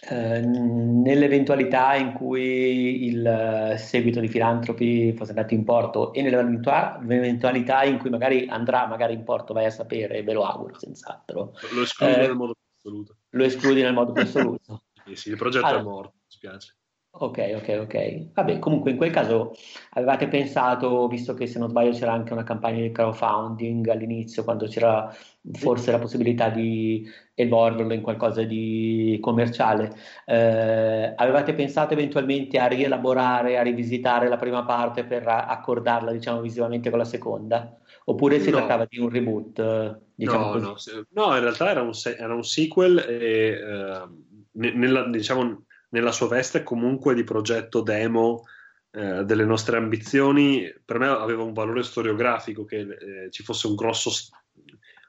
[0.10, 7.84] Eh, nell'eventualità in cui il eh, seguito di Filantropi fosse andato in porto e nell'eventualità
[7.84, 11.54] in cui magari andrà magari in porto, vai a sapere, ve lo auguro senz'altro.
[11.74, 13.18] Lo escludi eh, nel modo più assoluto.
[13.30, 14.84] Lo escludi nel modo più assoluto.
[15.06, 16.76] sì, sì, il progetto allora, è morto, mi spiace.
[17.16, 18.34] Ok, ok, ok.
[18.34, 19.54] Vabbè, comunque in quel caso
[19.92, 24.66] avevate pensato, visto che se non sbaglio c'era anche una campagna di crowdfunding all'inizio, quando
[24.66, 25.16] c'era
[25.52, 29.94] forse la possibilità di evolverlo in qualcosa di commerciale,
[30.26, 36.90] eh, avevate pensato eventualmente a rielaborare, a rivisitare la prima parte per accordarla, diciamo, visivamente
[36.90, 37.78] con la seconda?
[38.06, 38.58] Oppure si no.
[38.58, 40.00] trattava di un reboot?
[40.16, 40.76] Diciamo no, no,
[41.10, 44.10] no, in realtà era un, era un sequel e uh,
[44.54, 48.44] nella, diciamo nella sua veste comunque di progetto demo
[48.92, 53.76] eh, delle nostre ambizioni, per me aveva un valore storiografico che eh, ci fosse un
[53.76, 54.12] grosso,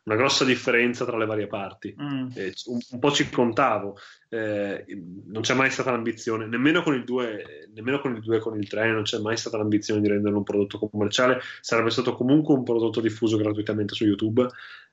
[0.04, 1.94] una grossa differenza tra le varie parti.
[2.00, 2.28] Mm.
[2.34, 3.96] Eh, un, un, po' ci contavo,
[4.28, 4.84] eh,
[5.26, 8.68] non c'è mai stata l'ambizione, nemmeno con il 2, nemmeno con il 2 con il
[8.68, 12.62] 3, non c'è mai stata l'ambizione di renderlo un prodotto commerciale, sarebbe stato comunque un
[12.62, 14.46] prodotto diffuso gratuitamente su YouTube.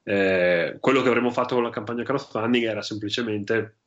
[0.03, 3.80] Eh, quello che avremmo fatto con la campagna crowdfunding era semplicemente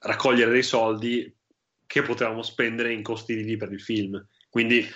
[0.00, 1.34] raccogliere dei soldi
[1.86, 4.24] che potevamo spendere in costi vivi per il film.
[4.48, 4.86] Quindi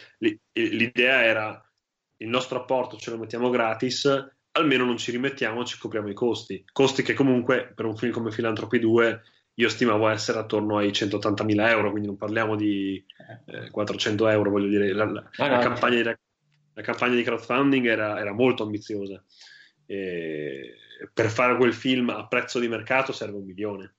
[0.53, 1.73] l'idea era
[2.19, 4.07] il nostro apporto ce lo mettiamo gratis,
[4.53, 6.65] almeno non ci rimettiamo, ci copriamo i costi.
[6.73, 9.23] Costi che comunque per un film come Filantropi 2
[9.55, 13.05] io stimavo essere attorno ai 180.000 euro, quindi non parliamo di
[13.47, 17.87] eh, 400 euro, voglio dire, la, la, ah, la, campagna, di, la campagna, di, crowdfunding
[17.87, 19.23] era, era molto ambiziosa.
[19.87, 20.75] E
[21.13, 23.95] per fare quel film a prezzo di mercato serve un milione.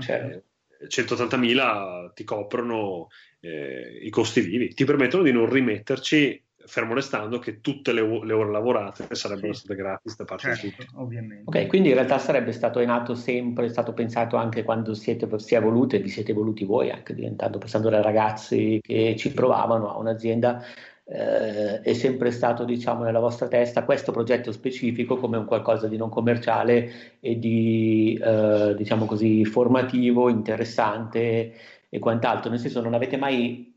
[0.00, 0.42] Cioè,
[0.86, 3.08] 180.000 ti coprono
[3.40, 8.32] eh, i costi vivi, ti permettono di non rimetterci, fermo restando che tutte le, le
[8.32, 9.60] ore lavorate sarebbero sì.
[9.60, 10.88] state gratis da parte certo, di tutti.
[10.94, 11.42] Ovviamente.
[11.44, 15.28] Ok, quindi in realtà sarebbe stato in atto sempre, è stato pensato anche quando siete,
[15.38, 19.32] si è evoluti e vi siete evoluti voi, anche diventando, pensando ai ragazzi che ci
[19.32, 20.64] provavano a un'azienda
[21.04, 25.96] eh, è sempre stato diciamo, nella vostra testa questo progetto specifico come un qualcosa di
[25.96, 31.52] non commerciale e di eh, diciamo così formativo, interessante
[31.88, 33.70] e quant'altro, nel senso non avete mai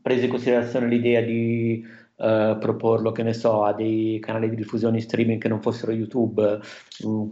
[0.00, 1.84] preso in considerazione l'idea di
[2.16, 6.60] uh, proporlo, che ne so, a dei canali di diffusione streaming che non fossero YouTube,
[7.04, 7.24] mm,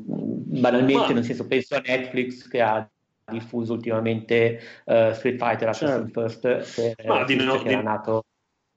[0.60, 1.12] banalmente, Ma...
[1.12, 2.88] nel senso, penso a Netflix che ha
[3.30, 6.28] diffuso ultimamente uh, Street Fighter Assassin's certo.
[6.50, 7.80] First, che, Ma di, no, di...
[7.80, 8.24] nato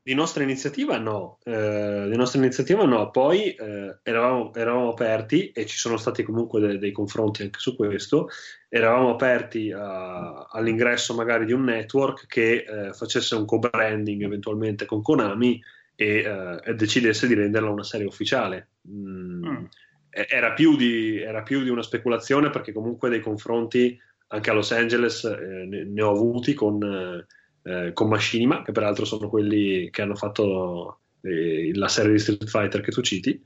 [0.05, 5.65] di nostra iniziativa no, eh, di nostra iniziativa no, poi eh, eravamo, eravamo, aperti e
[5.65, 8.27] ci sono stati comunque dei, dei confronti anche su questo,
[8.67, 15.01] eravamo aperti a, all'ingresso magari di un network che eh, facesse un co-branding eventualmente con
[15.01, 15.63] Konami
[15.95, 18.71] e, eh, e decidesse di renderla una serie ufficiale.
[18.89, 19.65] Mm, mm.
[20.09, 23.97] Era, più di, era, più di, una speculazione perché comunque dei confronti
[24.27, 27.25] anche a Los Angeles eh, ne, ne, ho avuti con
[27.63, 32.47] eh, con Machinima, che peraltro sono quelli che hanno fatto eh, la serie di Street
[32.47, 33.41] Fighter che tu citi.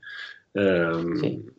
[0.52, 1.56] Eh, sì.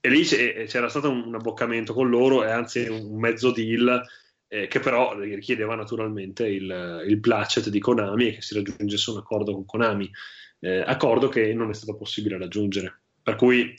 [0.00, 4.02] E lì c'era stato un abboccamento con loro e anzi un mezzo deal
[4.48, 9.16] eh, che però richiedeva naturalmente il, il placet di Konami e che si raggiungesse un
[9.16, 10.10] accordo con Konami,
[10.60, 13.00] eh, accordo che non è stato possibile raggiungere.
[13.22, 13.74] Per cui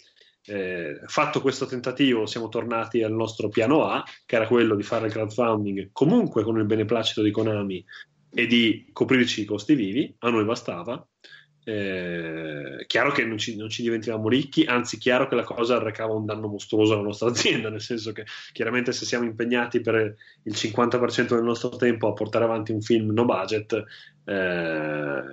[0.47, 5.07] eh, fatto questo tentativo, siamo tornati al nostro piano A, che era quello di fare
[5.07, 7.85] il crowdfunding comunque con il beneplacito di Konami
[8.35, 11.07] e di coprirci i costi vivi, a noi bastava.
[11.63, 16.13] Eh, chiaro che non ci, non ci, diventavamo ricchi, anzi, chiaro che la cosa arrecava
[16.13, 20.53] un danno mostruoso alla nostra azienda, nel senso che chiaramente se siamo impegnati per il
[20.53, 23.73] 50% del nostro tempo a portare avanti un film no budget,
[24.25, 25.23] eh,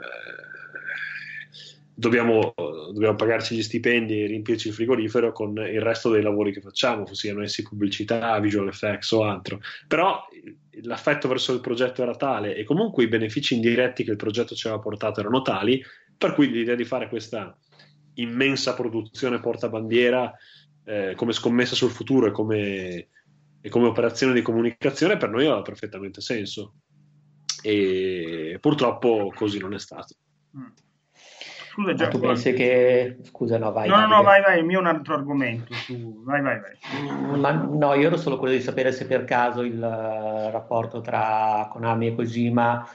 [1.93, 6.61] dobbiamo, dobbiamo, pagarci gli stipendi e riempirci il frigorifero con il resto dei lavori che
[6.61, 9.61] facciamo, siano essi pubblicità, visual effects o altro.
[9.89, 10.25] Però
[10.83, 14.67] l'affetto verso il progetto era tale e comunque i benefici indiretti che il progetto ci
[14.67, 15.83] aveva portato erano tali,
[16.17, 17.57] per cui l'idea di fare questa
[18.15, 20.33] immensa produzione portabandiera
[20.85, 23.09] eh, come scommessa sul futuro e come,
[23.61, 26.75] e come operazione di comunicazione per noi aveva perfettamente senso.
[27.63, 30.17] E purtroppo così non è stato.
[30.57, 30.67] Mm.
[31.73, 33.17] Scusa, già, tu pensi che...
[33.23, 33.89] Scusa, no, vai.
[33.89, 35.73] No, no, no, vai, vai, il mio è un altro argomento.
[35.73, 36.23] Su...
[36.23, 37.39] Vai, vai, vai.
[37.39, 41.67] Ma, no, io ero solo quello di sapere se per caso il uh, rapporto tra
[41.71, 42.87] Konami e Kojima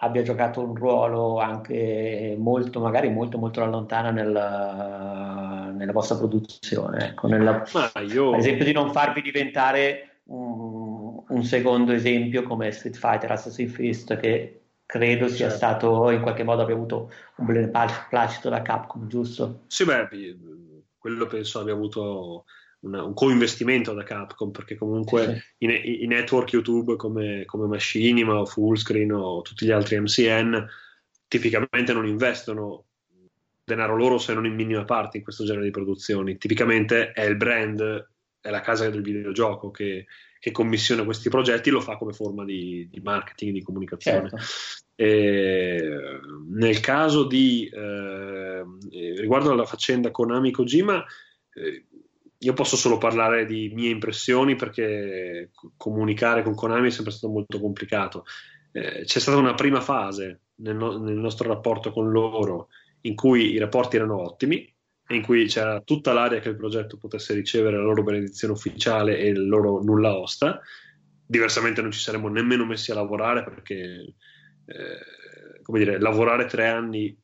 [0.00, 7.06] abbia giocato un ruolo anche molto, magari molto, molto lontana nel, uh, nella vostra produzione.
[7.06, 7.64] Ecco, nella,
[8.06, 8.34] io...
[8.34, 14.14] Ad esempio di non farvi diventare un, un secondo esempio come Street Fighter Assassin's Fist
[14.18, 15.56] che credo sia certo.
[15.56, 19.64] stato in qualche modo abbia avuto un beneplacito da Capcom, giusto?
[19.66, 20.08] Sì, beh,
[20.96, 22.44] quello penso abbia avuto
[22.80, 25.66] una, un co-investimento da Capcom, perché comunque sì.
[25.66, 30.66] i, i, network YouTube come, come Machinima o Fullscreen o tutti gli altri MCN
[31.28, 32.84] tipicamente non investono
[33.64, 36.38] denaro loro se non in minima parte in questo genere di produzioni.
[36.38, 38.08] Tipicamente è il brand,
[38.40, 40.06] è la casa del videogioco che,
[40.38, 44.28] che commissiona questi progetti lo fa come forma di, di marketing, di comunicazione.
[44.28, 44.44] Certo.
[44.94, 46.00] E,
[46.48, 48.64] nel caso di eh,
[49.16, 51.04] riguardo alla faccenda Konami Kojima,
[51.54, 51.84] eh,
[52.38, 57.60] io posso solo parlare di mie impressioni perché comunicare con Konami è sempre stato molto
[57.60, 58.24] complicato.
[58.72, 62.68] Eh, c'è stata una prima fase nel, no- nel nostro rapporto con loro
[63.02, 64.70] in cui i rapporti erano ottimi
[65.08, 69.28] in cui c'era tutta l'area che il progetto potesse ricevere la loro benedizione ufficiale e
[69.28, 70.60] il loro nulla osta.
[71.24, 74.14] Diversamente non ci saremmo nemmeno messi a lavorare perché,
[74.66, 77.16] eh, come dire, lavorare tre anni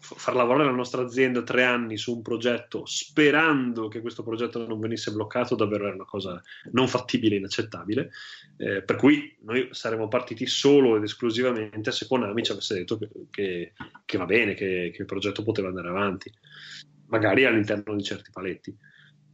[0.00, 4.78] far lavorare la nostra azienda tre anni su un progetto sperando che questo progetto non
[4.78, 6.40] venisse bloccato davvero era una cosa
[6.72, 8.10] non fattibile inaccettabile.
[8.56, 13.08] Eh, per cui noi saremmo partiti solo ed esclusivamente se Konami ci avesse detto che,
[13.30, 13.72] che,
[14.04, 16.32] che va bene che, che il progetto poteva andare avanti
[17.06, 18.76] magari all'interno di certi paletti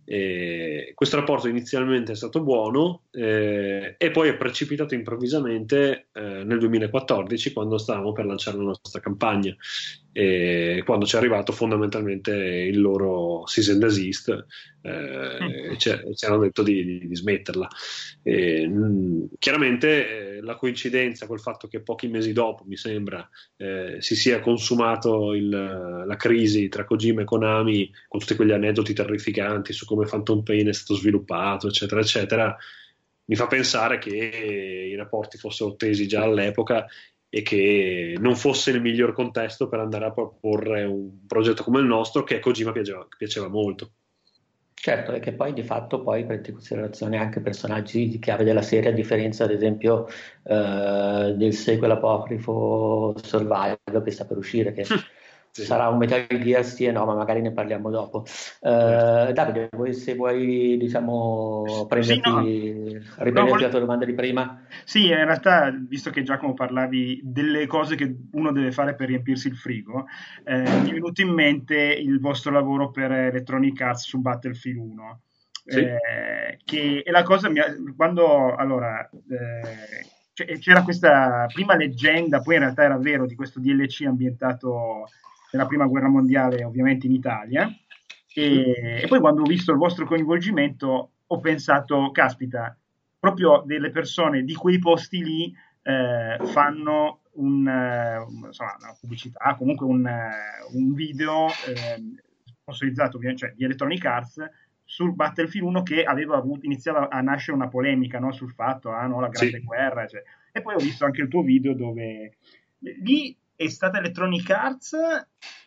[0.05, 6.59] e questo rapporto inizialmente è stato buono eh, e poi è precipitato improvvisamente eh, nel
[6.59, 9.55] 2014 quando stavamo per lanciare la nostra campagna
[10.85, 14.47] quando ci è arrivato fondamentalmente il loro season desist
[14.87, 17.67] eh, ci, ci, hanno detto di, di, di smetterla
[18.23, 23.27] e, mh, mm, chiaramente eh, la coincidenza col fatto che pochi mesi dopo mi sembra
[23.57, 28.93] eh, si sia consumato il, la crisi tra Kojima e Konami con tutti quegli aneddoti
[28.93, 32.57] terrificanti su come Phantom Pain è stato sviluppato eccetera eccetera
[33.27, 36.85] mi fa pensare che i rapporti fossero tesi già all'epoca
[37.31, 41.87] e che non fosse il miglior contesto per andare a proporre un progetto come il
[41.87, 43.93] nostro che a Kojima piaceva, piaceva molto.
[44.85, 48.61] Certo, e che poi di fatto poi prende in considerazione anche personaggi di chiave della
[48.61, 50.07] serie, a differenza ad esempio
[50.43, 54.85] eh, del sequel apocrifo Survival che sta per uscire, che
[55.57, 55.67] Sì.
[55.67, 58.25] Sarà un Metal Gear, sì e no, ma magari ne parliamo dopo.
[58.59, 63.45] Uh, Davide, vuoi, se vuoi diciamo, prenderti, sì, no.
[63.45, 64.67] no, la tua domanda di prima?
[64.83, 69.47] Sì, in realtà, visto che Giacomo parlavi delle cose che uno deve fare per riempirsi
[69.47, 70.07] il frigo,
[70.43, 75.21] eh, mi è venuto in mente il vostro lavoro per Electronic Arts su Battlefield 1.
[75.67, 75.79] Sì.
[75.79, 82.61] Eh, che è la cosa mia, quando allora eh, c'era questa prima leggenda, poi in
[82.63, 85.07] realtà era vero, di questo DLC ambientato
[85.55, 87.73] della prima guerra mondiale ovviamente in Italia
[88.35, 92.77] e, e, poi quando ho visto il vostro coinvolgimento ho pensato, caspita,
[93.21, 99.87] proprio delle persone di quei posti lì eh, fanno un, uh, insomma, una pubblicità, comunque
[99.87, 102.03] un, uh, un video eh,
[102.45, 104.51] sponsorizzato cioè, di Electronic Arts
[104.85, 109.07] sul Battlefield 1 che aveva avuto, iniziava a nascere una polemica no, sul fatto, ah
[109.07, 109.65] no, la grande sì.
[109.65, 110.23] guerra, cioè.
[110.53, 112.37] e poi ho visto anche il tuo video dove
[112.79, 114.93] lì è stata Electronic Arts,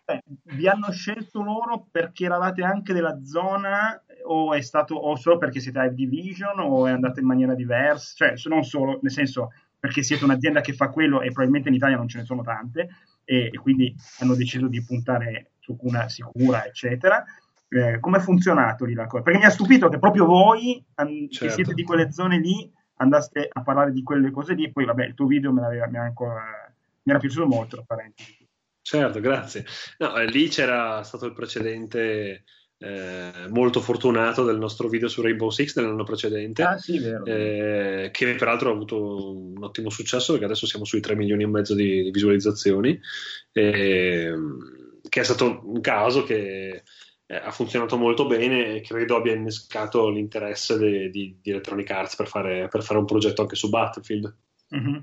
[0.05, 0.23] eh,
[0.55, 5.59] vi hanno scelto loro perché eravate anche della zona o è stato o solo perché
[5.59, 10.03] siete Hive Division o è andata in maniera diversa, cioè non solo, nel senso perché
[10.03, 12.89] siete un'azienda che fa quello e probabilmente in Italia non ce ne sono tante
[13.23, 17.23] e, e quindi hanno deciso di puntare su una sicura, eccetera.
[17.69, 19.23] Eh, come è funzionato lì la cosa?
[19.23, 21.45] Perché mi ha stupito che proprio voi, an- certo.
[21.45, 24.85] che siete di quelle zone lì, andaste a parlare di quelle cose lì e poi
[24.85, 26.66] vabbè il tuo video me l'aveva ancora
[27.07, 28.45] mi era piaciuto molto, tra parentesi.
[28.81, 29.65] Certo, grazie.
[29.97, 32.43] No, eh, lì c'era stato il precedente
[32.79, 36.97] eh, molto fortunato del nostro video su Rainbow Six dell'anno precedente, ah, sì.
[36.97, 41.47] Eh, che peraltro ha avuto un ottimo successo perché adesso siamo sui 3 milioni e
[41.47, 42.99] mezzo di, di visualizzazioni,
[43.53, 44.33] eh,
[45.07, 46.83] che è stato un caso che
[47.25, 52.15] eh, ha funzionato molto bene e credo abbia innescato l'interesse di, di, di Electronic Arts
[52.15, 54.35] per fare, per fare, un progetto anche su Battlefield.
[54.75, 54.99] Mm-hmm.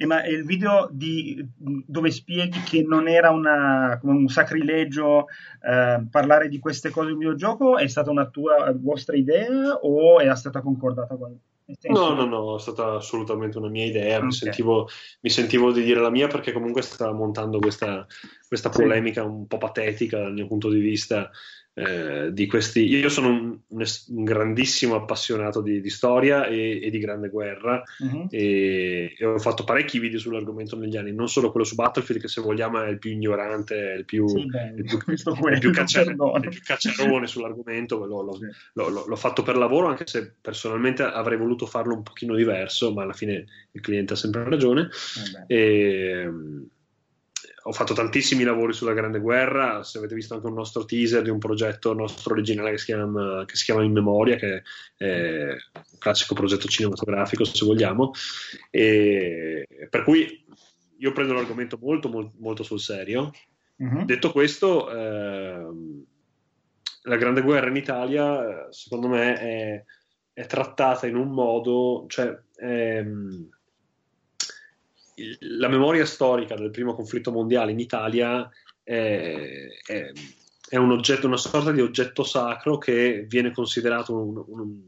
[0.00, 5.26] E ma è il video di, dove spieghi che non era una, un sacrilegio
[5.60, 7.78] eh, parlare di queste cose in videogioco?
[7.78, 11.36] È stata una tua vostra idea o è stata concordata con
[11.90, 14.16] No, no, no, è stata assolutamente una mia idea.
[14.16, 14.26] Okay.
[14.26, 14.88] Mi, sentivo,
[15.20, 18.06] mi, sentivo, di dire la mia perché comunque stava montando questa,
[18.46, 19.26] questa polemica sì.
[19.26, 21.28] un po' patetica dal mio punto di vista
[21.78, 22.80] eh, di questi.
[22.80, 28.26] Io sono un, un grandissimo appassionato di, di storia e, e, di grande guerra uh-huh.
[28.30, 32.28] e, e, ho fatto parecchi video sull'argomento negli anni, non solo quello su Battlefield, che
[32.28, 34.40] se vogliamo è il più ignorante, è il più, sì,
[34.76, 36.16] il più, il più, caccia, il
[36.48, 38.04] più cacciarone sull'argomento.
[38.04, 38.38] L'ho, l'ho,
[38.72, 43.02] l'ho, l'ho, fatto per lavoro, anche se personalmente avrei voluto farlo un pochino diverso, ma
[43.02, 44.88] alla fine il cliente ha sempre ragione.
[45.48, 46.30] Eh e,
[47.68, 51.28] ho fatto tantissimi lavori sulla Grande Guerra, se avete visto anche un nostro teaser di
[51.28, 54.62] un progetto nostro originale che si chiama, che si chiama In Memoria, che
[54.96, 58.12] è un classico progetto cinematografico se vogliamo,
[58.70, 60.46] e per cui
[60.96, 63.32] io prendo l'argomento molto, molto, molto sul serio.
[63.82, 64.04] Mm-hmm.
[64.04, 66.04] Detto questo, ehm,
[67.02, 69.84] la Grande Guerra in Italia, secondo me, è,
[70.32, 73.50] è trattata in un modo, cioè ehm,
[75.40, 78.48] la memoria storica del primo conflitto mondiale in Italia
[78.82, 80.12] è, è,
[80.68, 84.80] è, un oggetto, una sorta di oggetto sacro che viene considerato un, un,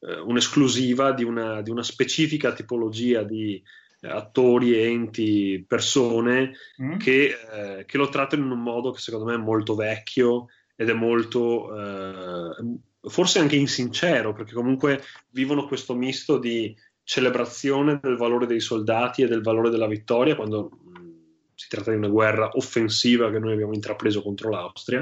[0.00, 3.62] eh, un'esclusiva di una, di una, specifica tipologia di
[4.02, 6.52] attori, enti, persone
[6.82, 6.96] mm.
[6.96, 10.88] che, eh, che, lo trattano in un modo che secondo me è molto vecchio ed
[10.88, 16.74] è molto eh, forse anche insincero perché comunque vivono questo misto di
[17.10, 21.08] celebrazione del valore dei soldati e del valore della vittoria quando mh,
[21.56, 25.00] si tratta di una guerra offensiva che noi abbiamo intrapreso contro l'Austria.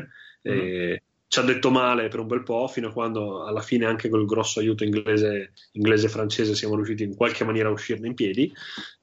[0.48, 0.94] Mm.
[1.26, 4.24] ci ha detto male per un bel po', fino a quando alla fine, anche col
[4.24, 8.50] grosso aiuto inglese, e francese, siamo riusciti in qualche maniera a uscirne in piedi.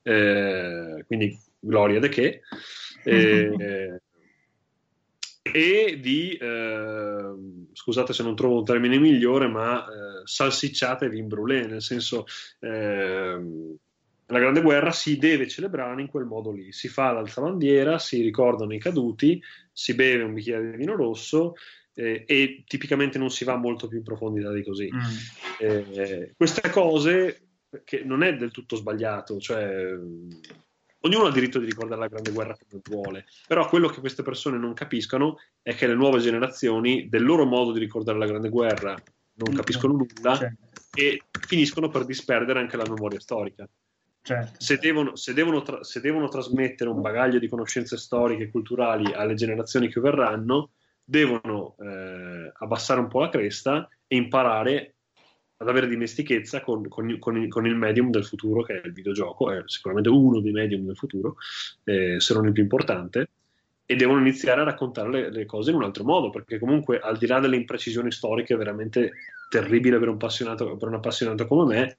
[0.01, 2.41] Eh, quindi, gloria de che.
[3.03, 4.01] Eh,
[5.55, 7.33] e di, eh,
[7.71, 12.25] scusate se non trovo un termine migliore, ma eh, salsicciate e vin brûlé, nel senso
[12.59, 13.39] eh,
[14.27, 18.73] la Grande Guerra si deve celebrare in quel modo lì, si fa l'alzabandiera, si ricordano
[18.73, 19.41] i caduti,
[19.71, 21.53] si beve un bicchiere di vino rosso
[21.93, 24.89] eh, e tipicamente non si va molto più in profondità di così.
[24.93, 24.99] Mm.
[25.59, 27.47] Eh, queste cose
[27.85, 29.87] che non è del tutto sbagliato, cioè
[31.05, 34.23] ognuno ha il diritto di ricordare la Grande Guerra come vuole, però quello che queste
[34.23, 38.49] persone non capiscono è che le nuove generazioni del loro modo di ricordare la Grande
[38.49, 38.95] Guerra
[39.35, 40.67] non capiscono nulla certo.
[40.93, 43.67] e finiscono per disperdere anche la memoria storica.
[44.21, 44.53] Certo.
[44.57, 49.13] Se, devono, se, devono tra- se, devono, trasmettere un bagaglio di conoscenze storiche e culturali
[49.13, 50.71] alle generazioni che verranno,
[51.03, 54.94] devono eh, abbassare un po' la cresta e imparare
[55.57, 59.51] ad avere dimestichezza con, con, con, con, il medium del futuro che è il videogioco,
[59.51, 61.37] è sicuramente uno dei medium del futuro,
[61.85, 63.29] eh, se non il più importante,
[63.85, 67.17] e devono iniziare a raccontare le, le, cose in un altro modo, perché comunque al
[67.17, 69.13] di là delle imprecisioni storiche veramente
[69.49, 71.95] terribile per un, per un appassionato come me,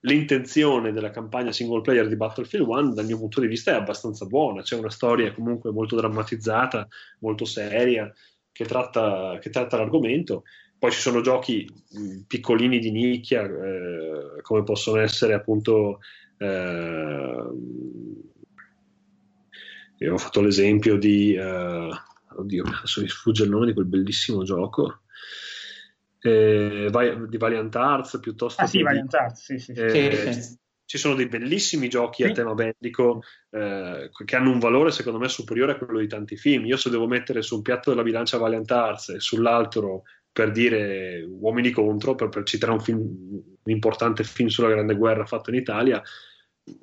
[0.00, 4.26] l'intenzione della campagna single player di Battlefield 1 dal mio punto di vista è abbastanza
[4.26, 6.88] buona, c'è una storia comunque molto drammatizzata,
[7.20, 8.12] molto seria,
[8.50, 10.42] che tratta, che tratta l'argomento
[10.82, 11.64] poi ci sono giochi
[12.26, 16.00] piccolini di nicchia, eh, come possono essere appunto.
[16.36, 17.46] Eh,
[19.98, 21.34] io ho fatto l'esempio di.
[21.34, 21.88] Eh,
[22.34, 25.02] oddio, adesso mi sfugge il nome di quel bellissimo gioco.
[26.18, 26.90] Eh,
[27.28, 29.80] di Valiant Arts piuttosto ah, sì, di, Valiant Arts, sì, sì, sì.
[29.80, 35.20] Eh, ci sono dei bellissimi giochi a tema bellico eh, che hanno un valore secondo
[35.20, 36.66] me superiore a quello di tanti film.
[36.66, 40.02] Io se devo mettere su un piatto della bilancia Valiant Arts e sull'altro
[40.32, 45.26] per dire uomini contro, per, per citare un, film, un importante film sulla Grande Guerra
[45.26, 46.02] fatto in Italia,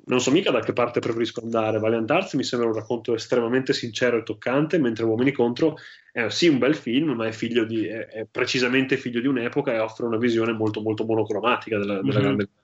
[0.06, 1.78] non so mica da che parte preferisco andare.
[1.78, 5.76] Valiant Arts mi sembra un racconto estremamente sincero e toccante, mentre Uomini contro
[6.12, 7.32] è sì un bel film, ma è,
[7.64, 12.00] di, è, è precisamente figlio di un'epoca e offre una visione molto, molto monocromatica della,
[12.00, 12.22] della mm-hmm.
[12.22, 12.58] Grande Guerra.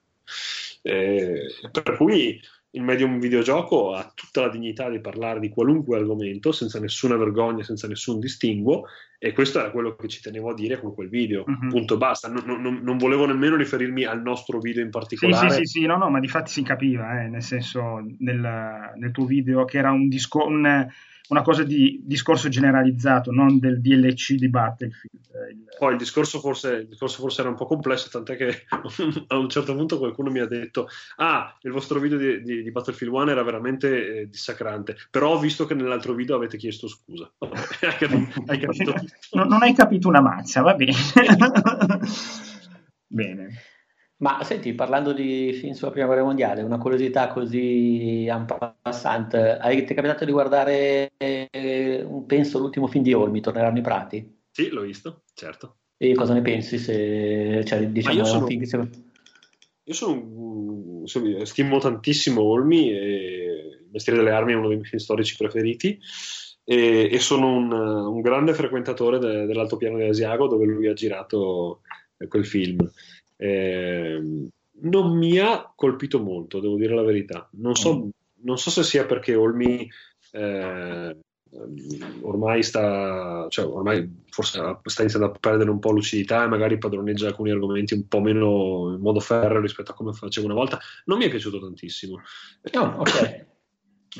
[0.83, 2.39] Eh, per cui
[2.71, 7.63] il medium videogioco ha tutta la dignità di parlare di qualunque argomento senza nessuna vergogna,
[7.63, 8.85] senza nessun distinguo
[9.19, 11.69] e questo era quello che ci tenevo a dire con quel video, mm-hmm.
[11.69, 15.49] punto basta, non, non, non, volevo nemmeno riferirmi al nostro video in particolare.
[15.49, 18.91] Sì, sì, sì, sì no, no, ma di fatti si capiva, eh, nel senso nel,
[18.95, 20.49] nel, tuo video che era un discorso
[21.29, 25.25] una cosa di discorso generalizzato, non del DLC di Battlefield.
[25.25, 25.65] Eh, il...
[25.77, 28.65] Poi il discorso, forse, il discorso, forse, era un po' complesso, tant'è che
[29.27, 32.71] a un certo punto qualcuno mi ha detto: Ah, il vostro video di, di, di
[32.71, 37.31] Battlefield 1 era veramente eh, dissacrante, però ho visto che nell'altro video avete chiesto scusa.
[37.39, 38.93] hai capito, hai capito
[39.33, 40.93] non, non hai capito una mazza, va bene.
[43.07, 43.61] bene.
[44.19, 48.45] Ma senti, parlando di film sulla prima guerra mondiale, una curiosità così en
[48.81, 53.81] passant, hai, ti è capitato di guardare, eh, penso, l'ultimo film di Olmi, Torneranno i
[53.81, 54.39] Prati?
[54.49, 55.75] Sì, l'ho visto, certo.
[55.97, 56.79] E cosa ne pensi?
[56.79, 58.89] Se, cioè, diciamo, io sono, se...
[59.83, 65.35] io sono, stimo tantissimo Olmi, Il mestiere delle armi è uno dei miei film storici
[65.35, 65.99] preferiti
[66.63, 71.81] e, e sono un, un, grande frequentatore de, dell'altopiano di Asiago dove lui ha girato
[72.27, 72.77] quel film.
[73.37, 77.47] Eh, non mi ha colpito molto, devo dire la verità.
[77.53, 78.09] Non so, mm.
[78.43, 79.89] non so se sia perché Olmi
[80.31, 81.17] eh,
[82.21, 87.27] ormai sta, cioè ormai forse sta iniziando a perdere un po' lucidità e magari padroneggia
[87.27, 90.79] alcuni argomenti un po' meno in modo ferro rispetto a come faceva una volta.
[91.05, 92.21] Non mi è piaciuto tantissimo.
[92.73, 93.55] No, ok.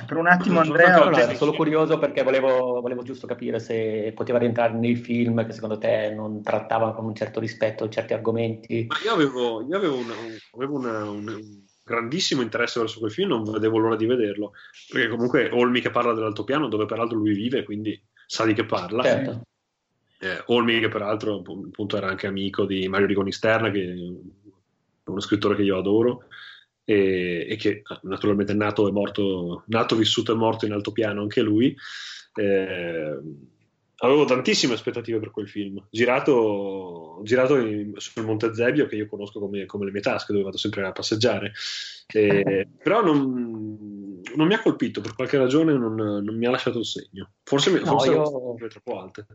[0.05, 0.97] Per un attimo Andrea...
[0.97, 5.45] No, no, ero solo curioso perché volevo, volevo, giusto capire se poteva rientrare nei film
[5.45, 8.85] che secondo te non trattavano con un certo rispetto certi argomenti.
[8.87, 10.13] Ma io avevo, io avevo, una,
[10.53, 14.51] avevo una, un, un grandissimo interesse verso quel film, non vedevo l'ora di vederlo,
[14.91, 19.03] perché comunque Olmi che parla dell'altopiano, dove peraltro lui vive, quindi sa di che parla.
[19.03, 19.41] Certo.
[20.19, 25.19] Eh, Olmi che peraltro appunto era anche amico di Mario Rigoni Sterna, che è uno
[25.21, 26.25] scrittore che io adoro,
[26.89, 31.41] e, e che naturalmente è nato, e morto, nato, vissuto e morto in altopiano anche
[31.41, 31.75] lui.
[32.33, 33.19] Eh,
[33.97, 39.41] avevo tantissime aspettative per quel film, girato, girato in, sul Monte Zebio, che io conosco
[39.41, 41.51] come, come, le mie tasche, dove vado sempre a passeggiare.
[42.07, 46.79] E, però non, non, mi ha colpito, per qualche ragione non, non mi ha lasciato
[46.79, 47.31] il segno.
[47.43, 48.55] Forse, no, forse io...
[48.69, 49.25] troppo alte.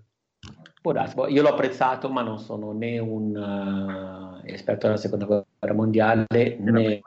[0.83, 6.27] Boh, io l'ho apprezzato, ma non sono né un uh, esperto della seconda guerra mondiale,
[6.59, 7.01] né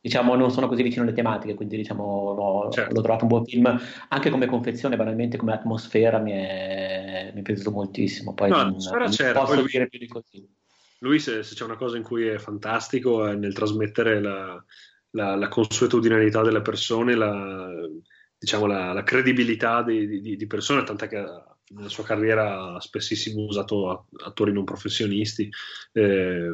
[0.00, 2.94] diciamo, non sono così vicino alle tematiche, quindi diciamo, l'ho, certo.
[2.94, 3.78] l'ho, trovato un buon film.
[4.08, 8.32] Anche come confezione, banalmente, come atmosfera, mi è, mi è piaciuto moltissimo.
[8.32, 10.48] Poi no, non, non c'era, posso lui, dire più di così.
[11.00, 14.64] Lui, se, se, c'è una cosa in cui è fantastico, è nel trasmettere la,
[15.10, 17.68] la, la consuetudinarietà delle persone, la,
[18.38, 21.18] diciamo, la, la credibilità di, di, di persone, tant'è che
[21.70, 25.48] nella sua carriera ha spessissimo usato attori non professionisti.
[25.92, 26.48] Eh,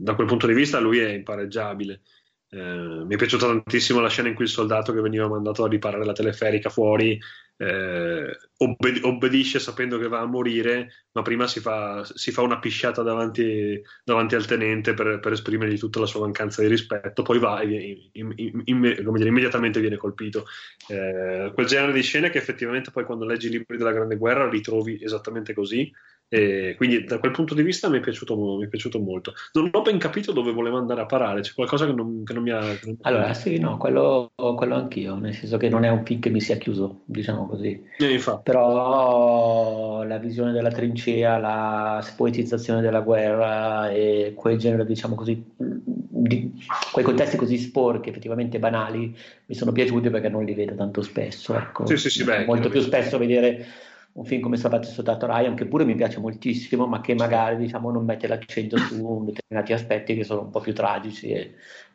[0.00, 2.02] da quel punto di vista lui è impareggiabile.
[2.48, 5.68] Eh, mi è piaciuta tantissimo la scena in cui il soldato che veniva mandato a
[5.68, 7.18] riparare la teleferica fuori
[7.62, 12.58] eh, obbed- obbedisce sapendo che va a morire, ma prima si fa, si fa una
[12.58, 17.38] pisciata davanti, davanti al tenente per, per, esprimergli tutta la sua mancanza di rispetto, poi
[17.38, 20.46] va e in, in, in, dire, immediatamente viene colpito.
[20.88, 24.48] Eh, quel genere di scene che effettivamente poi quando leggi i libri della Grande Guerra
[24.48, 25.90] ritrovi esattamente così
[26.34, 29.34] e quindi da quel punto di vista mi è, piaciuto, mi è, piaciuto, molto.
[29.52, 32.42] Non ho ben capito dove voleva andare a parare, c'è qualcosa che non, che non
[32.42, 32.60] mi ha...
[32.60, 36.30] Non allora, sì, no, quello, quello, anch'io, nel senso che non è un film che
[36.30, 37.84] mi sia chiuso, diciamo così.
[37.98, 45.44] Eh, Però la visione della trincea, la spoetizzazione della guerra e quel genere, diciamo così,
[45.54, 46.50] di,
[46.92, 49.14] quei contesti così sporchi, effettivamente banali,
[49.44, 51.54] mi sono piaciuti perché non li vedo tanto spesso.
[51.54, 51.84] Ecco.
[51.84, 55.54] Sì, sì, sì, beh, molto più spesso vedere un film come Salvato il soldato Ryan,
[55.54, 60.14] che pure mi piace moltissimo, ma che magari diciamo, non mette l'accento su determinati aspetti
[60.14, 61.54] che sono un po' più tragici e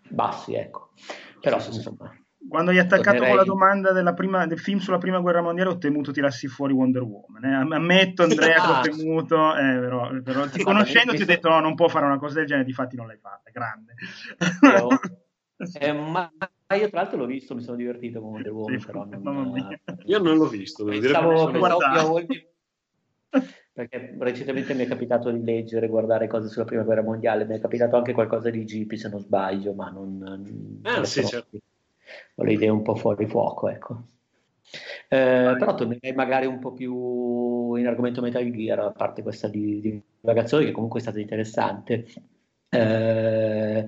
[0.09, 0.89] bassi, ecco.
[1.39, 2.11] Però insomma.
[2.49, 3.29] Quando hai attaccato tornerei...
[3.29, 7.03] con la domanda prima, del film sulla prima guerra mondiale, ho temuto tirassi fuori Wonder
[7.03, 7.43] Woman.
[7.43, 7.75] Eh.
[7.75, 11.75] Ammetto, Andrea, che ho temuto, eh, però, però ti conoscendo ti ho detto no, non
[11.75, 13.93] può fare una cosa del genere, difatti non l'hai fatta, grande.
[15.79, 15.91] Eh,
[16.67, 19.79] ma io tra l'altro l'ho visto, mi sono divertito con Wonder Woman, sì, però non,
[20.05, 22.41] io non l'ho visto, devo pensavo, dire più
[23.77, 27.59] perché recentemente mi è capitato di leggere, guardare cose sulla prima guerra mondiale, mi è
[27.59, 30.79] capitato anche qualcosa di GP se non sbaglio, ma non...
[30.81, 31.59] Ah, sì, certo.
[32.35, 34.01] Ho le idee un po' fuori fuoco, ecco.
[35.07, 39.79] Eh, però tornerei magari un po' più in argomento Metal Gear, a parte questa di,
[39.79, 42.07] di divagazione che comunque è stata interessante.
[42.69, 43.87] Eh,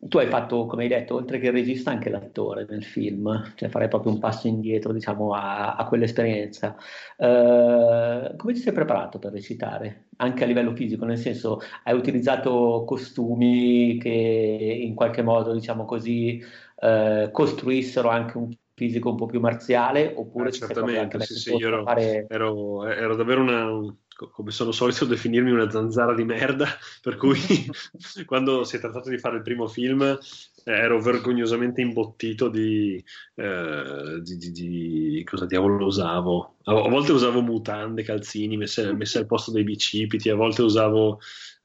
[0.00, 3.68] tu hai fatto, come hai detto, oltre che il regista, anche l'attore nel film, cioè
[3.68, 6.76] fare proprio un passo indietro, diciamo, a, a quell'esperienza.
[7.16, 10.06] Uh, come ti sei preparato per recitare?
[10.16, 16.42] Anche a livello fisico, nel senso, hai utilizzato costumi che in qualche modo, diciamo così,
[16.76, 21.66] uh, costruissero anche un fisico un po' più marziale, oppure eh, certamente, sì, sì, io
[21.66, 22.26] ero, fare...
[22.28, 23.96] ero, ero davvero una
[24.32, 26.66] come sono solito definirmi una zanzara di merda,
[27.00, 27.38] per cui
[28.26, 30.18] quando si è trattato di fare il primo film eh,
[30.72, 33.02] ero vergognosamente imbottito di,
[33.36, 36.56] eh, di, di, di, cosa diavolo usavo.
[36.64, 41.20] A, a, volte usavo mutande, calzini messe, messe al posto dei bicipiti, a volte usavo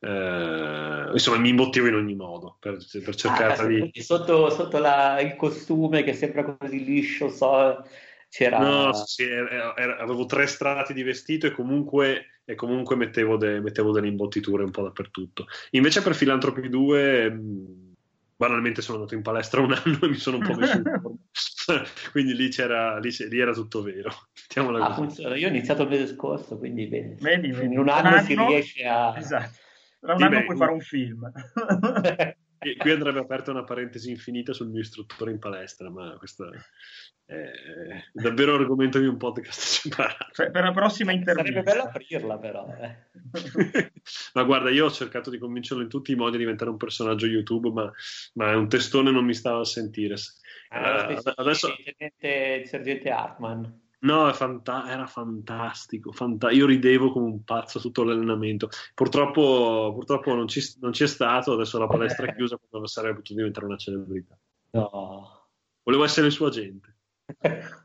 [0.06, 5.22] eh, insomma mi imbottivo in ogni modo per, per cercare ah, di sotto, sotto la,
[5.22, 7.86] il costume che sembra così liscio so,
[8.30, 13.38] c'era no sì, era, era, avevo tre strati di vestito e comunque e comunque mettevo,
[13.38, 15.48] de, mettevo, delle imbottiture un po' dappertutto.
[15.72, 17.66] Invece per Filantropi 2 mm,
[18.36, 21.18] banalmente sono andato in palestra un anno e mi sono un po' messo in forma.
[22.12, 24.12] quindi lì, c'era, lì, lì, era tutto vero.
[24.56, 25.36] Ah, funziona.
[25.36, 27.16] Io ho iniziato il mese scorso, quindi bene.
[27.20, 27.74] Vedi, vedi.
[27.74, 29.18] In un anno, un anno si riesce a...
[29.18, 29.62] Esatto.
[30.00, 31.32] Tra un anno beh, puoi fare un film.
[32.78, 36.50] qui andrebbe aperta una parentesi infinita sul mio istruttore in palestra, ma questa
[37.26, 40.28] è davvero argomento di un podcast separato.
[40.34, 41.64] Cioè, per la prossima intervista.
[41.64, 42.68] Sarebbe bello aprirla, però.
[42.68, 43.92] Eh.
[44.34, 47.26] ma guarda, io ho cercato di convincerlo in tutti i modi a diventare un personaggio
[47.26, 47.92] YouTube, ma,
[48.34, 50.16] ma è un testone non mi stava a sentire.
[50.70, 51.68] Ah, uh, adesso...
[51.70, 53.82] Il sergente, il sergente Hartman.
[54.04, 58.68] No, fanta- era fantastico, fanta- io ridevo come un pazzo tutto l'allenamento.
[58.94, 63.36] Purtroppo, purtroppo non, ci, non c'è stato, adesso la palestra è chiusa quando sarebbe potuto
[63.36, 64.38] diventare una celebrità.
[64.72, 65.48] No.
[65.84, 66.98] Volevo essere il suo agente.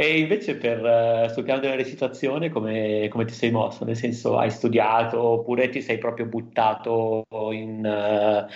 [0.00, 3.84] E invece per, uh, sul piano della recitazione come, come, ti sei mosso?
[3.84, 8.48] Nel senso hai studiato oppure ti sei proprio buttato in, uh,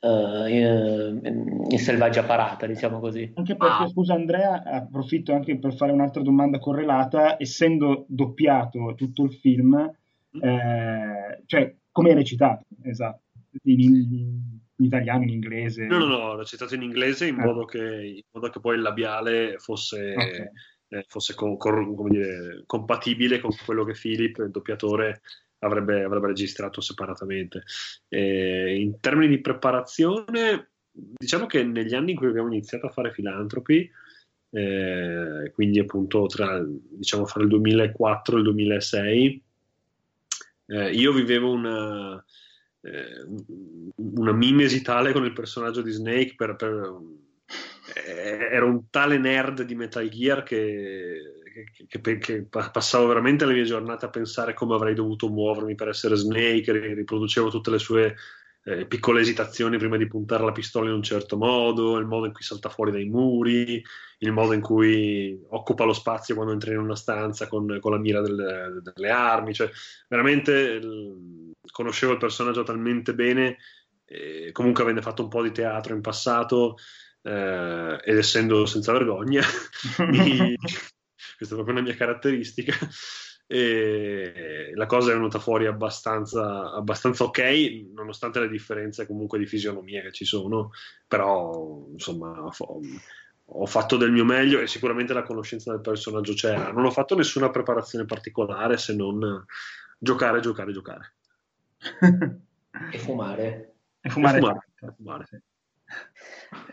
[0.00, 3.32] uh, in, in selvaggia parata, diciamo così?
[3.34, 3.88] Anche perché, ah.
[3.88, 10.42] scusa Andrea, approfitto anche per fare un'altra domanda correlata, essendo doppiato tutto il film, mm.
[10.42, 12.64] eh, cioè come hai recitato?
[12.82, 13.22] Esatto.
[13.64, 13.92] In, in,
[14.76, 15.86] in italiano, in inglese?
[15.86, 17.44] No, no, no, ho recitato in inglese in, ah.
[17.44, 20.48] modo, che, in modo che poi il labiale fosse okay
[20.90, 25.22] eh, fosse co- co- dire, compatibile con quello che Philip, il doppiatore,
[25.60, 27.62] avrebbe, avrebbe registrato separatamente.
[28.08, 33.12] E in termini di preparazione, diciamo che negli anni in cui abbiamo iniziato a fare
[33.12, 33.90] filantropi,
[34.50, 39.42] eh, quindi appunto tra, diciamo, fra il 2004 e il 2006,
[40.66, 42.24] eh, io vivevo una,
[42.82, 43.26] eh,
[43.96, 46.98] una mimesi tale con il personaggio di Snake per, per
[47.94, 53.54] eh, ero un tale nerd di Metal Gear che, che, che, che, passavo veramente le
[53.54, 58.14] mie giornate a pensare come avrei dovuto muovermi per essere Snake, riproducevo tutte le sue
[58.64, 62.32] eh, piccole esitazioni prima di puntare la pistola in un certo modo, il modo in
[62.32, 63.82] cui salta fuori dai muri,
[64.18, 67.98] il modo in cui occupa lo spazio quando entra in una stanza con, con la
[67.98, 69.70] mira delle, delle armi, cioè
[70.08, 70.78] veramente
[71.72, 73.56] conoscevo il personaggio talmente bene,
[74.04, 76.76] eh, comunque avendo fatto un po' di teatro in passato
[77.22, 79.42] eh, ed essendo senza vergogna,
[80.10, 80.54] mi,
[81.40, 82.74] questa è proprio una mia caratteristica.
[83.52, 90.02] E la cosa è venuta fuori abbastanza, abbastanza ok, nonostante le differenze comunque di fisionomia
[90.02, 90.70] che ci sono,
[91.08, 92.80] però insomma ho,
[93.44, 96.70] ho fatto del mio meglio e sicuramente la conoscenza del personaggio c'era.
[96.70, 99.44] Non ho fatto nessuna preparazione particolare se non
[99.98, 101.14] giocare, giocare, giocare.
[102.92, 103.74] e fumare.
[104.00, 104.36] E fumare.
[104.36, 104.68] E fumare.
[104.80, 105.26] E fumare.
[105.26, 105.38] Sì.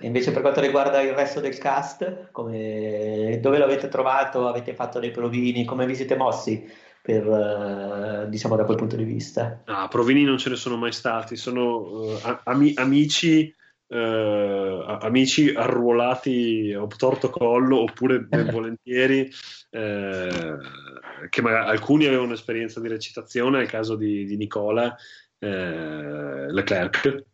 [0.02, 4.48] Invece per quanto riguarda il resto del cast, come, dove l'avete trovato?
[4.48, 5.66] Avete fatto dei provini?
[5.66, 6.68] Come vi siete mossi
[7.02, 9.62] per, uh, diciamo da quel punto di vista?
[9.66, 13.54] Ah, provini non ce ne sono mai stati, sono uh, am- amici,
[13.88, 19.32] uh, amici arruolati a torto collo oppure ben volentieri,
[19.70, 24.96] che magari, alcuni avevano esperienza di recitazione, nel caso di, di Nicola
[25.40, 27.26] Leclerc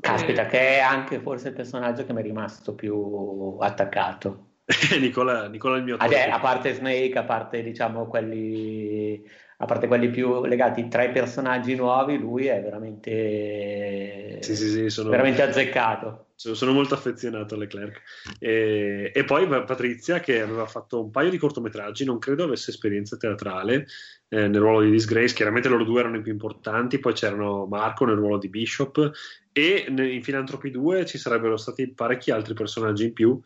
[0.00, 0.46] Caspita, eh.
[0.46, 4.50] che è anche forse il personaggio che mi è rimasto più attaccato.
[5.00, 6.30] Nicola, Nicola il mio attore.
[6.30, 9.22] A parte Snake, a parte diciamo quelli,
[9.58, 14.88] a parte quelli più legati tra i personaggi nuovi, lui è veramente, sì, sì, sì,
[14.88, 15.10] sono...
[15.10, 16.26] veramente azzeccato.
[16.34, 18.02] Sono molto affezionato a Leclerc.
[18.40, 23.16] E, e, poi Patrizia, che aveva fatto un paio di cortometraggi, non credo avesse esperienza
[23.16, 23.86] teatrale
[24.28, 25.34] eh, nel ruolo di Disgrace.
[25.34, 29.12] Chiaramente loro due erano i più importanti, poi c'erano Marco nel ruolo di Bishop
[29.52, 33.40] e in Filantropi 2 ci sarebbero stati parecchi altri personaggi in più,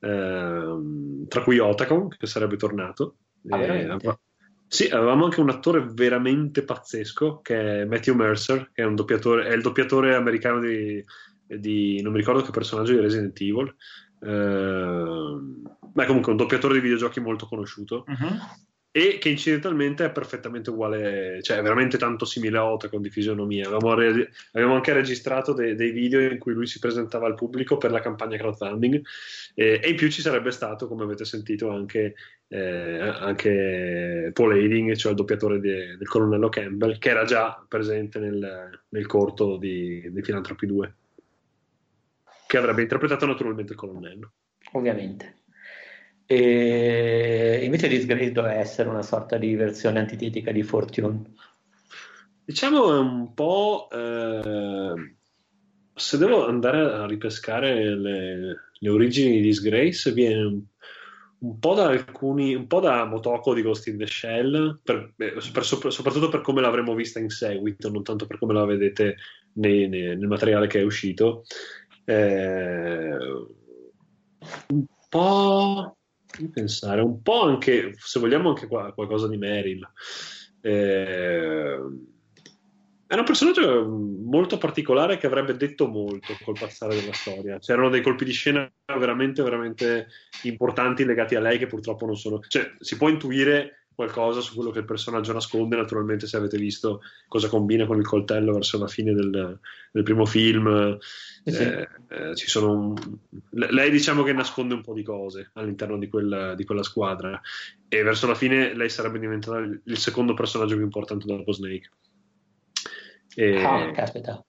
[0.00, 3.16] ehm, tra cui Otacon, che sarebbe tornato.
[3.48, 3.98] Ah, e,
[4.66, 9.62] sì, avevamo anche un attore veramente pazzesco che è Matthew Mercer, che è, è il
[9.62, 11.04] doppiatore americano di,
[11.46, 13.74] di, non mi ricordo che personaggio di Resident Evil.
[14.22, 15.38] Eh,
[15.92, 18.04] ma comunque un doppiatore di videogiochi molto conosciuto.
[18.06, 23.10] Uh-huh e che incidentalmente è perfettamente uguale, cioè è veramente tanto simile a Otacon di
[23.10, 23.68] fisionomia.
[23.68, 27.76] Avevamo, re- avevamo anche registrato de- dei video in cui lui si presentava al pubblico
[27.76, 29.00] per la campagna crowdfunding
[29.54, 32.14] e, e in più ci sarebbe stato, come avete sentito, anche,
[32.48, 38.18] eh, anche Paul Hading, cioè il doppiatore de- del colonnello Campbell, che era già presente
[38.18, 40.94] nel, nel corto di, di Filantropi 2,
[42.48, 44.32] che avrebbe interpretato naturalmente il colonnello.
[44.72, 45.39] Ovviamente.
[46.32, 51.24] E invece Disgrace doveva essere una sorta di versione antitetica di Fortune.
[52.44, 53.88] Diciamo è un po'.
[53.90, 55.16] Eh,
[55.92, 60.62] se devo andare a ripescare le, le origini di Disgrace, viene un,
[61.40, 62.54] un, po' da alcuni.
[62.54, 66.94] un po' da Motoko di Ghost in the Shell, per, per, soprattutto per come l'avremmo
[66.94, 69.16] vista in seguito, non tanto per come la vedete
[69.54, 71.42] nei, nei, nel materiale che è uscito.
[72.04, 73.16] Eh,
[74.68, 75.96] un po'
[76.52, 79.86] pensare, un po' anche, se vogliamo, anche qua, qualcosa di Meryl.
[80.60, 81.78] Eh,
[83.12, 87.58] era un personaggio molto particolare che avrebbe detto molto col passare della storia.
[87.58, 90.06] C'erano dei colpi di scena veramente, veramente
[90.44, 92.38] importanti legati a lei che purtroppo non sono.
[92.46, 95.76] Cioè, si può intuire qualcosa su quello che il personaggio nasconde.
[95.76, 99.58] Naturalmente, se avete visto cosa combina con il coltello verso la fine del,
[99.92, 100.98] del primo film,
[101.44, 101.62] sì.
[101.62, 102.94] eh, eh, ci sono un...
[103.50, 107.38] lei diciamo che nasconde un po' di cose all'interno di quella, di quella squadra.
[107.88, 111.90] E verso la fine lei sarebbe diventata il secondo personaggio più importante dopo Snake.
[113.34, 113.62] E...
[113.62, 114.42] Ah, caspita.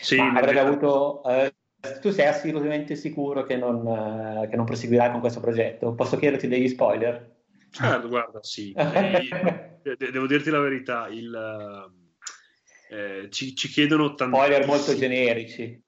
[0.00, 1.22] Sì, avrebbe avuto.
[1.24, 1.54] Eh,
[2.00, 5.94] tu sei assolutamente sicuro che non, uh, che non proseguirai con questo progetto?
[5.94, 7.29] Posso chiederti degli spoiler?
[7.70, 8.74] Certo, guarda, sì.
[9.82, 11.90] E, devo dirti la verità, il,
[12.90, 14.36] eh, ci, ci, chiedono tanti...
[14.36, 15.82] Spoiler molto generici.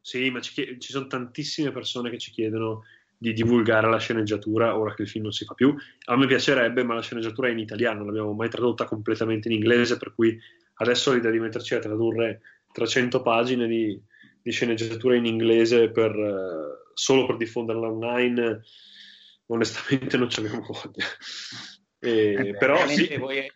[0.00, 2.84] Sì, ma ci, ci, sono tantissime persone che ci chiedono
[3.18, 5.74] di divulgare la sceneggiatura ora che il film non si fa più.
[6.06, 9.54] A me piacerebbe, ma la sceneggiatura è in italiano, non l'abbiamo mai tradotta completamente in
[9.54, 10.38] inglese, per cui
[10.74, 12.40] adesso l'idea di metterci a tradurre
[12.72, 14.00] 300 pagine di,
[14.40, 18.62] di sceneggiatura in inglese per, uh, solo per diffonderla online,
[19.46, 21.04] onestamente non ci abbiamo voglia.
[21.98, 23.16] E, eh, però sì.
[23.16, 23.50] Voi,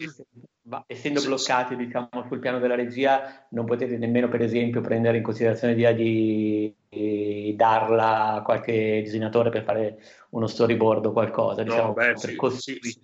[0.86, 5.74] essendo bloccati diciamo, sul piano della regia, non potete nemmeno, per esempio, prendere in considerazione
[5.74, 11.62] l'idea di, di darla a qualche disegnatore per fare uno storyboard o qualcosa.
[11.62, 13.00] Diciamo, no, beh, sì, sì, sì,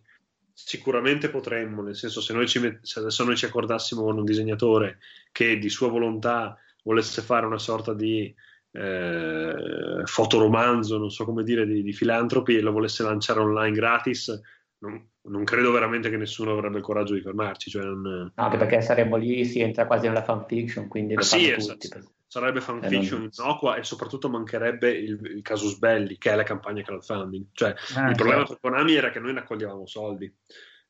[0.52, 4.24] sicuramente potremmo, nel senso se, noi ci met- se adesso noi ci accordassimo con un
[4.24, 4.98] disegnatore
[5.32, 8.34] che di sua volontà volesse fare una sorta di
[8.76, 14.40] eh, fotoromanzo, non so come dire, di, di filantropi e lo volesse lanciare online gratis,
[14.78, 17.70] non, non, credo veramente che nessuno avrebbe il coraggio di fermarci.
[17.70, 18.30] Cioè non...
[18.34, 21.88] Anche perché saremmo lì, si entra quasi nella fanfiction, quindi lo sì, tutti.
[21.88, 22.04] Per...
[22.26, 23.30] Sarebbe fanfiction non...
[23.32, 27.46] innocua e soprattutto mancherebbe il, il, casus belli, che è la campagna crowdfunding.
[27.52, 28.58] Cioè, ah, il problema certo.
[28.60, 30.32] per Konami era che noi raccoglievamo soldi.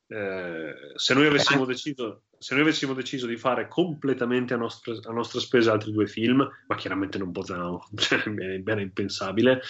[0.08, 5.12] Eh, se, noi avessimo deciso, se noi avessimo deciso di fare completamente a nostra, a
[5.12, 9.60] nostra spesa altri due film, ma chiaramente non potevamo, cioè, è bene impensabile,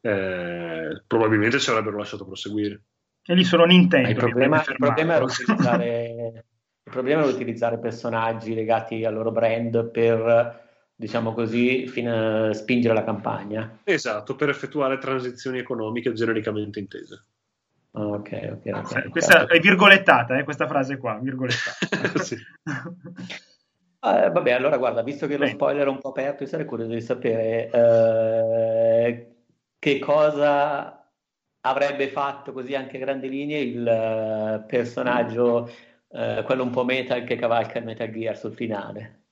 [0.00, 2.82] eh, probabilmente ci avrebbero lasciato proseguire.
[3.24, 4.08] E lì sono Nintendo.
[4.08, 6.42] Il problema, il, problema il
[6.82, 13.80] problema, era utilizzare personaggi legati al loro brand per diciamo così, fino, spingere la campagna.
[13.84, 17.24] Esatto, per effettuare transizioni economiche genericamente intese.
[17.92, 18.70] Ok, ok.
[18.72, 22.18] okay questa è virgolettata, eh, questa frase qua, virgolettata.
[22.22, 22.36] sì.
[24.02, 26.92] Eh, vabbè, allora guarda, visto che lo spoiler è un po' aperto, io sarei curioso
[26.92, 29.34] di sapere eh,
[29.78, 31.00] che cosa
[31.60, 35.70] avrebbe fatto così anche a grandi linee il uh, personaggio,
[36.08, 39.24] uh, quello un po' metal che cavalca il Metal Gear sul finale.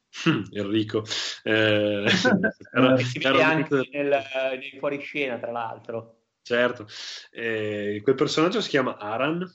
[0.53, 1.05] Enrico.
[1.43, 2.05] Eh,
[2.73, 6.18] era, si vede anche nel, nel fuoriscena, tra l'altro.
[6.49, 6.87] Certo,
[7.31, 9.47] eh, quel personaggio si chiama Aran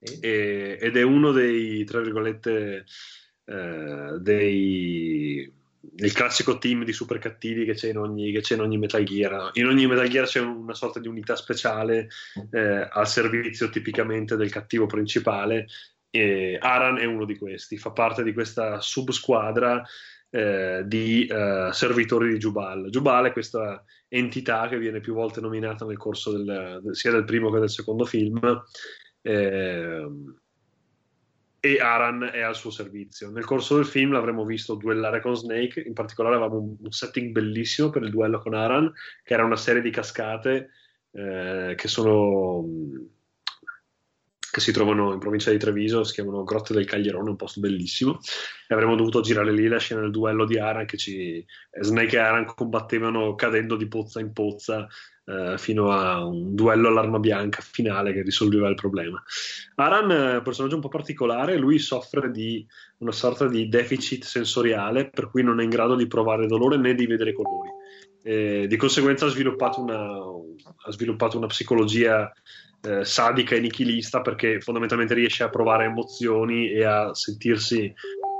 [0.00, 0.18] sì.
[0.18, 2.84] e, ed è uno dei, tra virgolette,
[3.44, 5.52] eh, dei
[5.96, 9.50] il classico team di super cattivi che c'è in ogni, c'è in ogni Metal Gear.
[9.52, 12.08] In ogni Metal Gear c'è una sorta di unità speciale
[12.50, 15.68] eh, al servizio tipicamente del cattivo principale.
[16.10, 19.80] E Aran è uno di questi, fa parte di questa subsquadra
[20.34, 22.88] eh, di eh, servitori di Jubal.
[22.90, 27.52] Jubal è questa entità che viene più volte nominata nel corso del, sia del primo
[27.52, 28.40] che del secondo film.
[29.22, 30.06] Eh,
[31.60, 33.30] e Aran è al suo servizio.
[33.30, 37.30] Nel corso del film l'avremmo visto duellare con Snake, in particolare avevamo un, un setting
[37.30, 38.92] bellissimo per il duello con Aran,
[39.22, 40.70] che era una serie di cascate
[41.12, 42.64] eh, che sono
[44.54, 48.20] che si trovano in provincia di Treviso, si chiamano Grotte del Caglierone, un posto bellissimo,
[48.68, 51.44] e avremmo dovuto girare lì la scena del duello di Aran che ci...
[51.80, 54.86] Snake e Aran combattevano cadendo di pozza in pozza
[55.24, 59.20] eh, fino a un duello all'arma bianca finale che risolveva il problema.
[59.74, 62.64] Aran è un personaggio un po' particolare, lui soffre di
[62.98, 66.94] una sorta di deficit sensoriale per cui non è in grado di provare dolore né
[66.94, 67.70] di vedere colori.
[68.22, 72.32] Eh, di conseguenza ha sviluppato una, ha sviluppato una psicologia
[72.84, 77.92] eh, sadica e nichilista perché fondamentalmente riesce a provare emozioni e a sentirsi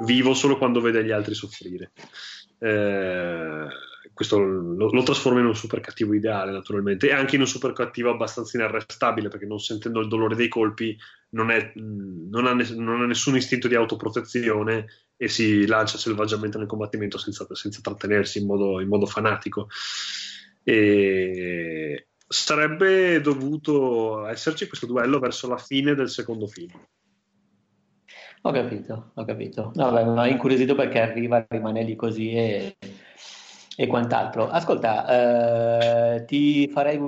[0.04, 1.92] vivo solo quando vede gli altri soffrire.
[2.58, 3.66] Eh,
[4.12, 7.72] questo lo, lo, trasforma in un super cattivo ideale, naturalmente, e anche in un super
[7.72, 10.96] cattivo abbastanza inarrestabile, perché non sentendo il dolore dei colpi
[11.30, 16.68] non, è, non, ha, non ha, nessun istinto di autoprotezione e si lancia selvaggiamente nel
[16.68, 19.68] combattimento senza, senza trattenersi in modo, in modo fanatico.
[20.62, 22.06] E
[22.42, 26.72] sarebbe dovuto esserci questo duello verso la fine del secondo film.
[28.42, 29.70] Ho capito, ho capito.
[29.74, 32.76] No, beh, mi ha incuriosito perché arriva, rimane lì così e
[33.76, 34.48] e quant'altro.
[34.48, 37.00] Ascolta, eh, ti farei,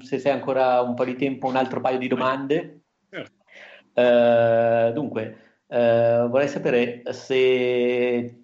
[0.00, 2.80] se sei ancora un po' di tempo, un altro paio di domande.
[3.92, 8.39] Eh, dunque, eh, vorrei sapere se,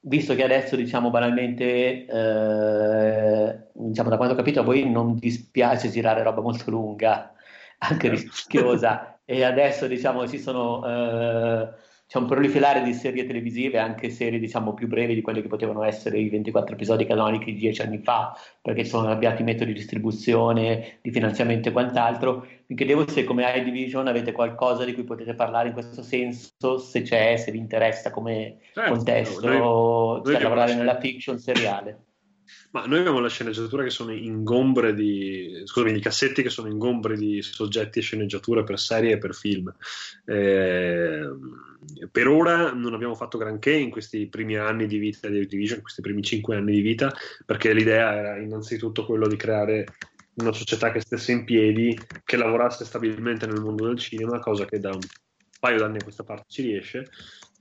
[0.00, 5.90] visto che adesso, diciamo banalmente, eh, diciamo da quando ho capito, a voi non dispiace
[5.90, 7.32] girare roba molto lunga,
[7.78, 11.68] anche rischiosa, e adesso, diciamo, ci sono eh,
[12.10, 15.84] c'è un proliferare di serie televisive, anche serie diciamo più brevi di quelle che potevano
[15.84, 20.98] essere i 24 episodi canonici dieci anni fa, perché sono cambiati i metodi di distribuzione,
[21.02, 22.44] di finanziamento e quant'altro.
[22.66, 27.02] Mi chiedevo se come iDivision avete qualcosa di cui potete parlare in questo senso, se
[27.02, 32.06] c'è, se vi interessa come certo, contesto, noi, noi cioè, lavorare nella fiction seriale.
[32.72, 37.16] Ma noi abbiamo la sceneggiatura che sono ingombre di, scusami, i cassetti che sono ingombre
[37.16, 39.74] di soggetti e sceneggiature per serie e per film.
[40.24, 41.28] Eh,
[42.10, 46.00] per ora non abbiamo fatto granché in questi primi anni di vita di Division, questi
[46.00, 47.12] primi cinque anni di vita,
[47.44, 49.86] perché l'idea era innanzitutto quello di creare
[50.34, 54.78] una società che stesse in piedi, che lavorasse stabilmente nel mondo del cinema, cosa che
[54.78, 55.00] da un
[55.58, 57.10] paio d'anni a questa parte ci riesce.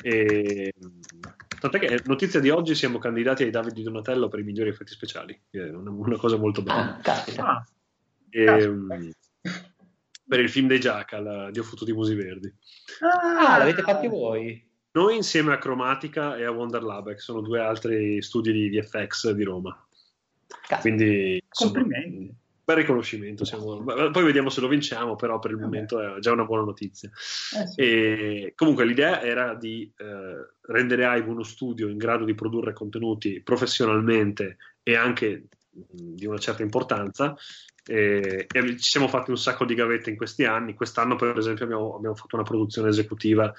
[0.02, 0.74] E,
[1.60, 4.94] tant'è che notizia di oggi siamo candidati ai Davide di Donatello per i migliori effetti
[4.94, 7.00] speciali, è una, una cosa molto bella.
[7.38, 7.66] Ah,
[8.30, 9.12] e, ehm,
[10.28, 12.54] per il film dei Jackal, Dio fottuti musi verdi.
[13.02, 14.68] Ah, l'avete fatti voi?
[14.92, 19.32] Noi insieme a Chromatica e a Wonder Lab, che sono due altri studi di VFX
[19.32, 19.88] di Roma.
[20.68, 20.82] Cazzo.
[20.82, 22.36] Quindi, complimenti.
[22.70, 23.46] Bel riconoscimento.
[23.46, 23.84] Siamo...
[23.84, 27.10] Poi vediamo se lo vinciamo, però per il momento è già una buona notizia.
[27.10, 27.82] Eh sì.
[27.82, 33.42] e, comunque l'idea era di eh, rendere Aivo uno studio in grado di produrre contenuti
[33.42, 37.36] professionalmente e anche di una certa importanza.
[37.86, 40.76] E, e, ci siamo fatti un sacco di gavette in questi anni.
[40.76, 43.52] Quest'anno, per esempio, abbiamo, abbiamo fatto una produzione esecutiva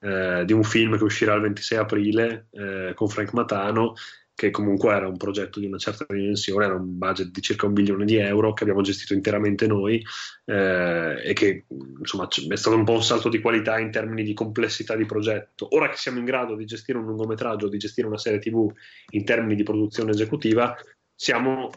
[0.00, 3.94] eh, di un film che uscirà il 26 aprile eh, con Frank Matano
[4.38, 7.72] che comunque era un progetto di una certa dimensione, era un budget di circa un
[7.72, 10.00] milione di euro che abbiamo gestito interamente noi
[10.44, 11.64] eh, e che
[11.98, 15.66] insomma è stato un po' un salto di qualità in termini di complessità di progetto.
[15.74, 18.72] Ora che siamo in grado di gestire un lungometraggio, di gestire una serie TV
[19.10, 20.72] in termini di produzione esecutiva,
[21.16, 21.72] siamo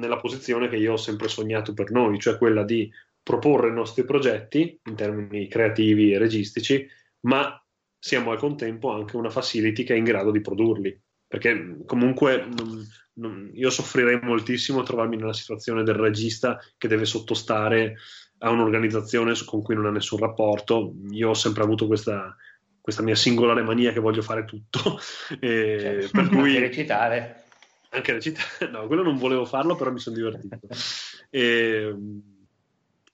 [0.00, 2.90] nella posizione che io ho sempre sognato per noi, cioè quella di
[3.22, 6.84] proporre i nostri progetti in termini creativi e registici,
[7.28, 7.64] ma
[7.96, 11.00] siamo al contempo anche una facility che è in grado di produrli
[11.32, 17.06] perché comunque non, non, io soffrirei moltissimo a trovarmi nella situazione del regista che deve
[17.06, 17.94] sottostare
[18.40, 20.92] a un'organizzazione con cui non ha nessun rapporto.
[21.08, 22.36] Io ho sempre avuto questa,
[22.78, 25.00] questa mia singolare mania che voglio fare tutto.
[25.40, 26.50] E cioè, per cui...
[26.50, 27.44] Anche recitare.
[27.88, 30.58] Anche recitare, no, quello non volevo farlo, però mi sono divertito.
[31.30, 31.96] e,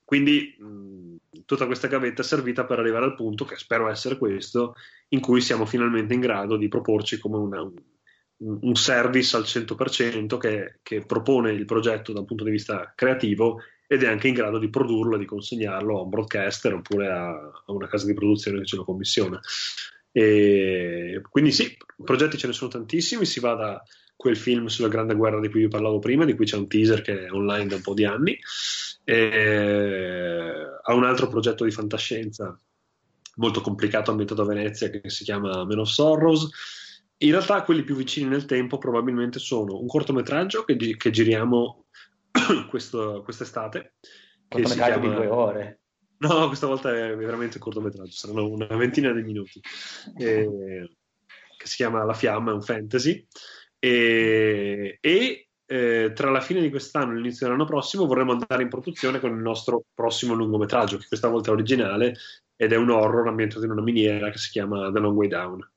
[0.04, 0.56] quindi
[1.44, 4.74] tutta questa gavetta è servita per arrivare al punto, che spero essere questo,
[5.10, 7.70] in cui siamo finalmente in grado di proporci come una,
[8.38, 13.60] un service al 100% che, che, propone il progetto da un punto di vista creativo
[13.86, 17.28] ed è anche in grado di produrlo e di consegnarlo a un broadcaster oppure a,
[17.30, 19.40] a una casa di produzione che ce lo commissiona.
[20.12, 23.82] E quindi sì, progetti ce ne sono tantissimi, si va da
[24.14, 27.02] quel film sulla grande guerra di cui vi parlavo prima, di cui c'è un teaser
[27.02, 28.38] che è online da un po' di anni,
[30.82, 32.58] a un altro progetto di fantascienza
[33.36, 36.48] molto complicato ambientato a Venezia che si chiama Men of Sorrows,
[37.18, 41.86] in realtà quelli più vicini nel tempo probabilmente sono un cortometraggio che, gi- che giriamo
[42.70, 43.94] questo, quest'estate.
[44.46, 44.96] Che si chiama...
[44.96, 45.80] di due ore.
[46.18, 49.60] No, questa volta è veramente un cortometraggio, saranno una ventina di minuti.
[50.16, 50.90] Eh,
[51.56, 53.26] che si chiama La Fiamma, è un fantasy.
[53.78, 58.68] E, e eh, tra la fine di quest'anno e l'inizio dell'anno prossimo vorremmo andare in
[58.68, 62.16] produzione con il nostro prossimo lungometraggio, che questa volta è originale
[62.56, 65.70] ed è un horror ambientato in una miniera che si chiama The Long Way Down.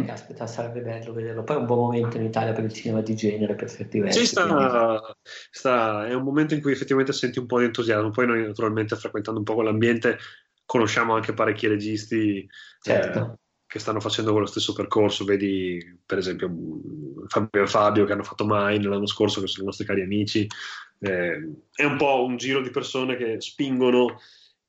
[0.00, 0.06] Mm.
[0.06, 1.42] Caspita, sarebbe bello vederlo.
[1.42, 4.20] Poi è un buon momento in Italia per il cinema di genere, per certi versi.
[4.20, 5.16] Sì, sta,
[5.50, 8.10] sta, è un momento in cui effettivamente senti un po' di entusiasmo.
[8.10, 10.18] Poi noi, naturalmente, frequentando un po' quell'ambiente,
[10.64, 12.46] conosciamo anche parecchi registi
[12.80, 13.18] certo.
[13.18, 15.24] eh, che stanno facendo quello stesso percorso.
[15.24, 16.50] Vedi, per esempio,
[17.26, 20.46] Fabio e Fabio che hanno fatto Mine l'anno scorso, che sono i nostri cari amici.
[21.00, 24.18] Eh, è un po' un giro di persone che spingono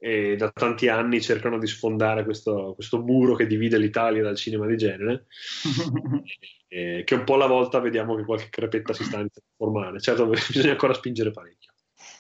[0.02, 4.66] e da tanti anni cercano di sfondare questo, questo muro che divide l'Italia dal cinema
[4.66, 5.26] di genere,
[6.70, 9.24] e, che un po' alla volta vediamo che qualche crepetta si sta
[9.58, 10.00] formare.
[10.00, 11.74] Certo, bisogna ancora spingere parecchio.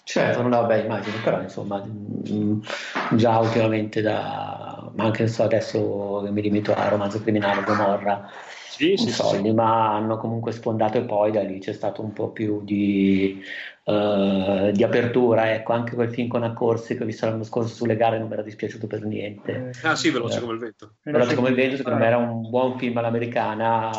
[0.03, 2.59] Certo, no, beh, immagino, però insomma, mm,
[3.11, 8.29] già ultimamente da, ma anche so, adesso mi limito a romanzo criminale, Gomorra,
[8.79, 9.53] sì, sì, soldi, sì.
[9.53, 13.41] ma hanno comunque sfondato e poi da lì c'è stato un po' più di
[13.83, 15.53] uh, di apertura.
[15.53, 18.33] Ecco, anche quel film con Accorsi che ho visto l'anno scorso sulle gare non mi
[18.33, 19.71] era dispiaciuto per niente.
[19.83, 20.93] Ah sì, Veloce eh, come il vento.
[21.03, 23.89] Veloce come il vento, secondo me era un buon film all'americana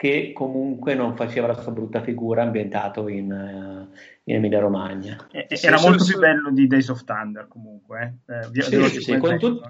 [0.00, 3.94] che comunque non faceva la sua brutta figura ambientato in, uh,
[4.24, 5.28] in Emilia Romagna.
[5.30, 6.26] E, era sì, molto sì, più sì.
[6.26, 8.20] bello di Days of Thunder comunque.
[8.26, 9.18] Eh, via, sì, sì.
[9.18, 9.60] Con, tu,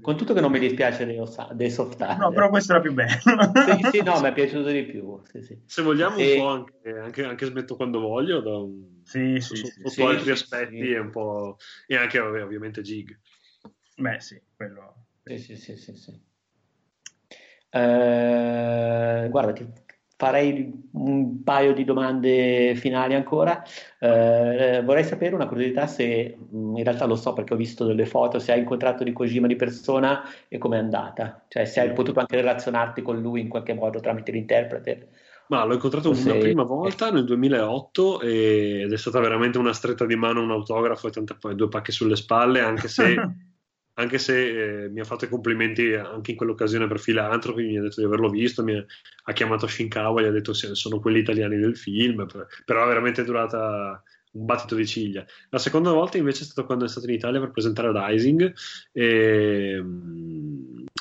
[0.00, 2.16] con, tutto che non mi dispiace Days of Thunder.
[2.16, 3.10] No, però questo era più bello.
[3.18, 5.20] sì, sì, no, mi è piaciuto di più.
[5.66, 6.34] Se vogliamo e...
[6.34, 10.30] un po' anche, anche, anche, smetto quando voglio, da un, sì, sì, sotto sì, altri
[10.30, 11.56] aspetti e un po'...
[11.88, 13.18] E anche ovviamente Gig.
[13.96, 15.06] Beh sì, quello...
[15.24, 16.30] Sì, sì, sì, sì.
[17.74, 19.66] Eh, guarda, ti
[20.22, 23.64] farei un paio di domande finali ancora.
[23.98, 28.06] Eh, vorrei sapere una curiosità se, mm, in realtà lo so perché ho visto delle
[28.06, 31.44] foto, se hai incontrato di Kojima di persona e com'è andata.
[31.48, 35.08] Cioè se hai potuto anche relazionarti con lui in qualche modo tramite l'interprete
[35.48, 36.38] Ma l'ho incontrato una sei...
[36.38, 41.10] prima volta nel 2008 ed è stata veramente una stretta di mano, un autografo e
[41.10, 43.16] tante, due pacche sulle spalle, anche se,
[43.94, 47.82] anche se eh, mi ha fatto i complimenti anche in quell'occasione per Filantropi, mi ha
[47.82, 48.84] detto di averlo visto, mi ha,
[49.24, 52.26] ha chiamato Shinkawa gli ha detto se sono quelli italiani del film,
[52.64, 54.02] però è veramente durata
[54.32, 55.24] un battito di ciglia.
[55.50, 58.54] La seconda volta invece è stato quando è stato in Italia per presentare Rising
[58.92, 59.84] e,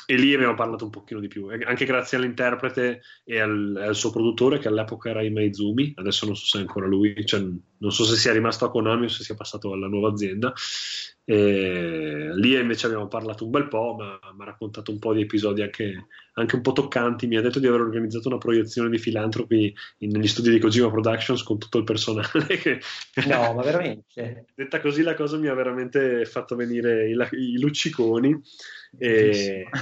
[0.06, 4.12] e lì abbiamo parlato un pochino di più, anche grazie all'interprete e al, al suo
[4.12, 7.42] produttore che all'epoca era Imaizumi, adesso non so se è ancora lui, cioè,
[7.82, 10.54] non so se sia rimasto a Konami o se sia passato alla nuova azienda.
[11.24, 15.22] E lì invece abbiamo parlato un bel po', ma mi ha raccontato un po' di
[15.22, 17.28] episodi anche, anche, un po' toccanti.
[17.28, 21.44] Mi ha detto di aver organizzato una proiezione di filantropi negli studi di Kojima Productions
[21.44, 22.30] con tutto il personale.
[22.62, 22.80] Che...
[23.28, 24.46] No, ma veramente.
[24.54, 28.40] Detta così, la cosa mi ha veramente fatto venire i, i lucciconi.
[28.98, 29.68] E...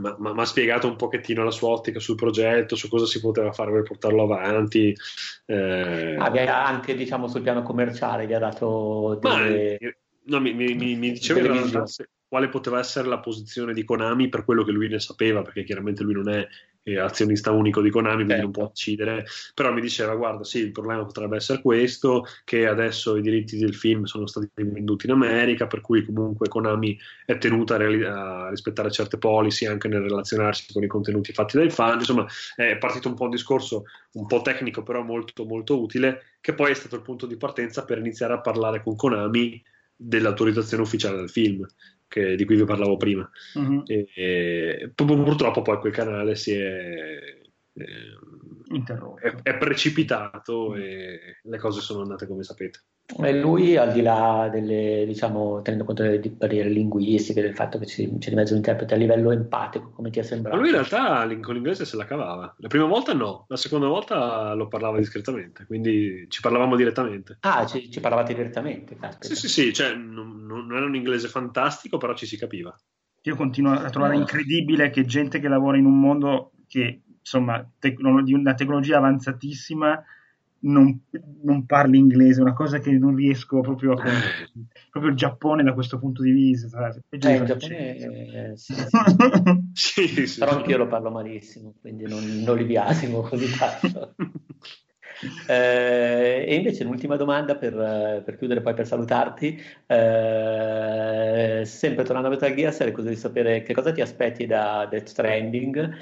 [0.00, 3.52] ma mi ha spiegato un pochettino la sua ottica sul progetto, su cosa si poteva
[3.52, 4.94] fare per portarlo avanti.
[5.46, 6.16] Eh...
[6.16, 9.78] Ah, anche diciamo sul piano commerciale, gli ha dato delle...
[9.80, 9.90] Ma,
[10.38, 11.84] no, mi, mi, mi diceva realtà
[12.28, 16.02] quale poteva essere la posizione di Konami per quello che lui ne sapeva, perché chiaramente
[16.02, 16.46] lui non è
[16.94, 18.78] azionista unico di Konami, quindi non può certo.
[18.78, 23.58] uccidere, però mi diceva guarda sì, il problema potrebbe essere questo, che adesso i diritti
[23.58, 28.04] del film sono stati venduti in America, per cui comunque Konami è tenuta a, reali-
[28.04, 32.76] a rispettare certe policy anche nel relazionarsi con i contenuti fatti dai fan, insomma è
[32.78, 36.74] partito un po' un discorso un po' tecnico però molto molto utile, che poi è
[36.74, 39.62] stato il punto di partenza per iniziare a parlare con Konami
[39.96, 41.66] dell'autorizzazione ufficiale del film
[42.08, 43.28] che, di cui vi parlavo prima.
[43.54, 43.82] Uh-huh.
[43.86, 47.40] E, e, purtroppo poi quel canale si è,
[48.68, 49.20] interrotto.
[49.20, 52.80] È, è, precipitato e le cose sono andate come sapete.
[53.18, 57.86] E lui, al di là delle, diciamo, tenendo conto delle barriere linguistiche, del fatto che
[57.86, 60.56] c'è di mezzo un interprete a livello empatico, come ti è sembrato?
[60.56, 62.54] Ma lui in realtà con l'inglese se la cavava.
[62.58, 67.38] La prima volta no, la seconda volta lo parlava discretamente, quindi ci parlavamo direttamente.
[67.40, 68.96] Ah, ci, ci parlavate direttamente?
[68.96, 69.34] Caspita.
[69.34, 72.76] Sì, sì, sì, cioè, non, non era un inglese fantastico, però ci si capiva.
[73.22, 78.22] Io continuo a trovare incredibile che gente che lavora in un mondo che insomma, tecno-
[78.22, 80.00] di una tecnologia avanzatissima
[80.60, 81.00] non,
[81.42, 84.02] non, parli inglese, una cosa che non riesco proprio a
[84.90, 86.88] proprio il Giappone da questo punto di vista.
[86.88, 88.74] Eh, il Giappone, eh, sì,
[89.72, 90.08] sì.
[90.08, 94.14] sì, sì, però anch'io lo parlo malissimo, quindi non, non li biasimo così tanto.
[95.46, 97.72] Eh, e invece l'ultima domanda per,
[98.22, 103.62] per, chiudere poi per salutarti, eh, sempre tornando a Metal Gear, sarei curioso di sapere
[103.62, 105.96] che cosa ti aspetti da Death Stranding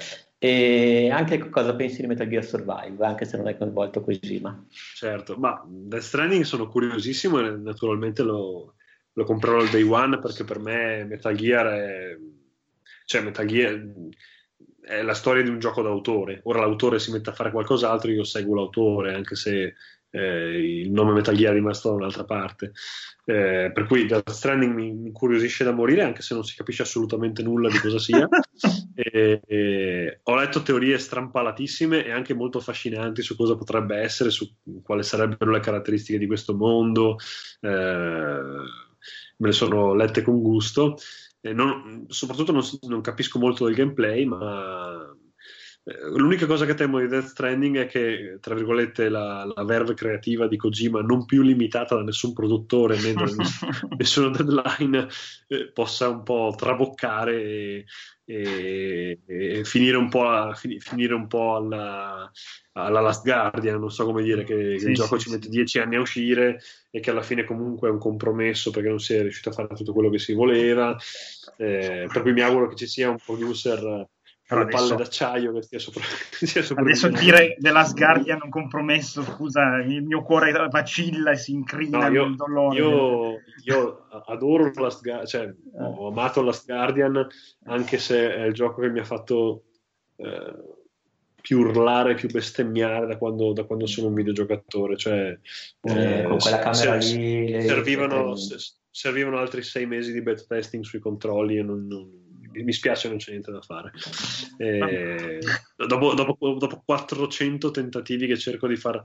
[0.45, 4.63] e anche cosa pensi di Metal Gear Survive, anche se non hai coinvolto Kojima.
[4.69, 8.75] Certo, ma Death Stranding sono curiosissimo e naturalmente lo,
[9.11, 12.17] lo comprerò al day one perché per me Metal Gear è...
[13.05, 13.91] cioè Metal Gear
[14.81, 16.41] è la storia di un gioco d'autore.
[16.43, 19.73] Ora l'autore si mette a fare qualcos'altro, io seguo l'autore, anche se
[20.15, 22.71] eh, il nome Metal Gear è rimasto da un'altra parte.
[23.25, 27.43] Eh, per cui Death Stranding mi, incuriosisce da morire, anche se non si capisce assolutamente
[27.43, 28.27] nulla di cosa sia.
[28.95, 34.49] e, e, ho letto teorie strampalatissime e anche molto affascinanti su cosa potrebbe essere, su
[34.81, 37.17] quali sarebbero le caratteristiche di questo mondo.
[37.59, 37.69] Eh,
[39.37, 40.97] me le sono lette con gusto.
[41.41, 45.04] Non, soprattutto non, non capisco molto del gameplay, ma
[45.85, 50.47] l'unica cosa che temo di Death Stranding è che, tra virgolette, la, la verve creativa
[50.47, 53.25] di Kojima, non più limitata da nessun produttore né da
[53.95, 55.07] nessuna deadline,
[55.47, 57.85] eh, possa un po' traboccare e,
[58.25, 62.31] e, e finire un po', a, finire un po alla,
[62.71, 63.79] alla, Last Guardian.
[63.79, 66.61] Non so come dire, che, sì, il gioco sì, ci mette dieci anni a uscire
[66.89, 69.67] e che alla fine comunque è un compromesso perché non si è riuscito a fare
[69.75, 70.97] tutto quello che si voleva.
[71.57, 74.07] Eh, per cui mi auguro che ci sia un producer
[74.47, 78.49] però le adesso, palle d'acciaio che stia sopra, stia sopra adesso dire della Guardian un
[78.49, 84.07] compromesso scusa il mio cuore vacilla e si incrina no, io, nel dolore io, io
[84.27, 85.83] adoro Last Guardian cioè, eh.
[85.83, 87.27] ho amato Last Guardian
[87.63, 89.63] anche se è il gioco che mi ha fatto
[90.17, 90.73] eh,
[91.41, 95.39] più urlare, più bestemmiare da quando, da quando sono un videogiocatore cioè,
[95.81, 98.35] eh, con quella camera se, lì servivano,
[98.91, 102.24] servivano altri sei mesi di beta testing sui controlli e non, non
[102.63, 103.91] mi spiace, non c'è niente da fare.
[104.57, 105.39] Eh,
[105.75, 109.03] dopo, dopo, dopo, 400 tentativi che cerco di far,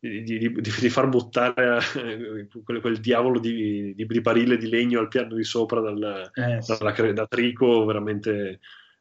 [0.00, 5.34] di, di, di, far buttare eh, quel, quel, diavolo di, barile di legno al piano
[5.34, 8.60] di sopra dal, eh, dalla, da Trico, veramente.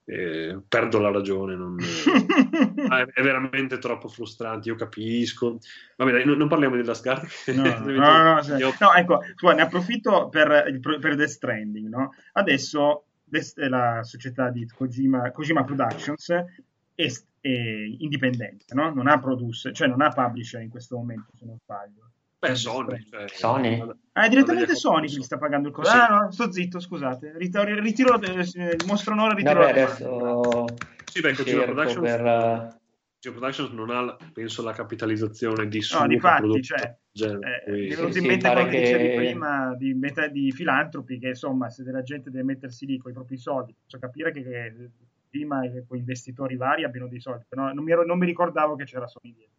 [0.09, 4.67] Eh, perdo la ragione, non, è, è, veramente troppo frustrante.
[4.69, 5.59] Io capisco.
[5.97, 7.27] Vabbè, dai, non, non parliamo di Last Guard.
[7.53, 9.21] No, no, no, no, no, ecco,
[9.53, 11.89] ne approfitto per, per Death Stranding.
[11.89, 12.15] No?
[12.31, 13.08] Adesso
[13.69, 16.29] la società di Kojima, Kojima Productions
[16.95, 18.93] e indipendente, no?
[18.93, 22.11] non ha producer, cioè non ha publisher in questo momento, se non sbaglio.
[22.39, 23.05] Beh, Sony.
[23.09, 23.83] Cioè, Sony?
[24.13, 25.91] Ah, è direttamente Sony che gli sta pagando il costo.
[25.91, 25.99] Sì.
[25.99, 27.33] Ah, no, sto zitto, scusate.
[27.35, 30.65] Ritiro, ritiro il mostro onore, ritiro Vabbè, adesso...
[31.03, 32.78] Sì, beh, Kojima Productions, per...
[33.19, 37.87] Productions non ha, penso, la capitalizzazione di suo No, di fatti, cioè, genere, eh, mi
[37.87, 41.83] è venuto in mente quello che dicevi prima di, meta, di filantropi, che insomma, se
[41.83, 44.89] della gente deve mettersi lì con i propri soldi, posso capire che, che
[45.29, 48.75] prima che poi investitori vari abbiano dei soldi, però non mi, ero, non mi ricordavo
[48.75, 49.55] che c'era Sony dietro.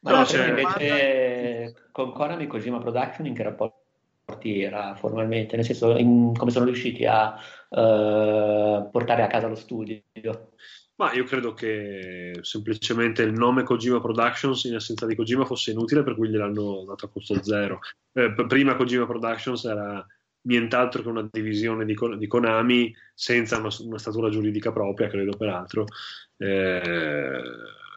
[0.00, 1.88] Ma no, c'è invece domanda...
[1.92, 7.06] con Konami Kojima Production in che rapporti era formalmente, nel senso in, come sono riusciti
[7.06, 7.34] a
[7.68, 10.02] uh, portare a casa lo studio?
[10.96, 16.04] Ma io credo che semplicemente il nome Kojima Productions in assenza di Kojima fosse inutile,
[16.04, 17.80] per cui gliel'hanno dato a costo zero.
[18.12, 20.06] Eh, prima Kojima Productions era
[20.42, 25.86] nient'altro che una divisione di, di Konami senza una, una, statura giuridica propria, credo peraltro.
[26.36, 27.42] Eh,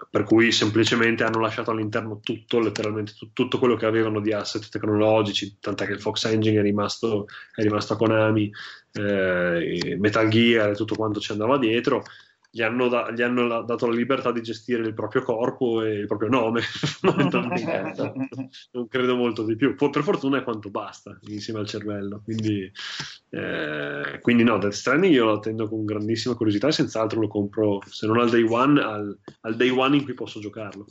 [0.09, 4.69] per cui semplicemente hanno lasciato all'interno tutto, letteralmente tutto, tutto quello che avevano di asset
[4.69, 8.51] tecnologici, tant'è che il Fox Engine è rimasto, è rimasto a Konami,
[8.93, 12.03] eh, Metal Gear e tutto quanto ci andava dietro
[12.57, 16.07] gli hanno, da, gli hanno, dato la libertà di gestire il proprio corpo e il
[16.07, 16.61] proprio nome,
[18.71, 19.75] non credo molto di più.
[19.75, 22.19] Per fortuna è quanto basta insieme al cervello.
[22.23, 22.71] Quindi,
[23.29, 27.79] eh, quindi no, Death Stranding io lo attendo con grandissima curiosità e senz'altro lo compro,
[27.85, 30.87] se non al day one, al, al day one in cui posso giocarlo,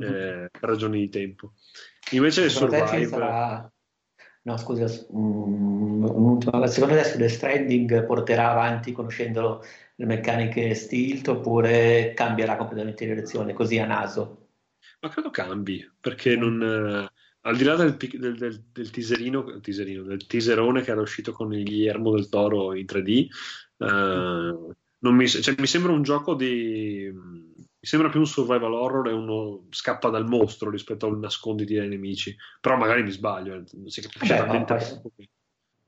[0.00, 1.54] eh, per ragioni di tempo.
[2.10, 3.70] Invece Survive...
[4.50, 6.66] No, scusa, um, un'ultima.
[6.66, 9.62] Secondo te Death Stranding porterà avanti, conoscendolo,
[9.94, 14.48] le meccaniche stilt oppure cambierà completamente direzione così a naso?
[15.00, 17.12] Ma credo cambi perché non, eh,
[17.42, 21.52] al di là del, del, del, del teaserino, teaserino, del teaserone che era uscito con
[21.54, 23.28] il Guillermo del Toro in 3D,
[23.78, 27.08] eh, mi, cioè, mi, sembra un gioco di.
[27.82, 31.74] Mi sembra più un survival horror e uno scappa dal mostro rispetto a un nasconditi
[31.74, 32.36] dai nemici.
[32.60, 35.12] Però magari mi sbaglio, eh, si capisce Beh, talmente no,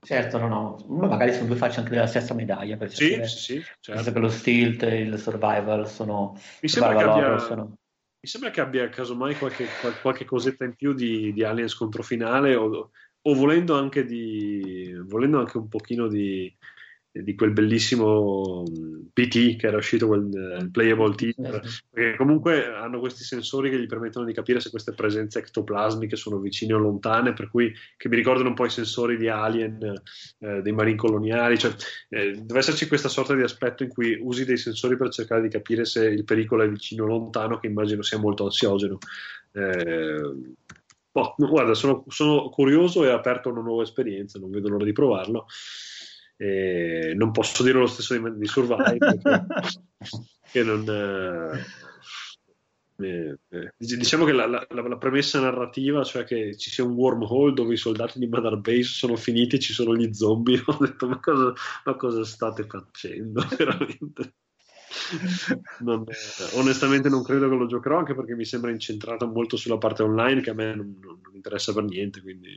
[0.05, 2.77] Certo, no, no, magari sono due facce anche della stessa medaglia.
[2.77, 4.11] Per sì, sì, sì, certo.
[4.11, 6.37] che lo stilt e il survival sono...
[6.61, 7.65] Mi sembra, che abbia, sono...
[7.67, 9.67] mi sembra che abbia casomai qualche,
[10.01, 12.91] qualche cosetta in più di, di Alien scontro finale o,
[13.21, 16.53] o volendo, anche di, volendo anche un pochino di,
[17.13, 18.65] di quel bellissimo
[19.13, 21.61] PT che era uscito quel uh, playable teaser
[21.91, 26.39] perché comunque hanno questi sensori che gli permettono di capire se queste presenze ectoplasmiche sono
[26.39, 30.03] vicine o lontane per cui che mi ricordano un po' i sensori di Alien
[30.39, 31.75] eh, dei marini coloniali cioè
[32.09, 35.51] eh, deve esserci questa sorta di aspetto in cui usi dei sensori per cercare di
[35.51, 38.99] capire se il pericolo è vicino o lontano che immagino sia molto ansiogeno.
[39.53, 40.33] Eh,
[41.11, 44.93] boh, guarda sono, sono curioso e aperto a una nuova esperienza non vedo l'ora di
[44.93, 45.47] provarlo
[46.37, 48.99] eh, non posso dire lo stesso di, di Survive
[50.51, 51.65] che non, eh,
[53.49, 57.75] eh, diciamo che la, la, la, premessa narrativa, cioè che ci sia un wormhole dove
[57.75, 61.19] i soldati di Mother Base sono finiti e ci sono gli zombie, ho detto ma
[61.19, 61.53] cosa,
[61.85, 64.35] ma cosa state facendo veramente?
[65.81, 69.79] Non, eh, onestamente non credo che lo giocherò anche perché mi sembra incentrato molto sulla
[69.79, 72.51] parte online che a me non, non, interessa per niente quindi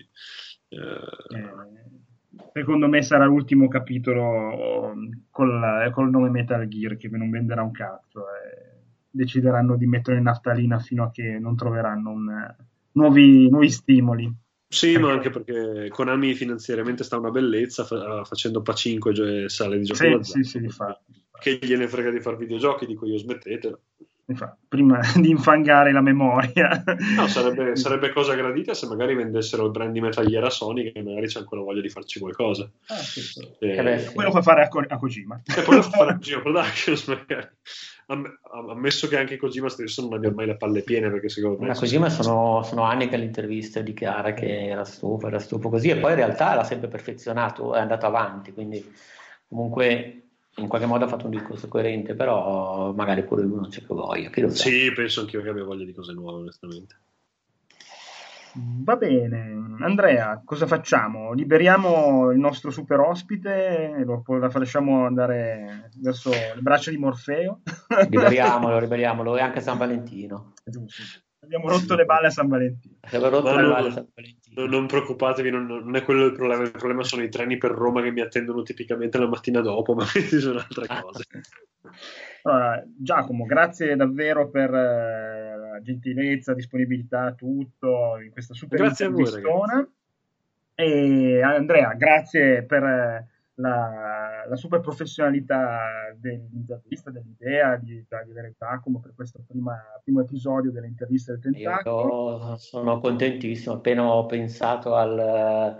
[0.67, 2.14] eh, eh
[2.53, 4.93] secondo me sarà l'ultimo capitolo
[5.29, 8.65] col, col nome Metal Gear che non venderà un cazzo e
[9.09, 12.55] decideranno di mettere in naftalina fino a che non troveranno un,
[12.93, 14.33] nuovi, nuovi stimoli.
[14.67, 15.05] Sì, perché...
[15.05, 20.23] ma anche perché Konami finanziariamente sta una bellezza fa- facendo Pacinco e sale di gioco.
[20.23, 21.23] Sì, sì, sì, infatti.
[21.39, 23.79] Che gliene frega di fare videogiochi, dico io smettetelo
[24.67, 26.83] prima di infangare la memoria.
[27.15, 31.27] No, sarebbe, sarebbe, cosa gradita se magari vendessero il brand di metalliera Sony che magari
[31.27, 32.69] c'è ancora voglia di farci qualcosa.
[32.87, 33.47] Ah, sì, sì.
[33.59, 33.75] E...
[33.75, 35.41] Eh, poi lo puoi fare a, Ko- a Kojima.
[35.45, 37.49] E poi lo puoi fare a Kojima Productions magari.
[38.07, 38.39] Am-
[38.69, 41.67] ammesso che anche Kojima stesso non abbia mai le palle piene perché secondo me...
[41.67, 45.97] Ma Kojima sono, sono, anni che all'interviste dichiara che era stufo, era stufo così e
[45.97, 48.83] poi in realtà l'ha sempre perfezionato, è andato avanti, quindi
[49.47, 50.24] comunque
[50.57, 53.95] in qualche modo ha fatto un discorso coerente, però magari pure lui non c'è più
[53.95, 54.29] voglia.
[54.49, 56.95] Sì, penso anch'io che abbia voglia di cose nuove, onestamente.
[58.57, 61.33] Va bene, Andrea, cosa facciamo?
[61.33, 67.59] Liberiamo il nostro super ospite e lo, lo lasciamo andare verso le braccia di Morfeo?
[68.09, 70.53] Liberiamolo, liberiamolo, e anche San Valentino.
[70.63, 71.24] Giusto.
[71.45, 72.95] Abbiamo rotto le balle a San Valentino.
[73.01, 74.65] Abbiamo rotto Ma le balle a San Valentino.
[74.65, 76.63] Non preoccupatevi, non, non, è quello il problema.
[76.63, 80.05] Il problema sono i treni per Roma che mi attendono tipicamente la mattina dopo, ma
[80.11, 81.23] queste sono altre cose.
[82.45, 89.87] Allora, Giacomo, grazie davvero per eh, la gentilezza, disponibilità, tutto in questa super grazie intervistona.
[90.75, 93.25] E Andrea, grazie per
[93.55, 100.71] la, la super professionalità dell'intervista, dell'idea di, di avere Giacomo per questo prima, primo episodio
[100.71, 102.37] dell'intervista del Tentacolo.
[102.37, 105.77] Io sono contentissimo, appena ho pensato al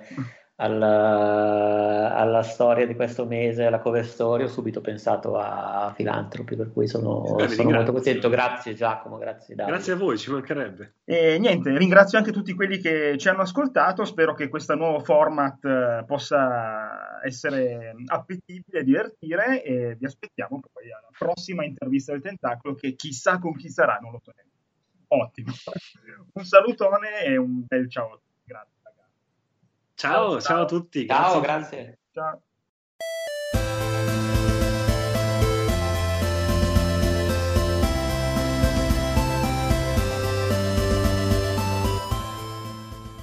[0.57, 6.72] alla, alla, storia di questo mese, alla cover story, ho subito pensato a filantropi, per
[6.72, 8.30] cui sono, Beh, sono molto contento.
[8.30, 9.76] Grazie Giacomo, grazie Davide.
[9.76, 10.94] Grazie a voi, ci mancherebbe.
[11.03, 15.65] E niente, ringrazio anche tutti quelli che ci hanno ascoltato, spero che questo nuovo format
[15.65, 22.95] eh, possa essere appetibile, divertire e vi aspettiamo poi alla prossima intervista del Tentacolo che
[22.95, 24.53] chissà con chi sarà, non lo so neanche.
[25.07, 25.52] Ottimo.
[26.34, 28.41] Un salutone e un bel ciao a tutti.
[28.44, 28.74] Grazie.
[29.95, 31.07] Ciao, ciao, ciao a tutti.
[31.07, 31.99] Ciao, grazie.
[32.11, 32.41] Ciao.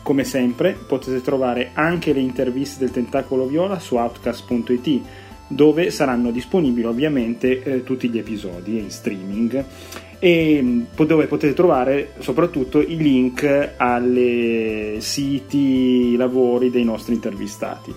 [0.02, 5.00] Come sempre potete trovare anche le interviste del Tentacolo Viola su outcast.it
[5.46, 9.64] dove saranno disponibili ovviamente eh, tutti gli episodi in streaming
[10.24, 17.92] e mm, dove potete trovare soprattutto i link alle siti, lavori dei nostri intervistati.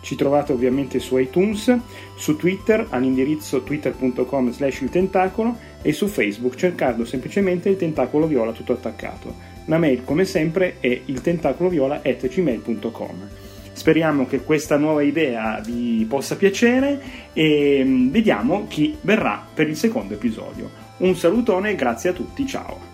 [0.00, 1.72] Ci trovate ovviamente su iTunes,
[2.16, 8.50] su Twitter all'indirizzo twitter.com slash il tentacolo e su Facebook cercando semplicemente il tentacolo viola
[8.50, 9.32] tutto attaccato.
[9.66, 13.28] La mail come sempre è il tentacoloviola.gmail.com
[13.72, 17.00] Speriamo che questa nuova idea vi possa piacere
[17.32, 20.79] e mm, vediamo chi verrà per il secondo episodio.
[21.00, 22.89] Un salutone e grazie a tutti, ciao!